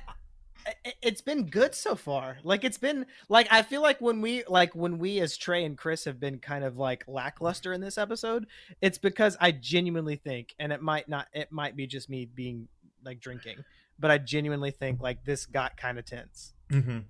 [1.01, 2.37] it's been good so far.
[2.43, 5.77] Like it's been like I feel like when we like when we as Trey and
[5.77, 8.45] Chris have been kind of like lackluster in this episode,
[8.81, 12.67] it's because I genuinely think, and it might not, it might be just me being
[13.03, 13.63] like drinking,
[13.99, 17.03] but I genuinely think like this got kind of tense, Mhm.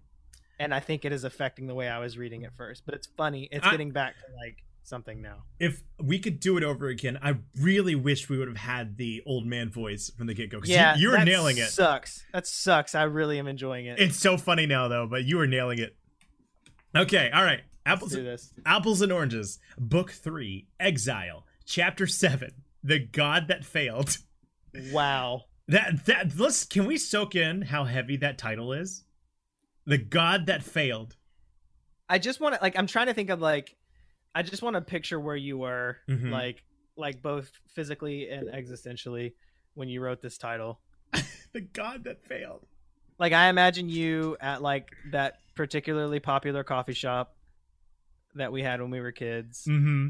[0.59, 2.83] and I think it is affecting the way I was reading it first.
[2.85, 3.47] But it's funny.
[3.51, 5.43] It's I- getting back to like something now.
[5.59, 9.21] If we could do it over again, I really wish we would have had the
[9.25, 10.61] old man voice from the get go.
[10.63, 11.69] Yeah, you, you were nailing it.
[11.69, 12.23] Sucks.
[12.33, 12.95] That sucks.
[12.95, 13.99] I really am enjoying it.
[13.99, 15.95] It's so funny now though, but you were nailing it.
[16.95, 17.61] Okay, all right.
[17.85, 18.11] Let's Apples.
[18.13, 18.53] do this.
[18.65, 22.51] Apples and Oranges, Book 3, Exile, Chapter 7,
[22.83, 24.17] The God That Failed.
[24.91, 25.43] Wow.
[25.67, 29.03] That that let's can we soak in how heavy that title is?
[29.85, 31.15] The God That Failed.
[32.09, 33.75] I just want to like I'm trying to think of like
[34.35, 36.31] I just want to picture where you were Mhm.
[36.31, 36.63] like
[36.95, 39.33] like both physically and existentially
[39.73, 40.79] when you wrote this title.
[41.53, 42.65] The God That Failed.
[43.19, 47.35] Like I imagine you at like that particularly popular coffee shop
[48.35, 49.65] that we had when we were kids.
[49.67, 50.07] Mm-hmm.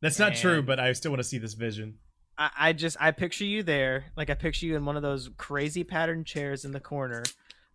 [0.00, 1.98] That's not true, but I still want to see this vision.
[2.38, 5.28] I, I just I picture you there, like I picture you in one of those
[5.36, 7.24] crazy pattern chairs in the corner,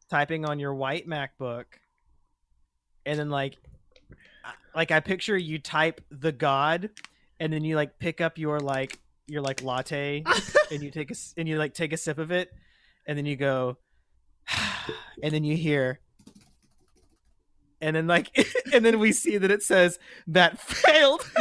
[0.09, 1.65] typing on your white MacBook,
[3.05, 3.57] and then like,
[4.75, 6.89] like I picture you type the God,
[7.39, 10.23] and then you like pick up your like your like latte,
[10.71, 12.51] and you take a and you like take a sip of it,
[13.07, 13.77] and then you go,
[15.23, 15.99] and then you hear.
[17.81, 18.29] And then like,
[18.73, 21.29] and then we see that it says that failed.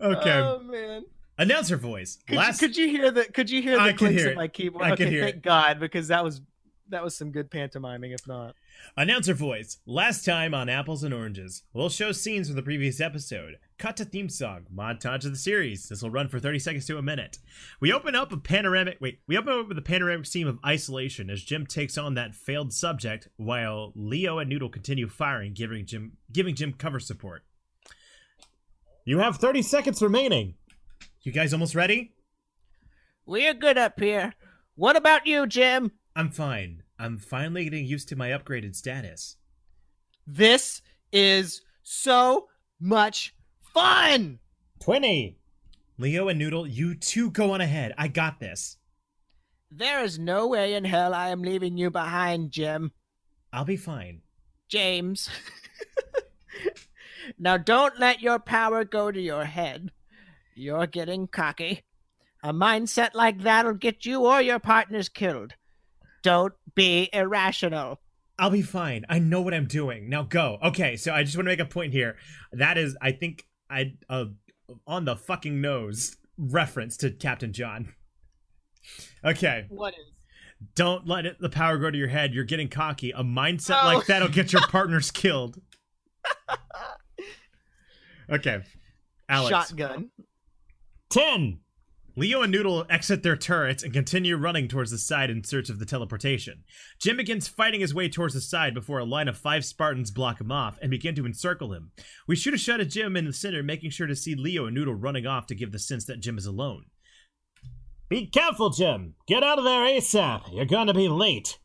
[0.00, 0.38] Okay.
[0.38, 1.04] Oh man.
[1.38, 2.18] Announcer voice.
[2.26, 4.36] Could, Last you, could you hear the could you hear the I clicks hear of
[4.36, 4.84] my keyboard?
[4.84, 5.42] I could okay, hear thank it.
[5.42, 6.40] God, because that was
[6.88, 8.54] that was some good pantomiming, if not.
[8.96, 9.78] Announcer voice.
[9.86, 13.56] Last time on Apples and Oranges, we'll show scenes from the previous episode.
[13.78, 14.66] Cut to theme song.
[14.74, 15.88] Montage of the series.
[15.88, 17.38] This will run for 30 seconds to a minute.
[17.80, 18.98] We open up a panoramic.
[19.00, 22.34] Wait, we open up with a panoramic scene of isolation as Jim takes on that
[22.34, 27.44] failed subject, while Leo and Noodle continue firing, giving Jim giving Jim cover support.
[29.04, 30.54] You have 30 seconds remaining.
[31.22, 32.12] You guys almost ready?
[33.26, 34.34] We're good up here.
[34.74, 35.92] What about you, Jim?
[36.14, 36.79] I'm fine.
[37.00, 39.36] I'm finally getting used to my upgraded status.
[40.26, 42.48] This is so
[42.78, 43.34] much
[43.72, 44.38] fun.
[44.80, 45.38] 20.
[45.96, 47.94] Leo and Noodle, you two go on ahead.
[47.96, 48.76] I got this.
[49.70, 52.92] There is no way in hell I am leaving you behind, Jim.
[53.50, 54.20] I'll be fine.
[54.68, 55.30] James.
[57.38, 59.90] now don't let your power go to your head.
[60.54, 61.82] You're getting cocky.
[62.42, 65.54] A mindset like that'll get you or your partners killed.
[66.22, 68.00] Don't be irrational.
[68.38, 69.04] I'll be fine.
[69.08, 70.08] I know what I'm doing.
[70.08, 70.58] Now go.
[70.62, 72.16] Okay, so I just want to make a point here.
[72.52, 74.26] That is, I think, I uh,
[74.86, 77.92] on the fucking nose reference to Captain John.
[79.24, 80.00] Okay, What is?
[80.74, 82.32] don't let it, the power go to your head.
[82.34, 83.10] You're getting cocky.
[83.10, 83.86] A mindset Oh.
[83.94, 85.58] like that'll get your partners killed.
[88.32, 88.62] Okay,
[89.28, 89.50] Alex.
[89.50, 90.10] Shotgun.
[91.10, 91.58] 10.
[92.16, 95.78] Leo and Noodle exit their turrets and continue running towards the side in search of
[95.78, 96.64] the teleportation.
[96.98, 100.40] Jim begins fighting his way towards the side before a line of five Spartans block
[100.40, 101.92] him off and begin to encircle him.
[102.26, 104.74] We shoot a shot at Jim in the center, making sure to see Leo and
[104.74, 106.86] Noodle running off to give the sense that Jim is alone.
[108.08, 109.14] Be careful, Jim.
[109.28, 110.52] Get out of there ASAP.
[110.52, 111.58] You're gonna be late.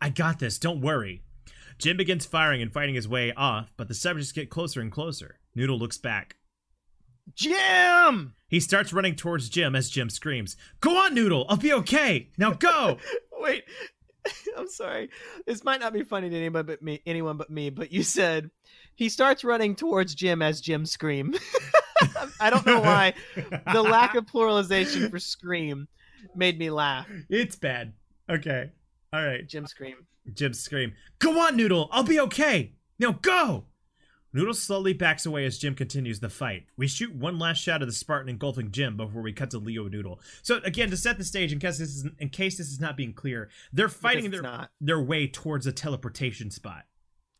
[0.00, 1.22] I got this, don't worry.
[1.78, 5.40] Jim begins firing and fighting his way off, but the subjects get closer and closer.
[5.54, 6.36] Noodle looks back.
[7.34, 8.34] Jim!
[8.48, 11.46] He starts running towards Jim as Jim screams, Go on, Noodle!
[11.48, 12.28] I'll be okay!
[12.38, 12.98] Now go!
[13.32, 13.64] Wait.
[14.56, 15.10] I'm sorry.
[15.46, 18.50] This might not be funny to anyone but me anyone but me, but you said
[18.94, 21.34] he starts running towards Jim as Jim scream.
[22.40, 23.14] I don't know why.
[23.72, 25.88] The lack of pluralization for scream
[26.34, 27.08] made me laugh.
[27.28, 27.92] it's bad.
[28.28, 28.70] Okay.
[29.12, 29.46] All right.
[29.46, 30.06] Jim scream.
[30.34, 31.88] Jim scream, Go on, Noodle!
[31.90, 32.74] I'll be okay!
[32.98, 33.64] Now go!
[34.32, 36.66] Noodle slowly backs away as Jim continues the fight.
[36.76, 39.82] We shoot one last shot of the Spartan engulfing Jim before we cut to Leo
[39.82, 40.20] and Noodle.
[40.42, 42.96] So again, to set the stage, in case this is in case this is not
[42.96, 44.70] being clear, they're fighting their not.
[44.80, 46.84] their way towards a teleportation spot.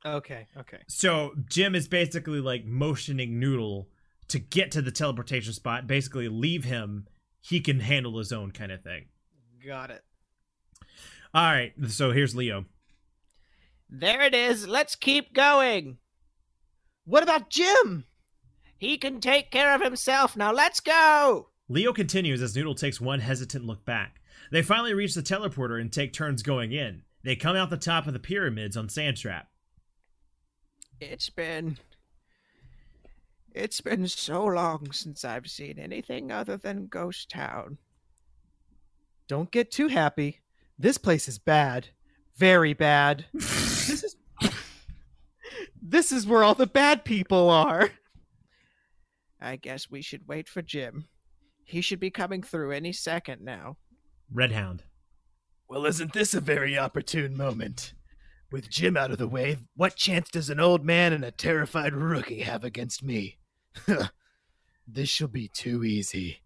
[0.04, 0.78] Okay, okay.
[0.88, 3.88] So Jim is basically like motioning Noodle
[4.28, 7.06] to get to the teleportation spot, basically leave him.
[7.40, 9.06] He can handle his own kind of thing.
[9.64, 10.02] Got it.
[11.32, 12.64] All right, so here's Leo.
[13.88, 14.66] There it is.
[14.66, 15.98] Let's keep going.
[17.10, 18.04] What about Jim?
[18.78, 20.36] He can take care of himself.
[20.36, 21.48] Now let's go.
[21.68, 24.20] Leo continues as Noodle takes one hesitant look back.
[24.52, 27.02] They finally reach the teleporter and take turns going in.
[27.24, 29.46] They come out the top of the pyramids on Sandtrap.
[31.00, 31.78] It's been.
[33.52, 37.78] It's been so long since I've seen anything other than Ghost Town.
[39.26, 40.42] Don't get too happy.
[40.78, 41.88] This place is bad.
[42.36, 43.24] Very bad.
[43.32, 44.14] this is
[45.90, 47.90] This is where all the bad people are.
[49.40, 51.08] I guess we should wait for Jim.
[51.64, 53.76] He should be coming through any second now.
[54.32, 54.84] Redhound.
[55.68, 57.94] Well, isn't this a very opportune moment?
[58.52, 61.92] With Jim out of the way, what chance does an old man and a terrified
[61.92, 63.38] rookie have against me?
[64.86, 66.38] this shall be too easy.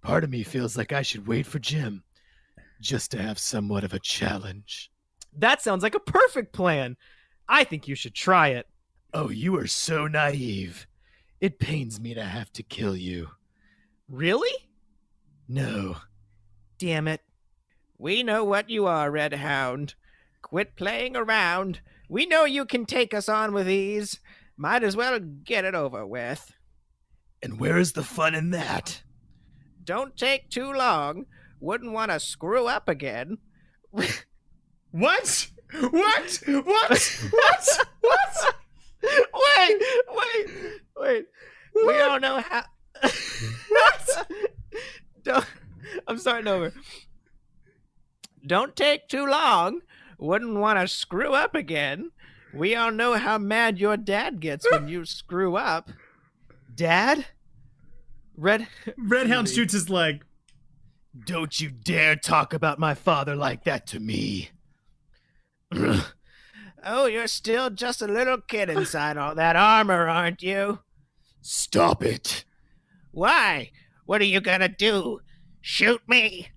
[0.00, 2.04] Part of me feels like I should wait for Jim,
[2.80, 4.90] just to have somewhat of a challenge.
[5.36, 6.96] That sounds like a perfect plan.
[7.52, 8.66] I think you should try it.
[9.12, 10.86] Oh, you are so naive.
[11.40, 13.28] It pains me to have to kill you.
[14.08, 14.50] Really?
[15.48, 15.96] No,
[16.78, 17.20] Damn it.
[17.98, 19.94] We know what you are, Red Hound.
[20.40, 21.80] Quit playing around.
[22.08, 24.18] We know you can take us on with ease.
[24.56, 26.52] Might as well get it over with.
[27.42, 29.02] and where is the fun in that?
[29.84, 31.26] Don't take too long.
[31.60, 33.38] Wouldn't want to screw up again.
[34.90, 35.48] What?
[35.80, 36.42] What?
[36.46, 37.18] What?
[37.30, 37.68] What?
[38.00, 38.54] What?
[39.02, 39.82] wait,
[40.14, 40.46] wait,
[40.96, 41.26] wait.
[41.74, 42.64] We don't know how.
[43.68, 44.26] what?
[45.22, 45.46] Don't,
[46.06, 46.72] I'm starting over.
[48.46, 49.80] Don't take too long.
[50.18, 52.10] Wouldn't want to screw up again.
[52.52, 55.90] We all know how mad your dad gets when you screw up.
[56.74, 57.26] Dad?
[58.36, 60.24] Red Red Redhound shoots his leg.
[61.26, 64.50] Don't you dare talk about my father like that to me.
[66.84, 70.80] Oh, you're still just a little kid inside all that armor, aren't you?
[71.40, 72.44] Stop it.
[73.12, 73.70] Why?
[74.04, 75.20] What are you gonna do?
[75.60, 76.48] Shoot me?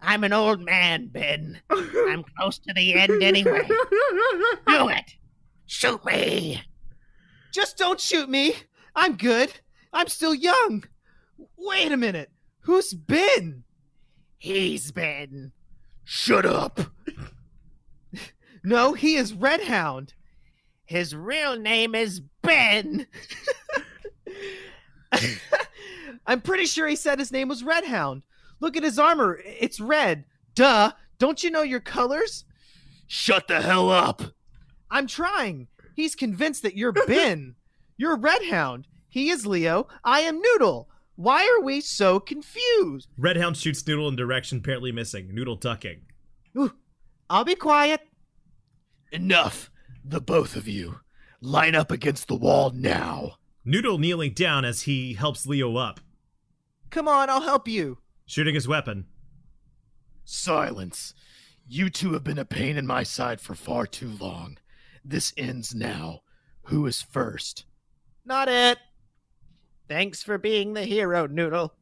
[0.00, 1.60] I'm an old man, Ben.
[1.70, 3.66] I'm close to the end anyway.
[4.68, 5.14] Do it!
[5.66, 6.62] Shoot me!
[7.52, 8.54] Just don't shoot me.
[8.94, 9.52] I'm good.
[9.92, 10.84] I'm still young.
[11.56, 12.30] Wait a minute.
[12.60, 13.64] Who's Ben?
[14.38, 15.52] He's Ben.
[16.04, 16.80] Shut up.
[18.64, 20.14] No, he is Red Hound.
[20.84, 23.06] His real name is Ben.
[26.26, 28.22] I'm pretty sure he said his name was Red Hound.
[28.60, 29.40] Look at his armor.
[29.44, 30.24] It's red.
[30.54, 30.92] Duh.
[31.18, 32.44] Don't you know your colors?
[33.06, 34.22] Shut the hell up.
[34.90, 35.68] I'm trying.
[35.94, 37.54] He's convinced that you're Ben.
[37.98, 38.88] You're Red Hound.
[39.08, 39.86] He is Leo.
[40.02, 40.88] I am Noodle.
[41.14, 43.08] Why are we so confused?
[43.16, 45.32] Red Hound shoots Noodle in direction apparently missing.
[45.32, 46.00] Noodle ducking.
[46.56, 46.72] Ooh,
[47.30, 48.00] I'll be quiet.
[49.12, 49.70] Enough.
[50.04, 51.00] The both of you.
[51.40, 53.36] Line up against the wall now.
[53.64, 56.00] Noodle kneeling down as he helps Leo up.
[56.90, 57.98] Come on, I'll help you.
[58.26, 59.06] Shooting his weapon.
[60.24, 61.14] Silence.
[61.68, 64.58] You two have been a pain in my side for far too long.
[65.04, 66.20] This ends now.
[66.64, 67.64] Who is first?
[68.24, 68.78] Not it.
[69.88, 71.74] Thanks for being the hero, Noodle.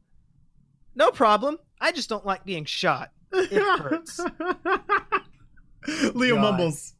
[0.95, 1.57] No problem.
[1.79, 3.11] I just don't like being shot.
[3.31, 4.19] It hurts.
[6.13, 6.41] Leo God.
[6.41, 6.93] mumbles.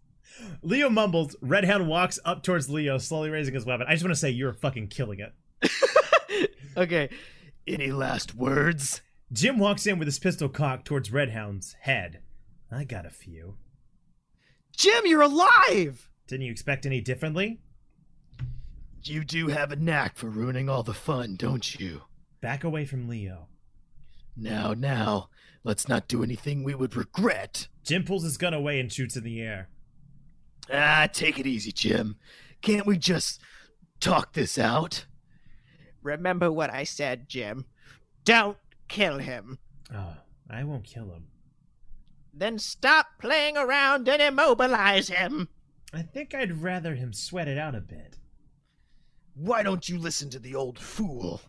[0.61, 1.35] Leo mumbles.
[1.41, 3.87] Red Hound walks up towards Leo, slowly raising his weapon.
[3.87, 6.49] I just want to say you're fucking killing it.
[6.77, 7.09] okay.
[7.67, 9.01] Any last words?
[9.31, 12.19] Jim walks in with his pistol cocked towards Red Hound's head.
[12.71, 13.55] I got a few.
[14.75, 16.09] Jim, you're alive!
[16.27, 17.61] Didn't you expect any differently?
[19.03, 22.03] You do have a knack for ruining all the fun, don't you?
[22.39, 23.47] Back away from Leo.
[24.35, 25.29] Now, now,
[25.63, 27.67] let's not do anything we would regret.
[27.83, 29.69] Jim pulls his gun away and shoots in the air.
[30.71, 32.15] Ah, take it easy, Jim.
[32.61, 33.41] Can't we just
[33.99, 35.05] talk this out?
[36.01, 37.65] Remember what I said, Jim.
[38.23, 38.57] Don't
[38.87, 39.59] kill him.
[39.93, 40.15] Oh,
[40.49, 41.27] I won't kill him.
[42.33, 45.49] Then stop playing around and immobilize him.
[45.93, 48.17] I think I'd rather him sweat it out a bit.
[49.33, 51.41] Why don't you listen to the old fool?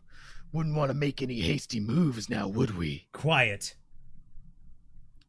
[0.53, 3.07] Wouldn't want to make any hasty moves now, would we?
[3.13, 3.75] Quiet.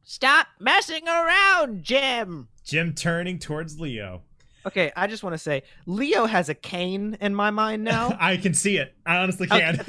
[0.03, 2.49] Stop messing around, Jim.
[2.65, 4.21] Jim turning towards Leo.
[4.65, 8.15] Okay, I just want to say Leo has a cane in my mind now.
[8.19, 8.95] I can see it.
[9.05, 9.79] I honestly can.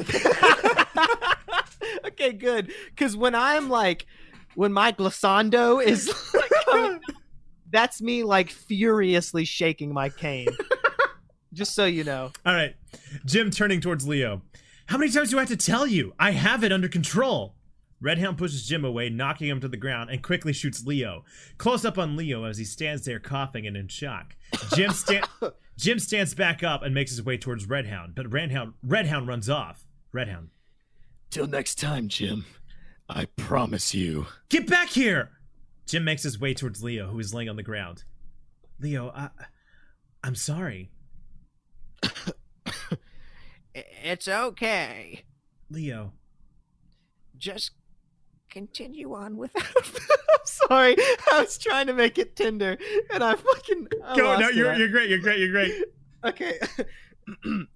[2.06, 2.72] okay, good.
[2.90, 4.06] Because when I'm like,
[4.54, 7.00] when my glissando is like, coming,
[7.70, 10.48] that's me like furiously shaking my cane.
[11.52, 12.32] Just so you know.
[12.44, 12.74] All right.
[13.26, 14.42] Jim turning towards Leo.
[14.86, 16.14] How many times do I have to tell you?
[16.18, 17.54] I have it under control.
[18.00, 21.24] Red Hound pushes Jim away, knocking him to the ground, and quickly shoots Leo.
[21.58, 24.36] Close up on Leo as he stands there coughing and in shock.
[24.74, 25.26] Jim, sta-
[25.78, 29.06] Jim stands back up and makes his way towards Red Hound, but Red Hound, Red
[29.06, 29.86] Hound runs off.
[30.12, 30.50] Red Hound.
[31.30, 32.44] Till next time, Jim.
[33.08, 34.26] I promise you.
[34.48, 35.30] Get back here!
[35.86, 38.04] Jim makes his way towards Leo, who is laying on the ground.
[38.80, 39.30] Leo, I,
[40.22, 40.90] I'm sorry.
[43.74, 45.24] It's okay.
[45.68, 46.12] Leo.
[47.36, 47.72] Just
[48.50, 49.64] continue on without.
[49.76, 50.96] I'm sorry.
[51.32, 52.78] I was trying to make it Tinder,
[53.12, 55.72] and I fucking I Go, no, you're, you're great, you're great, you're great.
[56.24, 56.58] okay.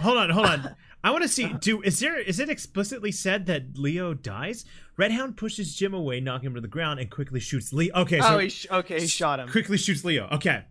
[0.00, 0.74] Hold on, hold on.
[1.04, 1.52] I want to see.
[1.60, 4.64] Do is there is it explicitly said that Leo dies?
[4.96, 7.94] Red Hound pushes Jim away, knocking him to the ground, and quickly shoots Leo.
[7.94, 9.48] Okay, so oh, he sh- okay, he shot him.
[9.48, 10.28] quickly shoots Leo.
[10.32, 10.64] Okay,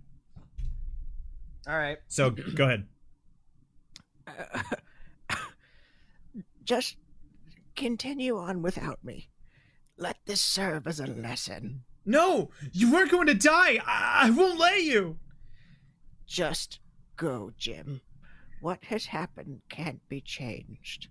[1.68, 1.98] All right.
[2.10, 2.88] so go ahead.
[6.66, 6.98] Just
[7.76, 9.30] continue on without me.
[10.02, 11.84] Let this serve as a lesson.
[12.07, 13.80] No, you weren't going to die.
[13.86, 15.19] I, I won't let you.
[16.26, 16.80] Just
[17.18, 18.02] go, Jim.
[18.61, 21.10] What has happened can't be changed.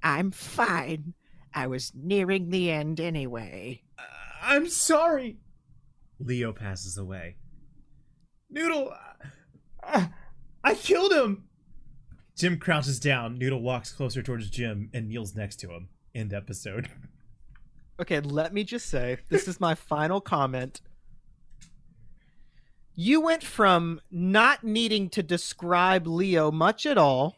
[0.00, 1.14] I'm fine.
[1.52, 3.82] I was nearing the end anyway.
[4.40, 5.38] I'm sorry.
[6.20, 7.34] Leo passes away.
[8.48, 8.94] Noodle,
[9.82, 10.06] uh,
[10.62, 11.48] I killed him.
[12.36, 13.38] Jim crouches down.
[13.38, 15.88] Noodle walks closer towards Jim and kneels next to him.
[16.14, 16.88] End episode.
[18.00, 20.80] Okay, let me just say this is my final comment.
[22.94, 27.36] You went from not needing to describe Leo much at all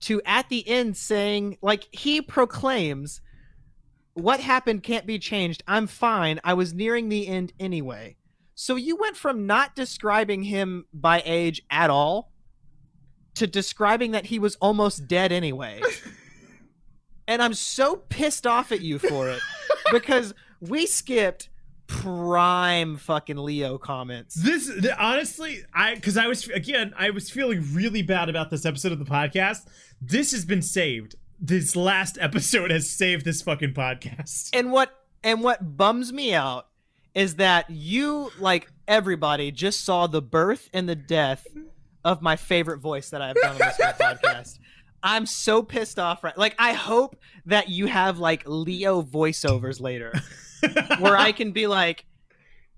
[0.00, 3.20] to at the end saying, like, he proclaims,
[4.14, 5.62] What happened can't be changed.
[5.68, 6.40] I'm fine.
[6.42, 8.16] I was nearing the end anyway.
[8.56, 12.32] So you went from not describing him by age at all
[13.36, 15.80] to describing that he was almost dead anyway.
[17.28, 19.40] and I'm so pissed off at you for it
[19.90, 21.48] because we skipped
[21.86, 24.34] prime fucking Leo comments.
[24.36, 28.64] This th- honestly, I because I was again, I was feeling really bad about this
[28.64, 29.66] episode of the podcast.
[30.00, 31.16] This has been saved.
[31.40, 34.50] This last episode has saved this fucking podcast.
[34.52, 34.92] And what
[35.22, 36.68] and what bums me out
[37.14, 41.46] is that you like everybody just saw the birth and the death
[42.04, 44.58] of my favorite voice that I've done on this podcast.
[45.02, 47.16] I'm so pissed off right like I hope
[47.46, 50.12] that you have like Leo voiceovers later
[50.98, 52.04] where I can be like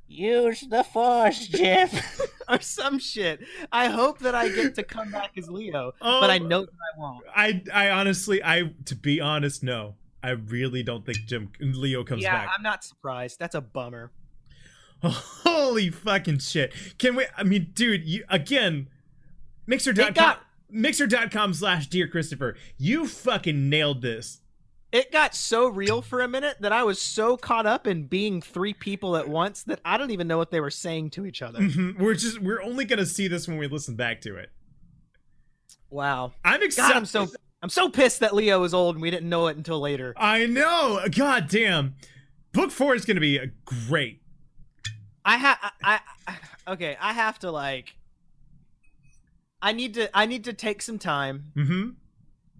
[0.09, 1.89] Use the force, Jim.
[2.49, 3.41] or some shit.
[3.73, 6.47] I hope that I get to come back as Leo, but I Oh.
[6.47, 7.25] know that I won't.
[7.35, 12.25] I I honestly, I to be honest, no, I really don't think Jim Leo comes
[12.25, 12.51] yeah, back.
[12.55, 13.39] I'm not surprised.
[13.39, 14.11] That's a bummer.
[15.03, 16.75] Holy fucking shit!
[16.99, 17.25] Can we?
[17.35, 18.89] I mean, dude, you again,
[19.67, 20.09] Mixer.com.
[20.09, 20.43] It got-
[20.73, 24.41] Mixer.com slash Dear Christopher, you fucking nailed this.
[24.91, 28.43] It got so real for a minute that I was so caught up in being
[28.43, 31.41] three people at once that I don't even know what they were saying to each
[31.41, 31.61] other.
[31.61, 31.99] Mhm.
[31.99, 34.51] We're just we're only gonna see this when we listen back to it.
[35.89, 36.33] Wow.
[36.45, 36.97] I'm God, excited.
[36.97, 37.29] I'm so
[37.63, 40.13] I'm so pissed that Leo is old and we didn't know it until later.
[40.17, 41.01] I know.
[41.15, 41.95] God damn.
[42.53, 44.21] Book four is going to be great.
[45.25, 46.37] I have I, I
[46.73, 47.95] okay, I have to like
[49.63, 51.91] I need to I need to take some time Mm-hmm.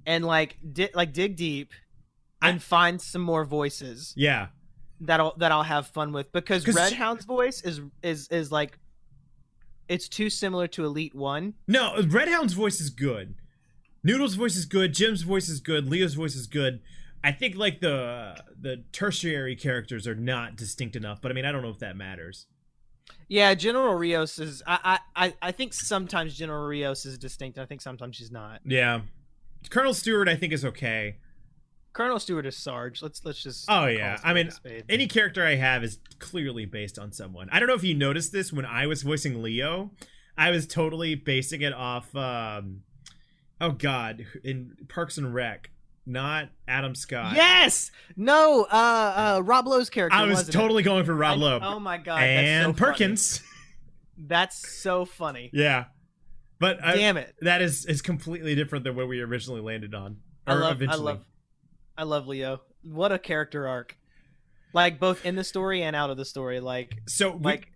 [0.07, 1.73] and like di- like dig deep
[2.41, 4.49] and find some more voices Yeah.
[5.01, 8.79] that I'll that I'll have fun with because Red Hound's voice is is is like
[9.89, 11.55] it's too similar to Elite 1.
[11.69, 13.35] No, Red Hound's voice is good.
[14.05, 14.95] Noodle's voice is good.
[14.95, 15.89] Jim's voice is good.
[15.89, 16.81] Leo's voice is good.
[17.25, 21.53] I think like the the tertiary characters are not distinct enough, but I mean I
[21.53, 22.47] don't know if that matters.
[23.29, 27.59] Yeah, General Rios is I I I- think sometimes General Rios is distinct.
[27.59, 28.61] I think sometimes she's not.
[28.65, 29.03] Yeah.
[29.71, 31.17] Colonel Stewart I think is okay.
[31.93, 33.03] Colonel Stewart is Sarge.
[33.03, 34.19] Let's let's just Oh yeah.
[34.25, 34.51] I mean
[34.89, 37.49] any character I have is clearly based on someone.
[37.51, 39.91] I don't know if you noticed this when I was voicing Leo.
[40.37, 42.83] I was totally basing it off um
[43.61, 45.71] oh god, in Parks and Rec,
[46.07, 47.35] not Adam Scott.
[47.37, 47.91] Yes.
[48.17, 48.65] No.
[48.71, 49.37] Uh.
[49.39, 49.43] Uh.
[49.45, 50.17] Rob Lowe's character.
[50.17, 50.59] I was wasn't it?
[50.59, 51.61] totally going for Rob I- Lowe.
[51.63, 52.23] Oh my god.
[52.23, 52.85] and that's so.
[52.87, 53.43] Perkins.
[54.25, 55.51] That's so funny.
[55.53, 55.87] yeah.
[56.61, 57.35] But I, Damn it.
[57.41, 60.19] that is is completely different than what we originally landed on.
[60.47, 60.81] I love.
[60.81, 61.01] eventually.
[61.01, 61.25] I love.
[61.99, 62.61] I love Leo.
[62.83, 63.97] What a character arc.
[64.73, 66.61] Like both in the story and out of the story.
[66.61, 67.69] Like So like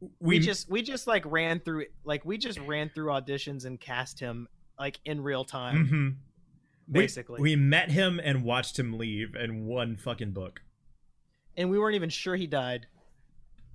[0.00, 3.80] we, we, just we just like ran through like we just ran through auditions and
[3.80, 4.48] cast him
[4.78, 6.14] like in real time Mhm.
[6.88, 7.40] We- basically.
[7.40, 10.60] we met him and watched him leave in one fucking book.
[11.56, 12.86] and we weren't even sure he died.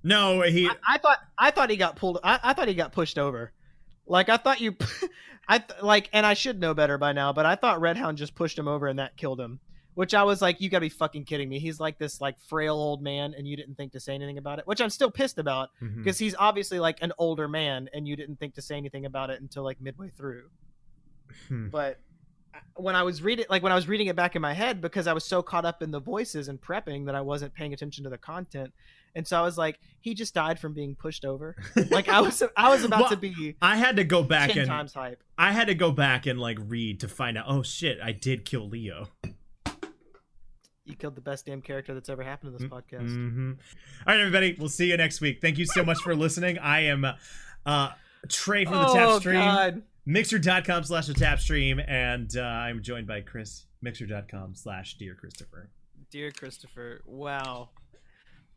[0.04, 2.92] No, he I, I thought i thought he got pulled I, I thought he got
[2.92, 3.52] pushed over.
[4.06, 4.76] Like i thought you
[5.48, 8.18] i th- like and i should know better by now but i thought red hound
[8.18, 9.60] just pushed him over and that killed him.
[9.94, 11.58] Which i was like you gotta be fucking kidding me.
[11.60, 14.58] He's like this like frail old man and you didn't think to say anything about
[14.58, 15.68] it which i'm still pissed about
[15.98, 19.30] because he's obviously like an older man and you didn't think to say anything about
[19.30, 20.44] it until like midway through.
[21.48, 21.68] Hmm.
[21.68, 22.00] but
[22.76, 25.06] when I was reading, like when I was reading it back in my head, because
[25.06, 28.04] I was so caught up in the voices and prepping that I wasn't paying attention
[28.04, 28.72] to the content,
[29.14, 31.56] and so I was like, he just died from being pushed over.
[31.90, 34.66] Like I was, I was about Well, to be I had to go back and
[34.66, 35.22] times hype.
[35.36, 37.44] I had to go back and like read to find out.
[37.48, 39.08] Oh shit, I did kill Leo.
[40.84, 43.08] You killed the best damn character that's ever happened in this podcast.
[43.08, 43.52] hmm
[44.06, 44.56] All right, everybody.
[44.58, 45.40] We'll see you next week.
[45.40, 46.58] Thank you so much for listening.
[46.58, 47.06] I am
[47.64, 47.90] uh,
[48.28, 49.34] Trey from the oh Tap Stream.
[49.36, 49.82] God!
[50.04, 53.66] Mixer.com slash the Tap Stream, and uh, I'm joined by Chris.
[53.82, 55.70] Mixer.com slash Dear Christopher.
[56.10, 57.70] Dear Christopher, wow!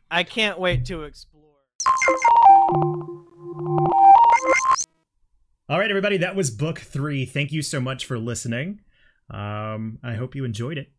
[0.10, 1.44] I can't wait to explore.
[5.70, 6.18] All right, everybody.
[6.18, 7.26] That was book three.
[7.26, 8.82] Thank you so much for listening.
[9.30, 10.92] Um, I hope you enjoyed it.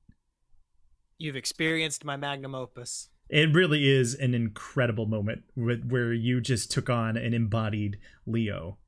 [1.19, 3.09] You've experienced my magnum opus.
[3.29, 8.79] It really is an incredible moment where you just took on and embodied Leo.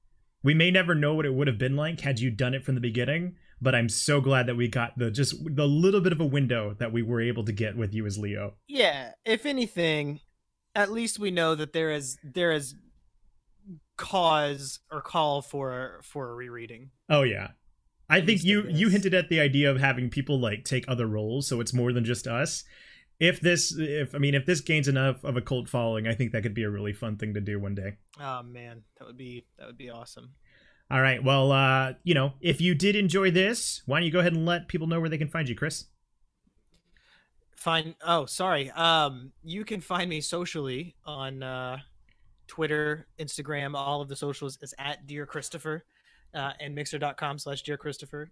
[0.43, 2.74] We may never know what it would have been like had you done it from
[2.74, 6.20] the beginning, but I'm so glad that we got the just the little bit of
[6.20, 8.55] a window that we were able to get with you as Leo.
[8.69, 10.20] Yeah, if anything,
[10.74, 12.74] at least we know that there is there is
[13.97, 16.90] cause or call for for a rereading.
[17.09, 17.48] Oh yeah.
[18.09, 21.06] I At think you you hinted at the idea of having people like take other
[21.06, 22.65] roles so it's more than just us.
[23.20, 26.32] If this if I mean if this gains enough of a cult following, I think
[26.32, 27.97] that could be a really fun thing to do one day.
[28.20, 30.31] Oh man, that would be that would be awesome.
[30.90, 31.23] All right.
[31.23, 34.47] Well, uh, you know, if you did enjoy this, why don't you go ahead and
[34.47, 35.86] let people know where they can find you, Chris?
[37.57, 37.95] Fine.
[38.07, 38.70] Oh, sorry.
[38.70, 41.78] Um, you can find me socially on uh,
[42.47, 45.85] Twitter, Instagram, all of the socials is at Dear Christopher,
[46.35, 48.31] uh, and Mixer.com slash Dear Christopher.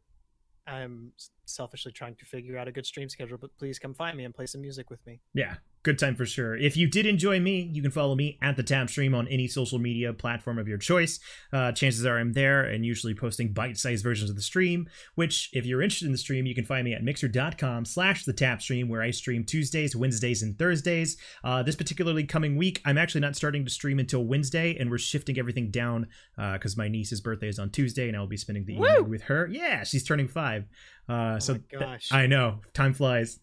[0.67, 1.13] I'm
[1.45, 4.35] selfishly trying to figure out a good stream schedule, but please come find me and
[4.35, 5.21] play some music with me.
[5.35, 5.55] Yeah,
[5.87, 6.57] good time for sure.
[6.57, 9.47] If you did enjoy me, you can follow me at the Tap Stream on any
[9.47, 11.21] social media platform of your choice.
[11.53, 14.89] Uh, chances are I'm there and usually posting bite-sized versions of the stream.
[15.15, 18.61] Which, if you're interested in the stream, you can find me at mixer.com/slash the Tap
[18.61, 21.17] Stream, where I stream Tuesdays, Wednesdays, and Thursdays.
[21.45, 24.99] Uh, this particularly coming week, I'm actually not starting to stream until Wednesday, and we're
[24.99, 28.65] shifting everything down because my niece's birthday is on Tuesday, and I will be spending
[28.65, 28.89] the Woo!
[28.89, 29.49] evening with her.
[29.53, 30.65] Yeah, she's turning five.
[31.09, 32.09] Uh, Oh so gosh.
[32.11, 33.39] I know time flies.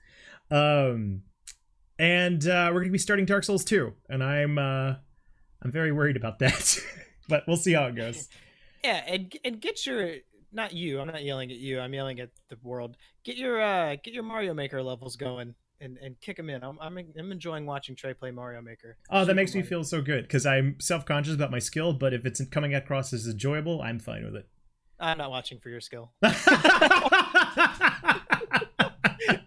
[0.52, 1.22] Um,
[2.00, 4.96] and uh, we're gonna be starting Dark Souls 2, and I'm uh,
[5.62, 6.78] I'm very worried about that,
[7.30, 8.28] but we'll see how it goes.
[8.86, 10.16] Yeah, and and get your
[10.52, 11.00] not you.
[11.00, 11.80] I'm not yelling at you.
[11.80, 12.98] I'm yelling at the world.
[13.24, 16.64] Get your uh get your Mario Maker levels going and and kick them in.
[16.64, 18.98] I'm I'm, I'm enjoying watching Trey play Mario Maker.
[19.10, 21.94] Oh, that Super makes me feel so good because I'm self conscious about my skill,
[21.94, 24.50] but if it's coming across as enjoyable, I'm fine with it.
[25.00, 26.12] I'm not watching for your skill.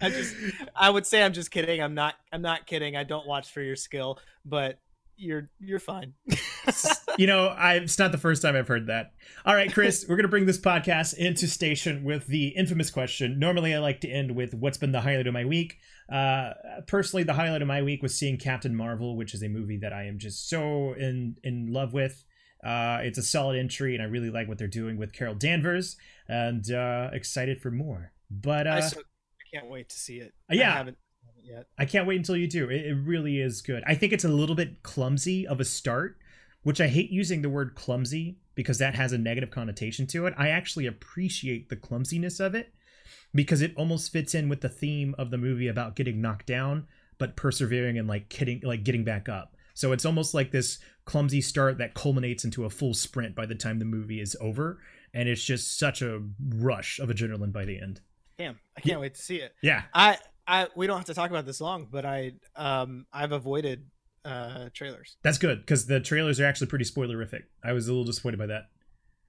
[0.06, 0.34] I just
[0.74, 1.82] I would say I'm just kidding.
[1.82, 2.96] I'm not I'm not kidding.
[2.96, 4.78] I don't watch for your skill, but
[5.16, 6.14] you're you're fine.
[7.18, 9.12] you know, I, it's not the first time I've heard that.
[9.44, 13.38] All right, Chris, we're going to bring this podcast into station with the infamous question.
[13.38, 15.78] Normally, I like to end with what's been the highlight of my week.
[16.12, 16.52] Uh,
[16.86, 19.92] personally, the highlight of my week was seeing Captain Marvel, which is a movie that
[19.92, 22.24] I am just so in in love with.
[22.64, 25.96] Uh, it's a solid entry, and I really like what they're doing with Carol Danvers,
[26.28, 28.12] and uh, excited for more.
[28.30, 29.02] But I uh, so I
[29.58, 30.34] can't wait to see it.
[30.50, 30.72] Uh, yeah.
[30.72, 30.98] I haven't.
[31.78, 32.68] I can't wait until you do.
[32.68, 33.84] It, it really is good.
[33.86, 36.18] I think it's a little bit clumsy of a start,
[36.64, 40.34] which I hate using the word clumsy because that has a negative connotation to it.
[40.36, 42.72] I actually appreciate the clumsiness of it
[43.32, 46.88] because it almost fits in with the theme of the movie about getting knocked down
[47.18, 49.56] but persevering and like getting like getting back up.
[49.74, 53.54] So it's almost like this clumsy start that culminates into a full sprint by the
[53.54, 54.78] time the movie is over
[55.14, 56.22] and it's just such a
[56.56, 58.00] rush of adrenaline by the end.
[58.38, 59.54] Damn, I can't wait to see it.
[59.62, 59.82] Yeah.
[59.94, 63.86] I I we don't have to talk about this long, but I um I've avoided
[64.24, 65.16] uh trailers.
[65.22, 67.42] That's good because the trailers are actually pretty spoilerific.
[67.64, 68.64] I was a little disappointed by that.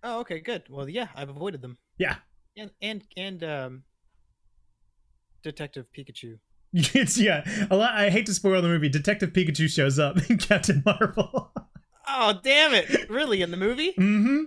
[0.04, 0.64] Oh, okay, good.
[0.70, 1.78] Well, yeah, I've avoided them.
[1.98, 2.16] Yeah.
[2.58, 3.84] And and and um
[5.44, 6.40] Detective Pikachu.
[6.74, 7.48] It's yeah.
[7.72, 7.94] A lot.
[7.94, 8.90] I hate to spoil the movie.
[8.90, 11.52] Detective Pikachu shows up in Captain Marvel.
[12.08, 13.10] Oh, damn it.
[13.10, 13.94] Really in the movie?
[13.94, 14.44] mm-hmm.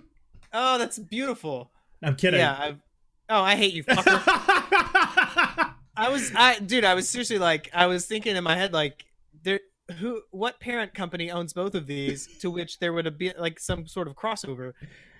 [0.53, 1.71] Oh, that's beautiful.
[2.03, 2.39] I'm kidding.
[2.39, 2.77] Yeah, I've
[3.29, 4.21] Oh, I hate you, fucker.
[6.01, 9.05] I was I dude, I was seriously like I was thinking in my head like
[9.43, 9.59] there
[9.99, 13.59] who what parent company owns both of these to which there would have been like
[13.59, 14.73] some sort of crossover.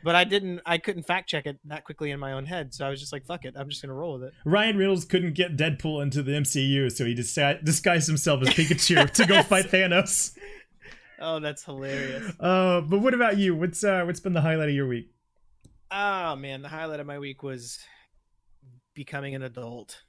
[0.03, 2.73] But I didn't I couldn't fact check it that quickly in my own head.
[2.73, 3.53] So I was just like fuck it.
[3.55, 4.33] I'm just going to roll with it.
[4.43, 9.25] Ryan Reynolds couldn't get Deadpool into the MCU, so he disguised himself as Pikachu to
[9.27, 10.35] go fight Thanos.
[11.19, 12.33] Oh, that's hilarious.
[12.39, 13.55] Uh, but what about you?
[13.55, 15.11] What's uh, what's been the highlight of your week?
[15.91, 17.77] Oh man, the highlight of my week was
[18.95, 20.01] becoming an adult.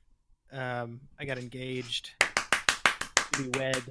[0.53, 3.83] Um, I got engaged to be wed.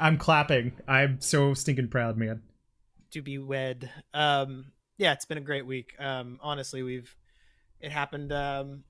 [0.00, 0.72] I'm clapping.
[0.86, 2.42] I'm so stinking proud, man.
[3.12, 3.90] To be wed.
[4.14, 5.94] Um, yeah, it's been a great week.
[5.98, 7.14] Um, honestly, we've
[7.80, 8.84] it happened um,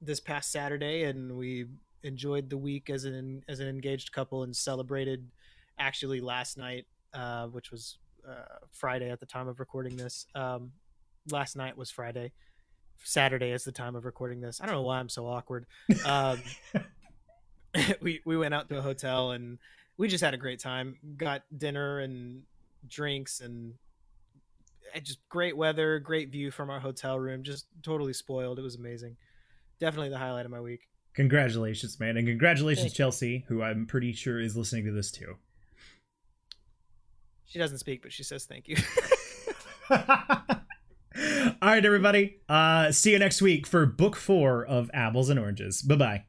[0.00, 1.66] this past Saturday, and we
[2.02, 5.30] enjoyed the week as an as an engaged couple and celebrated
[5.78, 10.26] actually last night, uh, which was uh, Friday at the time of recording this.
[10.34, 10.72] Um,
[11.30, 12.32] last night was Friday.
[13.04, 14.60] Saturday is the time of recording this.
[14.60, 15.66] I don't know why I'm so awkward.
[16.04, 16.40] Um,
[18.00, 19.58] we we went out to a hotel and
[19.96, 20.96] we just had a great time.
[21.16, 22.42] Got dinner and
[22.88, 23.74] drinks and
[24.94, 27.42] uh, just great weather, great view from our hotel room.
[27.42, 28.58] Just totally spoiled.
[28.58, 29.16] It was amazing.
[29.78, 30.88] Definitely the highlight of my week.
[31.14, 32.96] Congratulations, man, and congratulations, Thank.
[32.96, 35.36] Chelsea, who I'm pretty sure is listening to this too.
[37.46, 38.76] She doesn't speak, but she says thank you.
[41.62, 42.38] All right, everybody.
[42.48, 45.82] Uh, see you next week for book four of Apples and Oranges.
[45.82, 46.24] Bye bye.